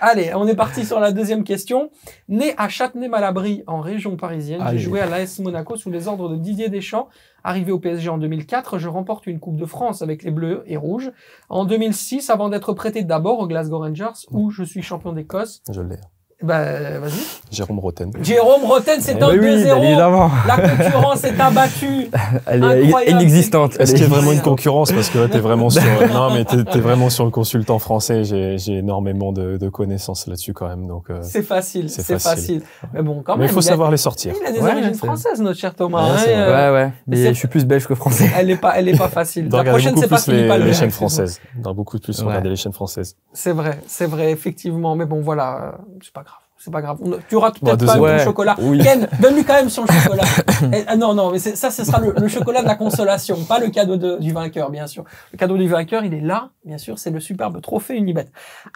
Allez, 0.00 0.32
on 0.34 0.46
est 0.46 0.54
parti 0.54 0.86
sur 0.86 0.98
la 0.98 1.12
deuxième 1.12 1.44
question. 1.44 1.90
Né 2.28 2.54
à 2.56 2.68
Châtenay-Malabry, 2.68 3.64
en 3.66 3.80
région 3.80 4.16
parisienne, 4.16 4.60
j'ai 4.60 4.66
Allez. 4.66 4.78
joué 4.78 5.00
à 5.00 5.06
l'AS 5.06 5.40
Monaco 5.40 5.76
sous 5.76 5.90
les 5.90 6.08
ordres 6.08 6.28
de 6.30 6.36
Didier 6.36 6.70
Deschamps. 6.70 7.08
Arrivé 7.42 7.70
au 7.70 7.78
PSG 7.78 8.08
en 8.08 8.18
2004, 8.18 8.78
je 8.78 8.88
remporte 8.88 9.26
une 9.26 9.38
Coupe 9.38 9.56
de 9.56 9.66
France 9.66 10.00
avec 10.00 10.22
les 10.22 10.30
Bleus 10.30 10.62
et 10.66 10.78
Rouges. 10.78 11.12
En 11.50 11.66
2006, 11.66 12.30
avant 12.30 12.48
d'être 12.48 12.72
prêté 12.72 13.02
d'abord 13.04 13.40
aux 13.40 13.46
Glasgow 13.46 13.78
Rangers, 13.78 14.26
où 14.30 14.50
je 14.50 14.64
suis 14.64 14.80
champion 14.80 15.12
d'Écosse. 15.12 15.62
Je 15.70 15.82
l'ai. 15.82 15.98
Bah, 16.42 16.98
vas-y. 17.00 17.12
Jérôme 17.50 17.78
Roten. 17.78 18.10
Jérôme 18.20 18.64
Roten, 18.64 19.00
c'est 19.00 19.22
un 19.22 19.30
oui, 19.30 19.38
oui, 19.40 19.46
2-0. 19.46 19.64
bien 19.64 19.82
évidemment. 19.82 20.30
La 20.46 20.56
concurrence 20.68 21.24
est 21.24 21.40
abattue. 21.40 22.08
Elle 22.46 22.64
est 22.64 22.84
Incroyable. 22.86 23.20
inexistante. 23.22 23.80
Est-ce 23.80 23.92
qu'il 23.94 24.02
y 24.02 24.06
a 24.06 24.08
vraiment 24.08 24.32
une 24.32 24.42
concurrence 24.42 24.92
Parce 24.92 25.08
que 25.08 25.18
là, 25.18 25.28
t'es 25.28 25.38
vraiment 25.38 25.70
sur, 25.70 25.82
non, 26.12 26.34
mais 26.34 26.44
t'es, 26.44 26.62
t'es 26.64 26.80
vraiment 26.80 27.08
sur 27.08 27.24
le 27.24 27.30
consultant 27.30 27.78
français. 27.78 28.24
J'ai, 28.24 28.58
j'ai 28.58 28.78
énormément 28.78 29.32
de, 29.32 29.56
de 29.56 29.68
connaissances 29.68 30.26
là-dessus 30.26 30.52
quand 30.52 30.68
même. 30.68 30.86
Donc, 30.86 31.08
euh, 31.08 31.20
C'est 31.22 31.42
facile, 31.42 31.88
C'est 31.88 32.02
c'est 32.02 32.18
facile. 32.18 32.60
facile. 32.60 32.62
Mais 32.92 33.02
bon, 33.02 33.22
quand 33.24 33.34
mais 33.36 33.44
même. 33.44 33.50
il 33.50 33.52
faut 33.54 33.60
il 33.60 33.66
a- 33.66 33.70
savoir 33.70 33.90
les 33.90 33.96
sortir. 33.96 34.34
Il 34.38 34.46
a 34.46 34.52
des 34.52 34.58
Ouais, 34.58 34.72
origines 34.72 34.94
c'est- 34.94 35.06
françaises, 35.06 35.40
notre 35.40 35.58
cher 35.58 35.74
Thomas. 35.74 36.02
Ouais, 36.14 36.18
hein, 36.34 36.38
euh, 36.40 36.70
Ouais, 36.72 36.74
ouais. 36.82 36.86
mais 37.06 37.16
Mais 37.16 37.16
c'est- 37.22 37.28
je 37.34 37.38
suis 37.38 37.48
plus 37.48 37.64
belge 37.64 37.86
que 37.86 37.94
français. 37.94 38.28
Elle 38.36 38.50
est 38.50 38.56
pas, 38.56 38.74
elle 38.78 38.88
est 38.88 38.98
pas 38.98 39.08
facile. 39.08 39.46
Il 39.46 39.52
La 39.56 39.64
prochaine, 39.64 39.94
beaucoup 39.94 40.02
c'est 40.02 40.08
pas 40.08 40.20
plus 40.20 40.32
les, 40.32 40.58
les 40.66 40.72
chaînes 40.74 40.90
françaises. 40.90 41.40
Doit 41.56 41.72
beaucoup 41.72 41.98
plus 41.98 42.20
Ouais. 42.20 42.26
regarder 42.26 42.50
les 42.50 42.56
chaînes 42.56 42.72
françaises. 42.72 43.16
C'est 43.32 43.52
vrai, 43.52 43.78
c'est 43.86 44.06
vrai, 44.06 44.30
effectivement. 44.32 44.94
Mais 44.96 45.06
bon, 45.06 45.20
voilà, 45.22 45.76
c'est 46.02 46.12
pas 46.12 46.22
grave. 46.22 46.33
C'est 46.64 46.70
pas 46.70 46.80
grave. 46.80 46.96
On- 47.02 47.18
Tu 47.28 47.34
auras 47.34 47.50
Bon, 47.60 47.76
peut-être 47.76 47.94
ton 47.94 48.00
Ouais. 48.00 48.24
chocolat. 48.24 48.56
Oui. 48.58 48.78
Ken, 48.78 49.06
donne-lui 49.20 49.44
quand 49.44 49.52
même 49.52 49.68
son 49.68 49.84
chocolat. 49.86 50.22
Eh, 50.72 50.82
ah 50.86 50.96
non, 50.96 51.12
non, 51.12 51.30
mais 51.30 51.38
ça, 51.38 51.70
ce 51.70 51.84
sera 51.84 52.00
le, 52.00 52.14
le 52.18 52.26
chocolat 52.28 52.62
de 52.62 52.66
la 52.66 52.74
consolation, 52.74 53.36
pas 53.44 53.58
le 53.58 53.68
cadeau 53.68 53.96
de- 53.96 54.16
du 54.16 54.32
vainqueur, 54.32 54.70
bien 54.70 54.86
sûr. 54.86 55.04
Le 55.32 55.36
cadeau 55.36 55.58
du 55.58 55.68
vainqueur, 55.68 56.04
il 56.04 56.14
est 56.14 56.20
là, 56.22 56.50
bien 56.64 56.78
sûr, 56.78 56.98
c'est 56.98 57.10
le 57.10 57.20
superbe 57.20 57.60
trophée 57.60 57.96
Unibet. 57.96 58.28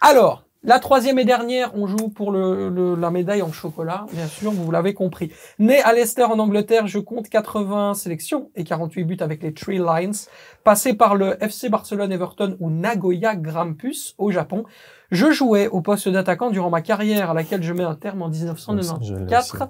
Alors, 0.02 0.44
la 0.64 0.80
troisième 0.80 1.18
et 1.18 1.24
dernière, 1.24 1.70
on 1.76 1.86
joue 1.86 2.08
pour 2.10 2.30
le, 2.30 2.68
le- 2.68 2.94
la 2.94 3.10
médaille 3.10 3.40
en 3.42 3.52
chocolat, 3.52 4.04
bien 4.12 4.26
sûr, 4.26 4.50
vous 4.50 4.70
l'avez 4.70 4.92
compris. 4.92 5.32
Né 5.58 5.80
à 5.80 5.94
Leicester 5.94 6.24
en 6.24 6.38
Angleterre, 6.38 6.86
je 6.88 6.98
compte 6.98 7.28
80 7.30 7.94
sélections 7.94 8.50
et 8.54 8.64
48 8.64 9.04
buts 9.04 9.16
avec 9.20 9.42
les 9.42 9.54
Three 9.54 9.78
Lions. 9.78 10.10
Passé 10.64 10.92
par 10.92 11.14
le 11.14 11.42
FC 11.42 11.70
Barcelone 11.70 12.12
Everton 12.12 12.56
ou 12.60 12.68
Nagoya 12.70 13.34
Grampus 13.34 14.14
au 14.18 14.30
Japon. 14.30 14.64
Je 15.10 15.30
jouais 15.30 15.68
au 15.68 15.80
poste 15.80 16.08
d'attaquant 16.08 16.50
durant 16.50 16.70
ma 16.70 16.82
carrière 16.82 17.30
à 17.30 17.34
laquelle 17.34 17.62
je 17.62 17.72
mets 17.72 17.84
un 17.84 17.94
terme 17.94 18.22
en 18.22 18.26
Je 18.32 18.44
l'ai 18.44 18.50
1994. 18.52 19.68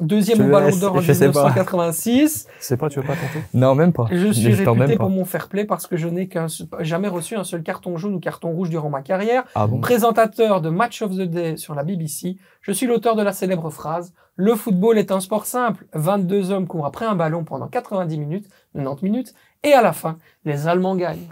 Deuxième 0.00 0.38
Je 0.38 0.42
au 0.44 0.48
Ballon 0.50 0.76
d'Or 0.76 0.94
en 0.96 1.00
je 1.00 1.12
sais 1.12 1.24
pas. 1.32 1.48
1986. 1.48 2.46
C'est 2.60 2.76
pas, 2.76 2.88
tu 2.88 3.00
veux 3.00 3.06
pas 3.06 3.14
tenter? 3.14 3.42
Non, 3.54 3.74
même 3.74 3.92
pas. 3.92 4.06
Je 4.12 4.30
suis 4.30 4.52
je 4.52 4.64
réputé 4.64 4.96
pour 4.96 5.10
mon 5.10 5.24
fair 5.24 5.48
play 5.48 5.64
parce 5.64 5.88
que 5.88 5.96
je 5.96 6.06
n'ai 6.06 6.28
qu'un 6.28 6.46
seul- 6.46 6.68
jamais 6.80 7.08
reçu 7.08 7.34
un 7.34 7.42
seul 7.42 7.64
carton 7.64 7.96
jaune 7.96 8.14
ou 8.14 8.20
carton 8.20 8.52
rouge 8.52 8.70
durant 8.70 8.90
ma 8.90 9.02
carrière. 9.02 9.42
Ah 9.56 9.66
bon? 9.66 9.80
Présentateur 9.80 10.60
de 10.60 10.68
Match 10.70 11.02
of 11.02 11.12
the 11.16 11.22
Day 11.22 11.56
sur 11.56 11.74
la 11.74 11.82
BBC, 11.82 12.36
je 12.60 12.70
suis 12.70 12.86
l'auteur 12.86 13.16
de 13.16 13.22
la 13.22 13.32
célèbre 13.32 13.70
phrase 13.70 14.12
Le 14.36 14.54
football 14.54 14.98
est 14.98 15.10
un 15.10 15.18
sport 15.18 15.46
simple. 15.46 15.86
22 15.94 16.52
hommes 16.52 16.68
courent 16.68 16.86
après 16.86 17.06
un 17.06 17.16
ballon 17.16 17.42
pendant 17.42 17.66
90 17.66 18.18
minutes, 18.18 18.46
90 18.76 19.02
minutes, 19.04 19.34
et 19.64 19.72
à 19.72 19.82
la 19.82 19.92
fin, 19.92 20.18
les 20.44 20.68
Allemands 20.68 20.94
gagnent. 20.94 21.26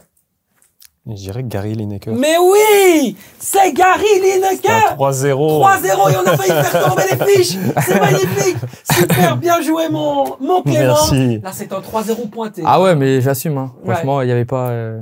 Je 1.09 1.15
dirais 1.15 1.45
Gary 1.45 1.75
Lineker. 1.75 2.15
Mais 2.15 2.37
oui 2.39 3.17
C'est 3.39 3.73
Gary 3.73 4.03
Lineker 4.21 4.97
3-0. 4.97 5.35
3-0 5.35 5.85
et 6.13 6.17
on 6.17 6.27
a 6.27 6.37
failli 6.37 6.65
faire 6.65 6.89
tomber 6.89 7.03
les 7.13 7.33
fiches 7.35 7.57
C'est 7.87 8.01
magnifique 8.01 8.57
Super 8.93 9.37
bien 9.37 9.61
joué 9.61 9.89
mon, 9.89 10.37
mon 10.41 10.63
Clément 10.63 10.79
Merci. 10.79 11.39
Là 11.39 11.53
c'est 11.53 11.73
un 11.73 11.79
3-0 11.81 12.29
pointé. 12.31 12.63
Ah 12.67 12.81
ouais, 12.83 12.97
mais 12.97 13.21
j'assume. 13.21 13.57
Hein. 13.59 13.73
Franchement, 13.85 14.21
il 14.23 14.29
y 14.29 14.33
avait 14.33 14.45
pas. 14.45 14.71
euh, 14.71 15.01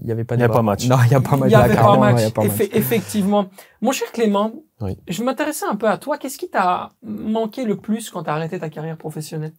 Il 0.00 0.08
y 0.08 0.12
avait 0.12 0.24
pas 0.24 0.36
Il 0.36 0.40
y 0.40 0.44
a 0.44 0.48
pas 0.48 0.62
match. 0.62 0.86
Non, 0.86 0.96
il 1.04 1.12
y 1.12 1.14
a 1.14 1.20
pas 1.20 1.36
match. 1.36 1.48
Il 1.50 1.52
y 1.52 1.54
là, 1.54 1.60
avait 1.64 1.74
pas 1.74 1.96
match, 1.98 2.22
match. 2.34 2.46
Effe- 2.46 2.70
effectivement. 2.72 3.46
Mon 3.82 3.92
cher 3.92 4.10
Clément, 4.10 4.52
Oui. 4.80 4.96
je 5.06 5.22
m'intéressais 5.22 5.66
un 5.70 5.76
peu 5.76 5.86
à 5.86 5.98
toi. 5.98 6.16
Qu'est-ce 6.16 6.38
qui 6.38 6.48
t'a 6.48 6.92
manqué 7.02 7.64
le 7.66 7.76
plus 7.76 8.08
quand 8.10 8.22
t'as 8.22 8.32
arrêté 8.32 8.58
ta 8.58 8.70
carrière 8.70 8.96
professionnelle? 8.96 9.52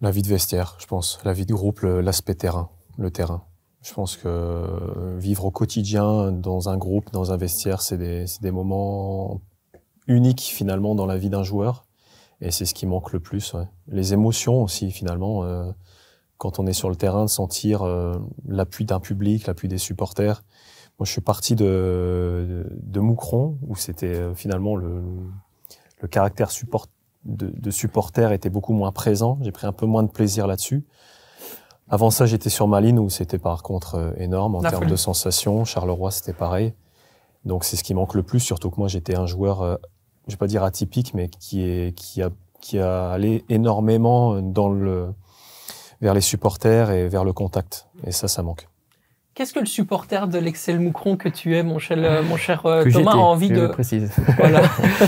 La 0.00 0.10
vie 0.10 0.22
de 0.22 0.28
vestiaire, 0.28 0.76
je 0.78 0.86
pense. 0.86 1.18
La 1.24 1.34
vie 1.34 1.44
de 1.44 1.52
groupe, 1.52 1.80
l'aspect 1.82 2.34
terrain, 2.34 2.70
le 2.96 3.10
terrain. 3.10 3.42
Je 3.84 3.92
pense 3.92 4.16
que 4.16 4.26
euh, 4.26 5.18
vivre 5.18 5.44
au 5.44 5.50
quotidien 5.50 6.32
dans 6.32 6.70
un 6.70 6.78
groupe, 6.78 7.12
dans 7.12 7.32
un 7.32 7.36
vestiaire, 7.36 7.82
c'est 7.82 7.98
des, 7.98 8.24
des 8.40 8.50
moments 8.50 9.42
uniques 10.06 10.40
finalement 10.40 10.94
dans 10.94 11.04
la 11.04 11.18
vie 11.18 11.28
d'un 11.28 11.42
joueur. 11.42 11.84
Et 12.40 12.50
c'est 12.50 12.64
ce 12.64 12.72
qui 12.72 12.86
manque 12.86 13.12
le 13.12 13.20
plus. 13.20 13.52
Ouais. 13.52 13.68
Les 13.88 14.14
émotions 14.14 14.62
aussi, 14.62 14.90
finalement, 14.90 15.44
euh, 15.44 15.70
quand 16.38 16.58
on 16.58 16.66
est 16.66 16.72
sur 16.72 16.88
le 16.88 16.96
terrain, 16.96 17.26
de 17.26 17.30
sentir 17.30 17.82
euh, 17.82 18.14
l'appui 18.48 18.86
d'un 18.86 19.00
public, 19.00 19.46
l'appui 19.46 19.68
des 19.68 19.78
supporters. 19.78 20.42
Moi, 20.98 21.04
je 21.04 21.12
suis 21.12 21.20
parti 21.20 21.54
de, 21.54 21.64
de, 22.48 22.66
de 22.70 23.00
Moucron, 23.00 23.58
où 23.66 23.76
c'était 23.76 24.06
euh, 24.06 24.34
finalement 24.34 24.76
le, 24.76 25.02
le 26.00 26.08
caractère 26.08 26.50
support, 26.50 26.86
de, 27.26 27.52
de 27.54 27.70
supporter 27.70 28.32
était 28.32 28.50
beaucoup 28.50 28.72
moins 28.72 28.92
présent. 28.92 29.38
J'ai 29.42 29.52
pris 29.52 29.66
un 29.66 29.72
peu 29.72 29.84
moins 29.84 30.02
de 30.02 30.10
plaisir 30.10 30.46
là-dessus. 30.46 30.86
Avant 31.88 32.10
ça, 32.10 32.26
j'étais 32.26 32.50
sur 32.50 32.66
Malines, 32.66 32.98
où 32.98 33.10
c'était 33.10 33.38
par 33.38 33.62
contre 33.62 33.96
euh, 33.96 34.12
énorme 34.16 34.56
en 34.56 34.62
La 34.62 34.70
termes 34.70 34.86
de 34.86 34.96
sensations. 34.96 35.64
Charleroi, 35.64 36.10
c'était 36.10 36.32
pareil. 36.32 36.72
Donc 37.44 37.64
c'est 37.64 37.76
ce 37.76 37.84
qui 37.84 37.94
manque 37.94 38.14
le 38.14 38.22
plus, 38.22 38.40
surtout 38.40 38.70
que 38.70 38.76
moi 38.78 38.88
j'étais 38.88 39.16
un 39.16 39.26
joueur, 39.26 39.60
euh, 39.62 39.76
je 40.26 40.32
vais 40.32 40.38
pas 40.38 40.46
dire 40.46 40.64
atypique, 40.64 41.12
mais 41.12 41.28
qui 41.28 41.62
est 41.62 41.94
qui 41.94 42.22
a 42.22 42.30
qui 42.60 42.78
a 42.78 43.10
allé 43.10 43.44
énormément 43.50 44.40
dans 44.40 44.70
le 44.70 45.12
vers 46.00 46.14
les 46.14 46.22
supporters 46.22 46.90
et 46.90 47.08
vers 47.08 47.24
le 47.24 47.32
contact. 47.32 47.86
Et 48.06 48.12
ça, 48.12 48.28
ça 48.28 48.42
manque. 48.42 48.68
Qu'est-ce 49.34 49.52
que 49.52 49.58
le 49.58 49.66
supporter 49.66 50.28
de 50.28 50.38
l'Excel 50.38 50.78
Moucron 50.78 51.16
que 51.16 51.28
tu 51.28 51.56
es, 51.56 51.64
mon 51.64 51.80
cher, 51.80 51.98
euh, 51.98 52.22
mon 52.22 52.36
cher 52.36 52.64
euh, 52.66 52.84
Que 52.84 52.90
Thomas, 52.90 53.14
a 53.14 53.16
envie 53.16 53.48
je 53.48 53.54
de, 53.54 53.60
le 53.62 53.70
précise. 53.72 54.12
voilà, 54.38 54.62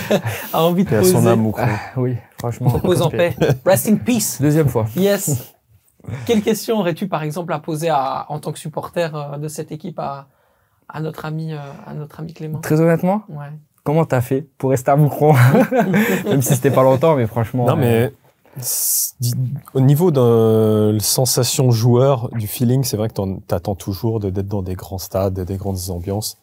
a 0.52 0.64
envie 0.64 0.82
de 0.82 0.92
Et 0.92 0.96
à 0.96 1.04
son 1.04 1.18
poser. 1.18 1.28
âme, 1.28 1.40
Moucron. 1.42 1.62
Ah, 1.64 2.00
oui, 2.00 2.16
franchement. 2.36 2.70
Repose 2.70 3.02
en 3.02 3.10
paix. 3.10 3.36
Rest 3.64 3.88
in 3.88 3.96
peace. 3.96 4.38
Deuxième 4.40 4.68
fois. 4.68 4.86
Yes. 4.96 5.54
Quelle 6.26 6.42
question 6.42 6.78
aurais-tu, 6.78 7.08
par 7.08 7.22
exemple, 7.22 7.52
à 7.52 7.58
poser 7.58 7.88
à, 7.88 8.26
en 8.28 8.38
tant 8.40 8.52
que 8.52 8.58
supporter 8.58 9.10
euh, 9.14 9.36
de 9.38 9.48
cette 9.48 9.72
équipe 9.72 9.98
à, 9.98 10.26
à 10.88 11.00
notre 11.00 11.24
ami, 11.24 11.52
euh, 11.52 11.58
à 11.86 11.94
notre 11.94 12.20
ami 12.20 12.32
Clément? 12.34 12.58
Très 12.60 12.80
honnêtement, 12.80 13.22
Ouais. 13.28 13.50
comment 13.84 14.04
t'as 14.04 14.20
fait 14.20 14.46
pour 14.58 14.70
rester 14.70 14.90
à 14.90 14.96
Moucron? 14.96 15.34
Même 16.24 16.42
si 16.42 16.54
c'était 16.54 16.70
pas 16.70 16.82
longtemps, 16.82 17.16
mais 17.16 17.26
franchement. 17.26 17.66
Non, 17.66 17.74
euh, 17.74 17.76
mais 17.76 18.12
di- 19.20 19.34
au 19.74 19.80
niveau 19.80 20.10
de 20.10 20.92
la 20.92 21.00
sensation 21.00 21.70
joueur, 21.70 22.28
du 22.30 22.46
feeling, 22.46 22.84
c'est 22.84 22.96
vrai 22.96 23.08
que 23.08 23.14
t'en- 23.14 23.38
t'attends 23.40 23.74
toujours 23.74 24.20
de- 24.20 24.30
d'être 24.30 24.48
dans 24.48 24.62
des 24.62 24.74
grands 24.74 24.98
stades, 24.98 25.38
des 25.40 25.56
grandes 25.56 25.90
ambiances. 25.90 26.38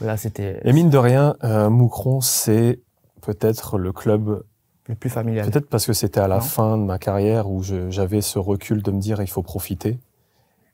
Là, 0.00 0.16
c'était 0.16 0.60
Et 0.64 0.72
mine 0.72 0.90
de 0.90 0.98
rien, 0.98 1.34
euh, 1.42 1.68
Moucron, 1.70 2.20
c'est 2.20 2.78
peut-être 3.22 3.78
le 3.78 3.92
club, 3.92 4.44
le 4.88 4.94
plus 4.94 5.10
familial. 5.10 5.50
peut-être 5.50 5.68
parce 5.68 5.86
que 5.86 5.92
c'était 5.92 6.20
à 6.20 6.28
la 6.28 6.36
Non. 6.36 6.40
fin 6.42 6.76
de 6.78 6.82
ma 6.84 6.98
carrière 6.98 7.48
où 7.50 7.62
j'avais 7.62 8.20
ce 8.20 8.38
recul 8.38 8.82
de 8.82 8.90
me 8.90 8.98
dire 9.00 9.20
il 9.20 9.28
faut 9.28 9.42
profiter. 9.42 9.98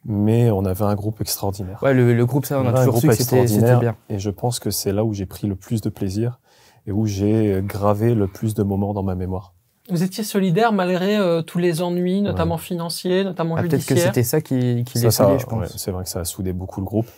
Mais 0.07 0.51
on 0.51 0.65
avait 0.67 0.85
un 0.85 0.95
groupe 0.95 1.21
extraordinaire. 1.23 1.83
Ouais, 1.83 1.95
le, 1.95 2.13
le 2.13 2.27
groupe, 2.27 2.45
ça, 2.45 2.59
on 2.61 2.65
On 2.65 2.69
a 2.69 2.73
toujours 2.75 2.93
groupe 2.99 3.03
su 3.03 3.09
que 3.09 3.15
c'était 3.47 3.77
bien. 3.79 3.97
Et 4.11 4.19
je 4.19 4.29
pense 4.31 4.61
que 4.61 4.69
c'est 4.71 4.93
là 4.93 5.03
où 5.03 5.15
j'ai 5.15 5.25
pris 5.25 5.47
le 5.47 5.57
plus 5.57 5.81
de 5.81 5.89
plaisir 5.89 6.41
et 6.87 6.93
où 6.93 7.07
j'ai 7.07 7.63
gravé 7.65 8.15
le 8.15 8.29
plus 8.29 8.53
de 8.53 8.63
moments 8.63 8.93
dans 8.93 9.03
ma 9.03 9.15
mémoire. 9.15 9.55
Vous 9.89 10.03
étiez 10.03 10.23
solidaire 10.25 10.73
malgré 10.73 11.17
euh, 11.17 11.41
tous 11.43 11.59
les 11.59 11.81
ennuis, 11.83 12.21
notamment 12.21 12.59
financiers, 12.59 13.25
notamment 13.25 13.57
Ah, 13.57 13.63
Peut-être 13.63 13.85
que 13.87 13.97
c'était 13.97 14.23
ça 14.23 14.41
qui, 14.43 14.85
qui 14.85 14.99
les 14.99 15.11
ça, 15.11 15.25
soliait, 15.25 15.39
je 15.39 15.47
pense. 15.47 15.61
ouais, 15.61 15.67
c'est 15.77 15.91
vrai 15.91 16.05
que 16.05 16.11
ça 16.11 16.21
a 16.21 16.25
soudé 16.25 16.53
beaucoup 16.53 16.81
le 16.81 16.87
groupe. 16.87 17.09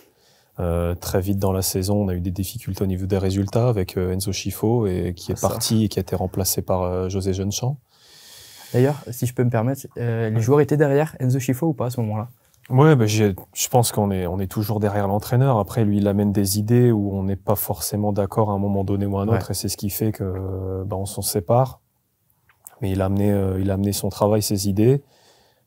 Euh, 0.59 0.95
très 0.95 1.21
vite 1.21 1.37
dans 1.37 1.51
la 1.51 1.61
saison, 1.61 2.01
on 2.01 2.07
a 2.07 2.15
eu 2.15 2.19
des 2.19 2.31
difficultés 2.31 2.83
au 2.83 2.87
niveau 2.87 3.05
des 3.05 3.19
résultats 3.19 3.67
avec 3.69 3.95
euh, 3.95 4.11
Enzo 4.13 4.31
Schifo 4.31 4.87
et 4.87 5.13
qui 5.15 5.31
est 5.31 5.35
Ah, 5.35 5.41
ça. 5.41 5.49
parti 5.49 5.83
et 5.83 5.87
qui 5.87 5.99
a 5.99 6.01
été 6.01 6.15
remplacé 6.15 6.63
par 6.63 6.81
euh, 6.81 7.09
José 7.09 7.33
Jeunechamp. 7.33 7.77
D'ailleurs, 8.73 8.95
si 9.11 9.27
je 9.27 9.33
peux 9.35 9.43
me 9.43 9.51
permettre, 9.51 9.85
euh, 9.97 10.29
les 10.31 10.41
joueurs 10.41 10.59
étaient 10.61 10.75
derrière 10.75 11.15
Enzo 11.19 11.39
Schifo 11.39 11.67
ou 11.67 11.73
pas 11.73 11.85
à 11.85 11.89
ce 11.91 12.01
moment-là? 12.01 12.29
Ouais, 12.69 12.95
bah, 12.95 13.05
je 13.05 13.33
pense 13.69 13.91
qu'on 13.91 14.11
est, 14.11 14.25
on 14.27 14.39
est 14.39 14.51
toujours 14.51 14.79
derrière 14.79 15.07
l'entraîneur. 15.07 15.57
Après, 15.57 15.85
lui, 15.85 15.99
il 15.99 16.07
amène 16.07 16.33
des 16.33 16.59
idées 16.59 16.91
où 16.91 17.15
on 17.15 17.23
n'est 17.23 17.37
pas 17.37 17.55
forcément 17.55 18.11
d'accord 18.11 18.49
à 18.49 18.53
un 18.53 18.57
moment 18.57 18.83
donné 18.83 19.05
ou 19.05 19.17
à 19.19 19.21
un 19.21 19.27
autre, 19.29 19.51
et 19.51 19.53
c'est 19.53 19.69
ce 19.69 19.77
qui 19.77 19.89
fait 19.89 20.11
que 20.11 20.83
bah, 20.85 20.97
on 20.97 21.05
s'en 21.05 21.21
sépare. 21.21 21.79
Mais 22.81 22.91
il 22.91 23.01
a 23.01 23.05
amené, 23.05 23.29
il 23.59 23.71
a 23.71 23.75
amené 23.75 23.93
son 23.93 24.09
travail, 24.09 24.41
ses 24.41 24.67
idées. 24.67 25.01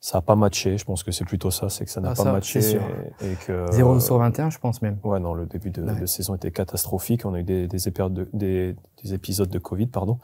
Ça 0.02 0.18
a 0.18 0.20
pas 0.22 0.34
matché. 0.34 0.78
Je 0.78 0.84
pense 0.86 1.02
que 1.02 1.12
c'est 1.12 1.26
plutôt 1.26 1.50
ça, 1.50 1.68
c'est 1.68 1.84
que 1.84 1.90
ça 1.90 2.00
n'a 2.00 2.10
Ah, 2.12 2.14
pas 2.14 2.22
ça, 2.24 2.32
matché 2.32 2.62
sûr. 2.62 2.80
et, 3.20 3.32
et 3.32 3.34
que 3.46 3.66
0 3.70 4.00
sur 4.00 4.16
21, 4.18 4.48
je 4.48 4.58
pense 4.58 4.80
même. 4.80 4.98
Ouais, 5.04 5.20
non, 5.20 5.34
le 5.34 5.44
début 5.46 5.70
de, 5.70 5.82
Ouais. 5.82 6.00
de 6.00 6.06
saison 6.06 6.34
était 6.36 6.50
catastrophique. 6.50 7.26
On 7.26 7.34
a 7.34 7.40
eu 7.40 7.44
des, 7.44 7.66
des, 7.68 7.86
épisodes 7.86 8.14
de, 8.14 8.28
des, 8.32 8.76
des 9.04 9.12
épisodes 9.14 9.50
de 9.50 9.58
Covid, 9.58 9.88
pardon. 9.88 10.18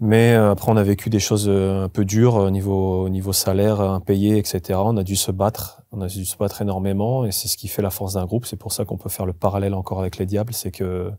Mais 0.00 0.34
euh, 0.34 0.50
après, 0.50 0.70
on 0.72 0.76
a 0.76 0.82
vécu 0.82 1.08
des 1.08 1.20
choses 1.20 1.46
euh, 1.48 1.84
un 1.84 1.88
peu 1.88 2.04
dures 2.04 2.34
au 2.34 2.50
niveau, 2.50 3.04
au 3.04 3.08
niveau 3.08 3.32
salaire, 3.32 3.80
impayé, 3.80 4.36
etc. 4.38 4.78
On 4.82 4.96
a 4.96 5.04
dû 5.04 5.16
se 5.16 5.30
battre. 5.30 5.82
On 5.92 6.00
a 6.00 6.08
dû 6.08 6.24
se 6.24 6.36
battre 6.36 6.60
énormément 6.60 7.24
et 7.24 7.30
c'est 7.32 7.48
ce 7.48 7.56
qui 7.56 7.68
fait 7.68 7.80
la 7.80 7.90
force 7.90 8.14
d'un 8.14 8.26
groupe. 8.26 8.44
C'est 8.44 8.56
pour 8.56 8.72
ça 8.72 8.84
qu'on 8.84 8.98
peut 8.98 9.08
faire 9.08 9.24
le 9.24 9.32
parallèle 9.32 9.72
encore 9.72 10.00
avec 10.00 10.18
les 10.18 10.26
Diables. 10.26 10.52
C'est 10.52 10.72
que 10.72 11.10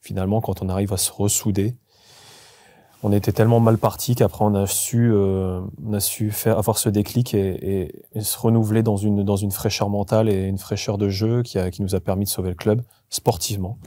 finalement, 0.00 0.40
quand 0.40 0.62
on 0.62 0.68
arrive 0.68 0.92
à 0.92 0.96
se 0.96 1.12
ressouder, 1.12 1.76
on 3.02 3.12
était 3.12 3.32
tellement 3.32 3.60
mal 3.60 3.78
parti 3.78 4.14
qu'après 4.14 4.44
on 4.44 4.54
a 4.54 4.66
su, 4.66 5.10
euh, 5.12 5.60
on 5.84 5.92
a 5.92 6.00
su 6.00 6.30
faire 6.30 6.58
avoir 6.58 6.78
ce 6.78 6.88
déclic 6.88 7.34
et, 7.34 7.40
et, 7.82 8.02
et 8.14 8.20
se 8.20 8.38
renouveler 8.38 8.82
dans 8.82 8.96
une 8.96 9.22
dans 9.24 9.36
une 9.36 9.50
fraîcheur 9.50 9.88
mentale 9.90 10.28
et 10.28 10.46
une 10.46 10.58
fraîcheur 10.58 10.98
de 10.98 11.08
jeu 11.08 11.42
qui 11.42 11.58
a 11.58 11.70
qui 11.70 11.82
nous 11.82 11.94
a 11.94 12.00
permis 12.00 12.24
de 12.24 12.30
sauver 12.30 12.50
le 12.50 12.54
club 12.56 12.82
sportivement. 13.10 13.78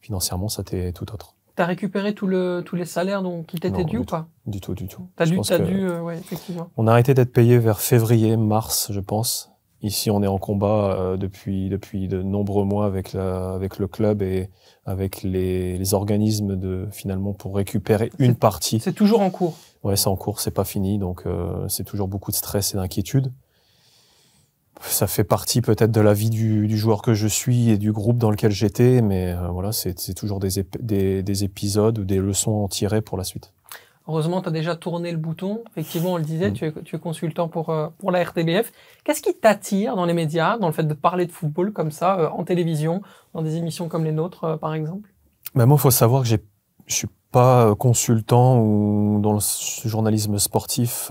Financièrement, 0.00 0.48
ça 0.48 0.62
était 0.62 0.92
tout 0.92 1.12
autre. 1.12 1.34
T'as 1.54 1.66
récupéré 1.66 2.14
tout 2.14 2.26
le, 2.26 2.62
tous 2.64 2.76
les 2.76 2.86
salaires 2.86 3.22
dont, 3.22 3.42
qui 3.42 3.58
t'étaient 3.58 3.84
dus 3.84 3.90
du 3.90 3.98
ou 3.98 4.04
pas 4.04 4.26
Du 4.46 4.60
tout, 4.60 4.74
du 4.74 4.88
tout. 4.88 5.06
T'as 5.16 5.26
dû, 5.26 5.38
que- 5.38 5.62
dû, 5.62 5.86
euh, 5.86 6.00
ouais, 6.00 6.18
effectivement. 6.18 6.70
On 6.78 6.86
a 6.86 6.92
arrêté 6.92 7.12
d'être 7.12 7.30
payé 7.32 7.58
vers 7.58 7.78
février, 7.80 8.38
mars, 8.38 8.88
je 8.90 9.00
pense. 9.00 9.51
Ici, 9.82 10.10
on 10.10 10.22
est 10.22 10.28
en 10.28 10.38
combat 10.38 10.96
euh, 10.96 11.16
depuis 11.16 11.68
depuis 11.68 12.06
de 12.06 12.22
nombreux 12.22 12.64
mois 12.64 12.86
avec 12.86 13.12
la, 13.12 13.52
avec 13.52 13.78
le 13.78 13.88
club 13.88 14.22
et 14.22 14.48
avec 14.86 15.22
les, 15.24 15.76
les 15.76 15.94
organismes 15.94 16.56
de 16.56 16.86
finalement 16.92 17.32
pour 17.32 17.56
récupérer 17.56 18.12
une 18.18 18.36
partie. 18.36 18.78
C'est 18.80 18.92
toujours 18.92 19.20
en 19.20 19.30
cours. 19.30 19.56
Ouais, 19.82 19.96
c'est 19.96 20.08
en 20.08 20.16
cours, 20.16 20.38
c'est 20.40 20.52
pas 20.52 20.64
fini, 20.64 20.98
donc 20.98 21.22
euh, 21.26 21.66
c'est 21.68 21.82
toujours 21.82 22.06
beaucoup 22.06 22.30
de 22.30 22.36
stress 22.36 22.74
et 22.74 22.76
d'inquiétude. 22.76 23.32
Ça 24.80 25.06
fait 25.06 25.24
partie 25.24 25.60
peut-être 25.60 25.90
de 25.92 26.00
la 26.00 26.14
vie 26.14 26.30
du, 26.30 26.66
du 26.66 26.76
joueur 26.78 27.02
que 27.02 27.14
je 27.14 27.26
suis 27.26 27.70
et 27.70 27.78
du 27.78 27.92
groupe 27.92 28.18
dans 28.18 28.30
lequel 28.30 28.50
j'étais, 28.52 29.00
mais 29.02 29.32
euh, 29.32 29.48
voilà, 29.48 29.72
c'est 29.72 30.14
toujours 30.14 30.40
des, 30.40 30.60
ép- 30.60 30.80
des, 30.80 31.22
des 31.22 31.44
épisodes 31.44 31.98
ou 31.98 32.04
des 32.04 32.18
leçons 32.18 32.52
à 32.52 32.64
en 32.64 32.68
tirer 32.68 33.00
pour 33.00 33.16
la 33.18 33.24
suite. 33.24 33.52
Heureusement, 34.08 34.42
tu 34.42 34.48
as 34.48 34.52
déjà 34.52 34.74
tourné 34.74 35.12
le 35.12 35.16
bouton. 35.16 35.62
Effectivement, 35.70 36.14
on 36.14 36.16
le 36.16 36.24
disait, 36.24 36.50
Mm. 36.50 36.54
tu, 36.54 36.64
es, 36.66 36.72
tu 36.82 36.96
es 36.96 36.98
consultant 36.98 37.48
pour, 37.48 37.70
euh, 37.70 37.88
pour 37.98 38.10
la 38.10 38.22
RTBF. 38.24 38.72
Qu'est-ce 39.04 39.22
qui 39.22 39.34
t'attire 39.34 39.94
dans 39.94 40.04
les 40.06 40.12
médias, 40.12 40.58
dans 40.58 40.66
le 40.66 40.72
fait 40.72 40.82
de 40.82 40.94
parler 40.94 41.26
de 41.26 41.32
football 41.32 41.72
comme 41.72 41.92
ça, 41.92 42.18
euh, 42.18 42.28
en 42.30 42.42
télévision, 42.44 43.02
dans 43.32 43.42
des 43.42 43.56
émissions 43.56 43.88
comme 43.88 44.04
les 44.04 44.12
nôtres, 44.12 44.44
euh, 44.44 44.56
par 44.56 44.74
exemple? 44.74 45.08
Mais 45.54 45.66
moi, 45.66 45.76
il 45.78 45.80
faut 45.80 45.90
savoir 45.92 46.22
que 46.22 46.28
je 46.28 46.36
suis 46.88 47.08
pas 47.30 47.74
consultant 47.76 48.58
ou 48.60 49.20
dans 49.22 49.32
le 49.32 49.40
journalisme 49.88 50.38
sportif 50.38 51.10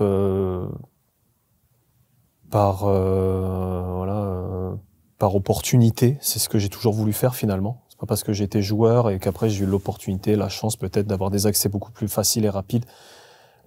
par 2.50 2.84
voilà 2.84 4.76
par 5.18 5.34
opportunité. 5.34 6.18
C'est 6.20 6.38
ce 6.38 6.48
que 6.48 6.58
j'ai 6.58 6.68
toujours 6.68 6.92
voulu 6.92 7.12
faire 7.12 7.34
finalement. 7.34 7.82
Pas 8.02 8.06
parce 8.06 8.24
que 8.24 8.32
j'étais 8.32 8.62
joueur 8.62 9.10
et 9.10 9.20
qu'après 9.20 9.48
j'ai 9.48 9.62
eu 9.62 9.66
l'opportunité, 9.66 10.34
la 10.34 10.48
chance 10.48 10.74
peut-être 10.74 11.06
d'avoir 11.06 11.30
des 11.30 11.46
accès 11.46 11.68
beaucoup 11.68 11.92
plus 11.92 12.08
faciles 12.08 12.44
et 12.44 12.48
rapides 12.48 12.84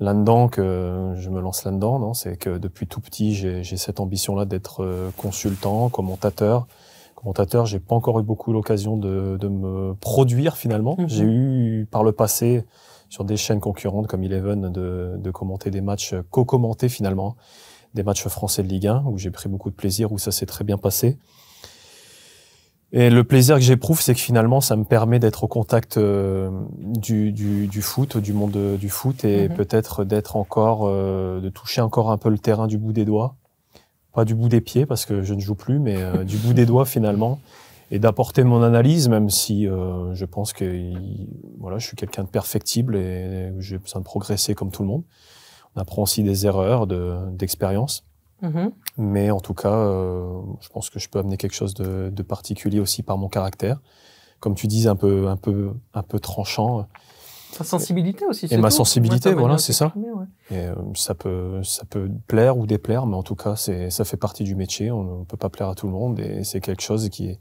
là-dedans 0.01 0.49
que 0.49 1.13
je 1.15 1.29
me 1.29 1.39
lance 1.39 1.63
là-dedans. 1.63 1.99
Non, 1.99 2.13
c'est 2.13 2.35
que 2.35 2.57
depuis 2.57 2.85
tout 2.85 2.99
petit, 2.99 3.33
j'ai 3.33 3.63
cette 3.63 4.01
ambition-là 4.01 4.43
d'être 4.43 4.83
euh, 4.83 5.09
consultant, 5.15 5.87
commentateur. 5.87 6.67
Commentateur, 7.15 7.65
j'ai 7.65 7.79
pas 7.79 7.95
encore 7.95 8.19
eu 8.19 8.23
beaucoup 8.23 8.51
l'occasion 8.51 8.97
de, 8.97 9.37
de 9.39 9.47
me 9.47 9.93
produire 9.93 10.57
finalement. 10.57 10.97
Mhm. 10.99 11.07
J'ai 11.07 11.23
eu 11.23 11.87
par 11.89 12.03
le 12.03 12.11
passé 12.11 12.65
sur 13.07 13.23
des 13.23 13.37
chaînes 13.37 13.61
concurrentes 13.61 14.07
comme 14.07 14.25
Eleven 14.25 14.69
de, 14.69 15.15
de 15.17 15.31
commenter 15.31 15.71
des 15.71 15.79
matchs 15.79 16.13
co-commentés 16.29 16.89
finalement, 16.89 17.37
des 17.93 18.03
matchs 18.03 18.27
français 18.27 18.63
de 18.63 18.67
Ligue 18.67 18.87
1 18.87 19.05
où 19.05 19.17
j'ai 19.17 19.31
pris 19.31 19.47
beaucoup 19.47 19.69
de 19.69 19.75
plaisir, 19.75 20.11
où 20.11 20.17
ça 20.17 20.33
s'est 20.33 20.45
très 20.45 20.65
bien 20.65 20.77
passé. 20.77 21.17
Et 22.97 23.09
le 23.09 23.25
plaisir 23.25 23.55
que 23.57 23.61
j'éprouve, 23.61 23.99
c'est 24.01 24.13
que 24.13 24.19
finalement, 24.21 24.61
ça 24.61 24.77
me 24.77 24.85
permet 24.85 25.19
d'être 25.19 25.43
au 25.43 25.47
contact 25.49 25.97
euh, 25.97 26.49
du, 26.79 27.33
du, 27.33 27.67
du 27.67 27.81
foot, 27.81 28.15
du 28.17 28.31
monde 28.31 28.51
de- 28.51 28.77
du 28.77 28.87
foot, 28.87 29.25
et 29.25 29.49
Mhm. 29.49 29.55
peut-être 29.55 30.05
d'être 30.05 30.37
encore, 30.37 30.83
euh, 30.85 31.41
de 31.41 31.49
toucher 31.49 31.81
encore 31.81 32.09
un 32.09 32.17
peu 32.17 32.29
le 32.29 32.39
terrain 32.39 32.67
du 32.67 32.77
bout 32.77 32.93
des 32.93 33.03
doigts, 33.03 33.35
pas 34.13 34.23
du 34.23 34.33
bout 34.33 34.47
des 34.47 34.61
pieds 34.61 34.85
parce 34.85 35.05
que 35.05 35.23
je 35.23 35.33
ne 35.33 35.41
joue 35.41 35.55
plus, 35.55 35.77
mais 35.77 35.97
euh, 36.01 36.23
du 36.23 36.37
bout 36.37 36.53
des 36.53 36.65
doigts 36.65 36.85
finalement, 36.85 37.41
et 37.91 37.99
d'apporter 37.99 38.45
mon 38.45 38.63
analyse, 38.63 39.09
même 39.09 39.29
si 39.29 39.67
euh, 39.67 40.13
je 40.15 40.23
pense 40.23 40.53
que 40.53 40.63
il- 40.63 41.27
voilà, 41.59 41.77
je 41.79 41.85
suis 41.87 41.97
quelqu'un 41.97 42.23
de 42.23 42.29
perfectible 42.29 42.95
et 42.95 43.51
j'ai 43.59 43.77
besoin 43.77 43.99
de 43.99 44.05
progresser 44.05 44.55
comme 44.55 44.71
tout 44.71 44.83
le 44.83 44.87
monde. 44.87 45.03
On 45.75 45.81
apprend 45.81 46.03
aussi 46.03 46.23
des 46.23 46.45
erreurs, 46.45 46.87
de- 46.87 47.17
Mhm. 48.41 48.71
Mais 48.97 49.31
en 49.31 49.39
tout 49.39 49.53
cas, 49.53 49.71
euh, 49.73 50.39
je 50.61 50.69
pense 50.69 50.89
que 50.89 50.99
je 50.99 51.07
peux 51.09 51.19
amener 51.19 51.37
quelque 51.37 51.55
chose 51.55 51.73
de, 51.73 52.09
de 52.09 52.23
particulier 52.23 52.79
aussi 52.79 53.01
par 53.03 53.17
mon 53.17 53.29
caractère. 53.29 53.79
Comme 54.39 54.55
tu 54.55 54.67
dis, 54.67 54.87
un 54.87 54.95
peu, 54.95 55.27
un 55.27 55.37
peu, 55.37 55.71
un 55.93 56.03
peu 56.03 56.19
tranchant. 56.19 56.87
Ta 57.57 57.63
sensibilité 57.63 58.25
aussi. 58.25 58.47
Et 58.51 58.57
ma 58.57 58.67
tout. 58.69 58.75
sensibilité, 58.75 59.33
voilà, 59.33 59.57
c'est 59.57 59.71
ça. 59.73 59.93
ouais. 59.95 60.25
Et 60.51 60.59
euh, 60.67 60.75
ça 60.93 61.15
peut, 61.15 61.63
ça 61.63 61.83
peut 61.89 62.11
plaire 62.27 62.57
ou 62.57 62.67
déplaire, 62.67 63.05
mais 63.05 63.15
en 63.15 63.23
tout 63.23 63.35
cas, 63.35 63.55
c'est, 63.55 63.89
ça 63.89 64.03
fait 64.03 64.17
partie 64.17 64.43
du 64.43 64.55
métier. 64.55 64.91
On 64.91 65.19
ne 65.21 65.23
peut 65.25 65.37
pas 65.37 65.49
plaire 65.49 65.69
à 65.69 65.75
tout 65.75 65.87
le 65.87 65.93
monde 65.93 66.19
et 66.19 66.43
c'est 66.43 66.59
quelque 66.59 66.81
chose 66.81 67.07
qui 67.09 67.27
est. 67.29 67.39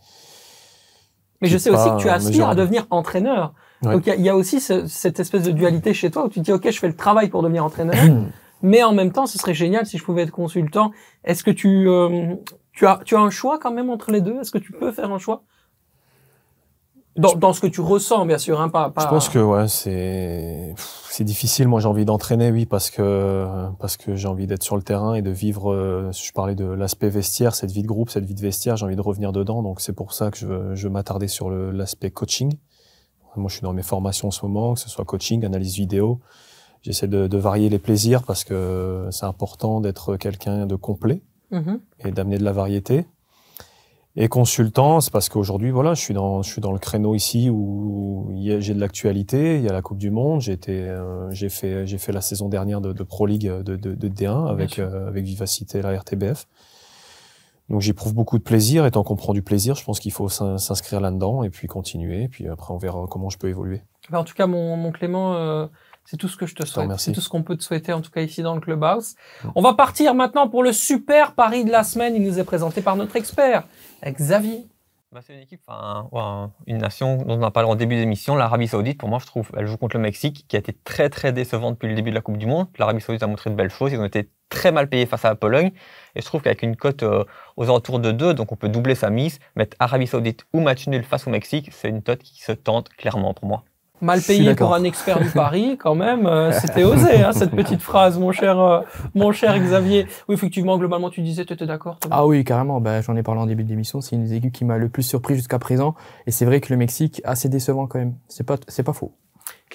Mais 1.41 1.49
je 1.49 1.59
sais 1.59 1.71
aussi 1.71 1.91
que 1.91 1.99
tu 2.01 2.09
aspires 2.09 2.49
à 2.49 2.55
devenir 2.55 2.87
entraîneur. 2.91 3.53
Ouais. 3.83 3.93
Donc 3.93 4.07
il 4.07 4.11
y 4.11 4.13
a- 4.13 4.17
il 4.17 4.23
y, 4.23 4.29
a 4.31 4.37
aussi 4.37 4.61
ce- 4.61 4.87
cette 4.87 5.19
espèce 5.21 5.43
de 5.43 5.51
dualité 5.51 5.93
chez 5.93 6.11
toi 6.11 6.25
où 6.25 6.29
tu 6.29 6.39
te 6.41 6.45
dis 6.45 6.53
ok 6.53 6.71
je 6.71 6.79
fais 6.79 6.87
le 6.89 6.97
travail 6.97 7.29
pour 7.29 7.43
devenir 7.43 7.65
entraîneur, 7.65 7.95
mais 8.63 8.83
en 8.83 8.93
même 8.93 9.13
temps 9.13 9.27
ce 9.27 9.39
serait 9.39 9.55
génial 9.55 9.87
si 9.87 9.99
je 9.99 10.05
pouvais 10.05 10.23
être 10.23 10.31
consultant. 10.31 10.91
Est-ce 11.25 11.43
que 11.45 11.51
tu 11.51 11.89
euh, 11.89 12.37
tu 12.73 12.87
as 12.87 13.01
tu 13.05 13.17
as 13.17 13.21
un 13.21 13.31
choix 13.31 13.59
quand 13.59 13.73
même 13.73 13.91
entre 13.91 14.11
les 14.11 14.21
deux? 14.21 14.41
Est-ce 14.41 14.51
que 14.51 14.59
tu 14.59 14.73
peux 14.73 14.93
faire 14.93 15.13
un 15.13 15.19
choix? 15.19 15.43
Dans, 17.17 17.35
dans 17.35 17.53
ce 17.53 17.61
que 17.61 17.69
tu 17.69 17.81
ressens 17.81 18.27
bien 18.27 18.39
sûr, 18.39 18.61
hein, 18.61 18.69
pas, 18.69 18.91
pas 18.91 19.03
Je 19.03 19.07
pense 19.07 19.29
que 19.29 19.39
ouais, 19.39 19.69
c'est 19.69 20.75
c'est 21.11 21.23
difficile. 21.23 21.69
Moi, 21.69 21.79
j'ai 21.79 21.87
envie 21.87 22.05
d'entraîner, 22.05 22.51
oui, 22.51 22.67
parce 22.67 22.91
que 22.91 23.47
parce 23.79 23.97
que 23.97 24.17
j'ai 24.17 24.27
envie 24.27 24.49
d'être 24.49 24.65
sur 24.65 24.75
le 24.77 24.83
terrain 24.83 25.15
et 25.15 25.23
de 25.23 25.31
vivre. 25.31 25.73
euh, 25.73 26.11
Je 26.11 26.33
parlais 26.33 26.57
de 26.57 26.65
l'aspect 26.65 27.09
vestiaire, 27.11 27.55
cette 27.55 27.71
vie 27.71 27.83
de 27.83 27.87
groupe, 27.87 28.11
cette 28.11 28.25
vie 28.25 28.35
de 28.35 28.41
vestiaire. 28.41 28.77
J'ai 28.77 28.85
envie 28.85 28.97
de 28.97 29.01
revenir 29.01 29.31
dedans, 29.31 29.63
donc 29.63 29.81
c'est 29.81 29.93
pour 29.93 30.13
ça 30.13 30.33
que 30.33 30.37
je 30.37 30.47
veux, 30.47 30.75
je 30.75 30.89
m'attarder 30.89 31.29
sur 31.29 31.51
l'aspect 31.51 32.11
coaching. 32.11 32.53
Moi, 33.37 33.49
je 33.49 33.55
suis 33.55 33.63
dans 33.63 33.73
mes 33.73 33.85
formations 33.85 34.27
en 34.29 34.33
ce 34.33 34.45
moment, 34.45 34.75
que 34.75 34.81
ce 34.81 34.89
soit 34.89 35.05
coaching, 35.05 35.45
analyse 35.45 35.77
vidéo. 35.77 36.19
J'essaie 36.85 37.09
de, 37.09 37.27
de 37.27 37.39
varier 37.39 37.69
les 37.71 37.79
plaisirs 37.81 38.23
parce 38.23 38.45
que 38.45 39.09
c'est 39.11 39.25
important 39.27 39.81
d'être 39.81 40.17
quelqu'un 40.17 40.67
de 40.67 40.77
complet 40.77 41.23
Mhm. 41.51 41.81
et 42.01 42.13
d'amener 42.13 42.39
de 42.39 42.45
la 42.45 42.53
variété. 42.53 43.07
Et 44.17 44.29
consultant, 44.29 45.01
c'est 45.01 45.13
parce 45.13 45.29
qu'aujourd'hui, 45.29 45.71
voilà, 45.73 45.95
je 45.95 46.01
suis 46.01 46.15
dans, 46.15 46.43
je 46.43 46.49
suis 46.51 46.61
dans 46.61 46.71
le 46.73 46.79
créneau 46.79 47.15
ici 47.17 47.51
où 47.51 48.31
j'ai 48.61 48.73
de 48.75 48.79
l'actualité. 48.79 49.57
Il 49.57 49.63
y 49.65 49.69
a 49.69 49.73
la 49.73 49.83
Coupe 49.83 49.99
du 49.99 50.11
Monde. 50.13 50.41
J'ai 50.41 50.53
été, 50.53 50.73
euh, 50.83 51.29
j'ai 51.33 51.49
fait, 51.49 51.85
j'ai 51.87 51.99
fait 51.99 52.13
la 52.13 52.21
saison 52.21 52.49
dernière 52.49 52.81
de, 52.81 52.93
de 52.93 53.03
Pro 53.03 53.27
League 53.27 53.47
de, 53.49 53.63
de, 53.77 53.95
de 53.95 54.09
D1 54.09 54.47
avec 54.49 54.79
euh, 54.79 55.09
avec 55.09 55.25
Vivacité, 55.25 55.83
la 55.83 55.99
RTBF. 55.99 56.47
Donc 57.71 57.81
j'éprouve 57.81 58.15
beaucoup 58.15 58.39
de 58.39 58.45
plaisir. 58.45 58.87
Et 58.87 58.91
tant 58.93 59.03
qu'on 59.03 59.17
prend 59.17 59.33
du 59.33 59.43
plaisir, 59.43 59.75
je 59.75 59.85
pense 59.85 59.99
qu'il 59.99 60.13
faut 60.13 60.29
s'in- 60.29 60.59
s'inscrire 60.59 61.01
là-dedans 61.01 61.43
et 61.43 61.51
puis 61.51 61.67
continuer. 61.67 62.23
Et 62.25 62.29
puis 62.29 62.47
après, 62.47 62.73
on 62.73 62.79
verra 62.79 63.07
comment 63.11 63.31
je 63.31 63.39
peux 63.39 63.49
évoluer. 63.49 63.83
En 64.13 64.23
tout 64.23 64.35
cas, 64.35 64.47
mon, 64.47 64.77
mon 64.77 64.93
Clément, 64.93 65.35
euh, 65.35 65.67
c'est 66.05 66.17
tout 66.17 66.29
ce 66.29 66.37
que 66.37 66.47
je 66.47 66.55
te 66.55 66.63
te 66.63 66.69
souhaite. 66.69 66.87
C'est 66.99 67.13
tout 67.13 67.21
ce 67.21 67.29
qu'on 67.29 67.43
peut 67.43 67.57
te 67.57 67.63
souhaiter, 67.63 67.93
en 67.93 68.01
tout 68.01 68.11
cas 68.11 68.21
ici 68.23 68.43
dans 68.43 68.55
le 68.55 68.61
Clubhouse. 68.61 69.15
On 69.55 69.63
va 69.63 69.75
partir 69.75 70.15
maintenant 70.15 70.49
pour 70.49 70.63
le 70.63 70.73
super 70.73 71.33
pari 71.35 71.65
de 71.65 71.71
la 71.71 71.83
semaine. 71.85 72.15
Il 72.17 72.23
nous 72.23 72.39
est 72.39 72.45
présenté 72.45 72.83
par 72.83 72.97
notre 72.97 73.17
expert, 73.17 73.65
Xavier. 74.05 74.67
Bah, 75.13 75.21
c'est 75.25 75.33
une 75.35 75.41
équipe, 75.43 75.61
enfin, 75.69 76.09
ouais, 76.11 76.21
un- 76.21 76.51
une 76.67 76.79
nation 76.79 77.19
dont 77.19 77.39
on 77.39 77.43
a 77.45 77.51
parlé 77.53 77.69
en 77.69 77.77
début 77.77 77.95
d'émission, 77.95 78.35
l'Arabie 78.35 78.67
Saoudite. 78.67 78.99
Pour 78.99 79.09
moi, 79.09 79.21
je 79.21 79.27
trouve, 79.27 79.49
elle 79.57 79.67
joue 79.69 79.77
contre 79.77 79.97
le 79.97 80.03
Mexique, 80.03 80.45
qui 80.49 80.57
a 80.57 80.59
été 80.59 80.73
très 80.73 81.09
très 81.09 81.33
décevant 81.33 81.71
depuis 81.71 81.89
le 81.89 81.95
début 81.95 82.11
de 82.11 82.17
la 82.17 82.21
Coupe 82.21 82.37
du 82.37 82.47
Monde. 82.47 82.67
L'Arabie 82.81 83.01
Saoudite 83.01 83.23
a 83.23 83.29
montré 83.29 83.49
de 83.49 83.55
belles 83.55 83.71
choses. 83.71 83.93
Ils 83.93 84.01
ont 84.01 84.05
été 84.05 84.29
très 84.49 84.73
mal 84.73 84.89
payés 84.89 85.07
face 85.07 85.25
à 85.25 85.29
la 85.29 85.37
Pologne. 85.37 85.71
Et 86.17 86.21
je 86.21 86.27
trouve 86.27 86.43
qu'avec 86.43 86.63
une 86.65 86.75
cote 86.75 87.05
euh, 87.05 87.23
aux 87.57 87.63
alentours 87.65 88.01
de 88.01 88.11
2, 88.11 88.35
donc 88.35 88.51
on 88.51 88.57
peut 88.57 88.69
doubler 88.69 88.97
sa 88.97 89.09
mise, 89.11 89.39
mettre 89.55 89.77
Arabie 89.79 90.09
Saoudite 90.09 90.47
ou 90.53 90.59
match 90.59 90.89
nul 90.89 91.05
face 91.05 91.29
au 91.29 91.31
Mexique, 91.31 91.69
c'est 91.73 91.89
une 91.89 92.03
cote 92.03 92.19
qui 92.19 92.43
se 92.43 92.51
tente 92.51 92.89
clairement 92.89 93.35
pour 93.35 93.47
moi. 93.47 93.63
Mal 94.05 94.21
payé 94.21 94.55
pour 94.55 94.75
un 94.75 94.85
expert 94.85 95.19
du 95.21 95.31
pari, 95.35 95.77
quand 95.79 95.95
même. 95.95 96.27
euh, 96.27 96.53
C'était 96.53 96.85
osé, 96.85 97.23
hein, 97.23 97.33
cette 97.33 97.51
petite 97.57 97.81
phrase, 97.81 98.19
mon 98.19 98.33
cher, 98.33 98.59
euh, 98.61 98.81
mon 99.15 99.33
cher 99.33 99.59
Xavier. 99.59 100.07
Oui, 100.29 100.35
effectivement, 100.35 100.77
globalement, 100.79 101.11
tu 101.11 101.23
disais, 101.23 101.45
tu 101.45 101.53
étais 101.55 101.67
d'accord. 101.67 101.99
Ah 102.11 102.27
oui, 102.27 102.45
carrément. 102.45 102.81
Ben, 102.81 103.01
J'en 103.03 103.17
ai 103.17 103.23
parlé 103.23 103.41
en 103.41 103.47
début 103.47 103.65
d'émission. 103.65 104.01
C'est 104.01 104.17
une 104.17 104.25
des 104.25 104.35
équipes 104.35 104.53
qui 104.53 104.65
m'a 104.65 104.79
le 104.79 104.89
plus 104.89 105.03
surpris 105.03 105.35
jusqu'à 105.35 105.59
présent. 105.59 105.95
Et 106.27 106.31
c'est 106.31 106.45
vrai 106.45 106.61
que 106.61 106.73
le 106.73 106.77
Mexique, 106.77 107.21
assez 107.25 107.49
décevant 107.49 107.87
quand 107.87 107.99
même. 107.99 108.15
C'est 108.29 108.45
pas, 108.45 108.57
c'est 108.69 108.83
pas 108.83 108.93
faux. 108.93 109.13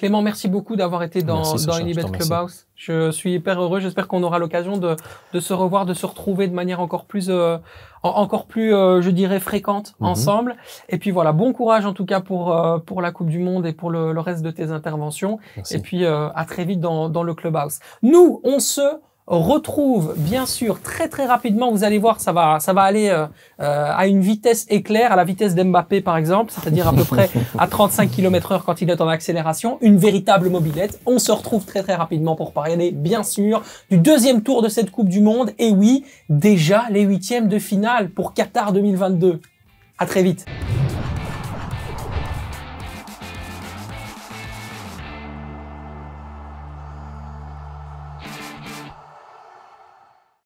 Clément, 0.00 0.22
merci 0.22 0.48
beaucoup 0.48 0.76
d'avoir 0.76 1.02
été 1.02 1.20
dans, 1.22 1.36
Merci, 1.44 1.66
dans 1.66 1.78
Unibet. 1.78 2.02
Clubhouse. 2.04 2.64
Je 2.74 3.10
suis 3.10 3.34
hyper 3.34 3.60
heureux. 3.62 3.80
J'espère 3.80 4.08
qu'on 4.08 4.22
aura 4.22 4.38
l'occasion 4.38 4.78
de, 4.78 4.96
de 5.34 5.40
se 5.40 5.52
revoir, 5.52 5.84
de 5.84 5.92
se 5.92 6.06
retrouver 6.06 6.48
de 6.48 6.54
manière 6.54 6.80
encore 6.80 7.04
plus, 7.04 7.26
euh, 7.28 7.58
en- 8.02 8.08
encore 8.08 8.46
plus, 8.46 8.72
euh, 8.74 9.02
je 9.02 9.10
dirais, 9.10 9.40
fréquente 9.40 9.92
Mhm. 10.00 10.06
ensemble. 10.08 10.56
Et 10.88 10.96
puis 10.96 11.10
voilà, 11.10 11.32
bon 11.32 11.52
courage 11.52 11.84
en 11.84 11.92
tout 11.92 12.06
cas 12.06 12.20
pour, 12.20 12.56
euh, 12.56 12.78
pour 12.78 13.02
la 13.02 13.12
Coupe 13.12 13.28
du 13.28 13.40
Monde 13.40 13.66
et 13.66 13.74
pour 13.74 13.90
le, 13.90 14.14
le 14.14 14.20
reste 14.20 14.42
de 14.42 14.50
tes 14.50 14.70
interventions. 14.70 15.38
Merci. 15.56 15.76
Et 15.76 15.78
puis 15.80 16.06
euh, 16.06 16.30
à 16.34 16.46
très 16.46 16.64
vite 16.64 16.80
dans, 16.80 17.10
dans 17.10 17.22
le 17.22 17.34
Clubhouse. 17.34 17.78
Nous, 18.02 18.40
on 18.42 18.58
se 18.58 18.80
retrouve 19.38 20.14
bien 20.16 20.44
sûr 20.44 20.82
très 20.82 21.08
très 21.08 21.24
rapidement. 21.24 21.70
Vous 21.70 21.84
allez 21.84 21.98
voir, 21.98 22.20
ça 22.20 22.32
va 22.32 22.58
ça 22.58 22.72
va 22.72 22.82
aller 22.82 23.08
euh, 23.08 23.26
euh, 23.60 23.92
à 23.94 24.06
une 24.08 24.20
vitesse 24.20 24.66
éclair, 24.68 25.12
à 25.12 25.16
la 25.16 25.24
vitesse 25.24 25.54
d'Mbappé 25.54 26.00
par 26.00 26.16
exemple, 26.16 26.52
c'est-à-dire 26.52 26.88
à 26.88 26.92
peu 26.92 27.04
près 27.04 27.30
à 27.58 27.68
35 27.68 28.10
km/h 28.10 28.62
quand 28.64 28.82
il 28.82 28.90
est 28.90 29.00
en 29.00 29.08
accélération, 29.08 29.78
une 29.82 29.98
véritable 29.98 30.50
mobilette. 30.50 31.00
On 31.06 31.18
se 31.18 31.30
retrouve 31.30 31.64
très 31.64 31.82
très 31.82 31.94
rapidement 31.94 32.34
pour 32.34 32.52
parler 32.52 32.90
bien 32.90 33.22
sûr 33.22 33.62
du 33.90 33.98
deuxième 33.98 34.42
tour 34.42 34.62
de 34.62 34.68
cette 34.68 34.90
Coupe 34.90 35.08
du 35.08 35.20
Monde. 35.20 35.52
Et 35.58 35.70
oui, 35.70 36.04
déjà 36.28 36.84
les 36.90 37.02
huitièmes 37.02 37.48
de 37.48 37.58
finale 37.58 38.10
pour 38.10 38.34
Qatar 38.34 38.72
2022. 38.72 39.40
À 39.98 40.06
très 40.06 40.22
vite. 40.22 40.46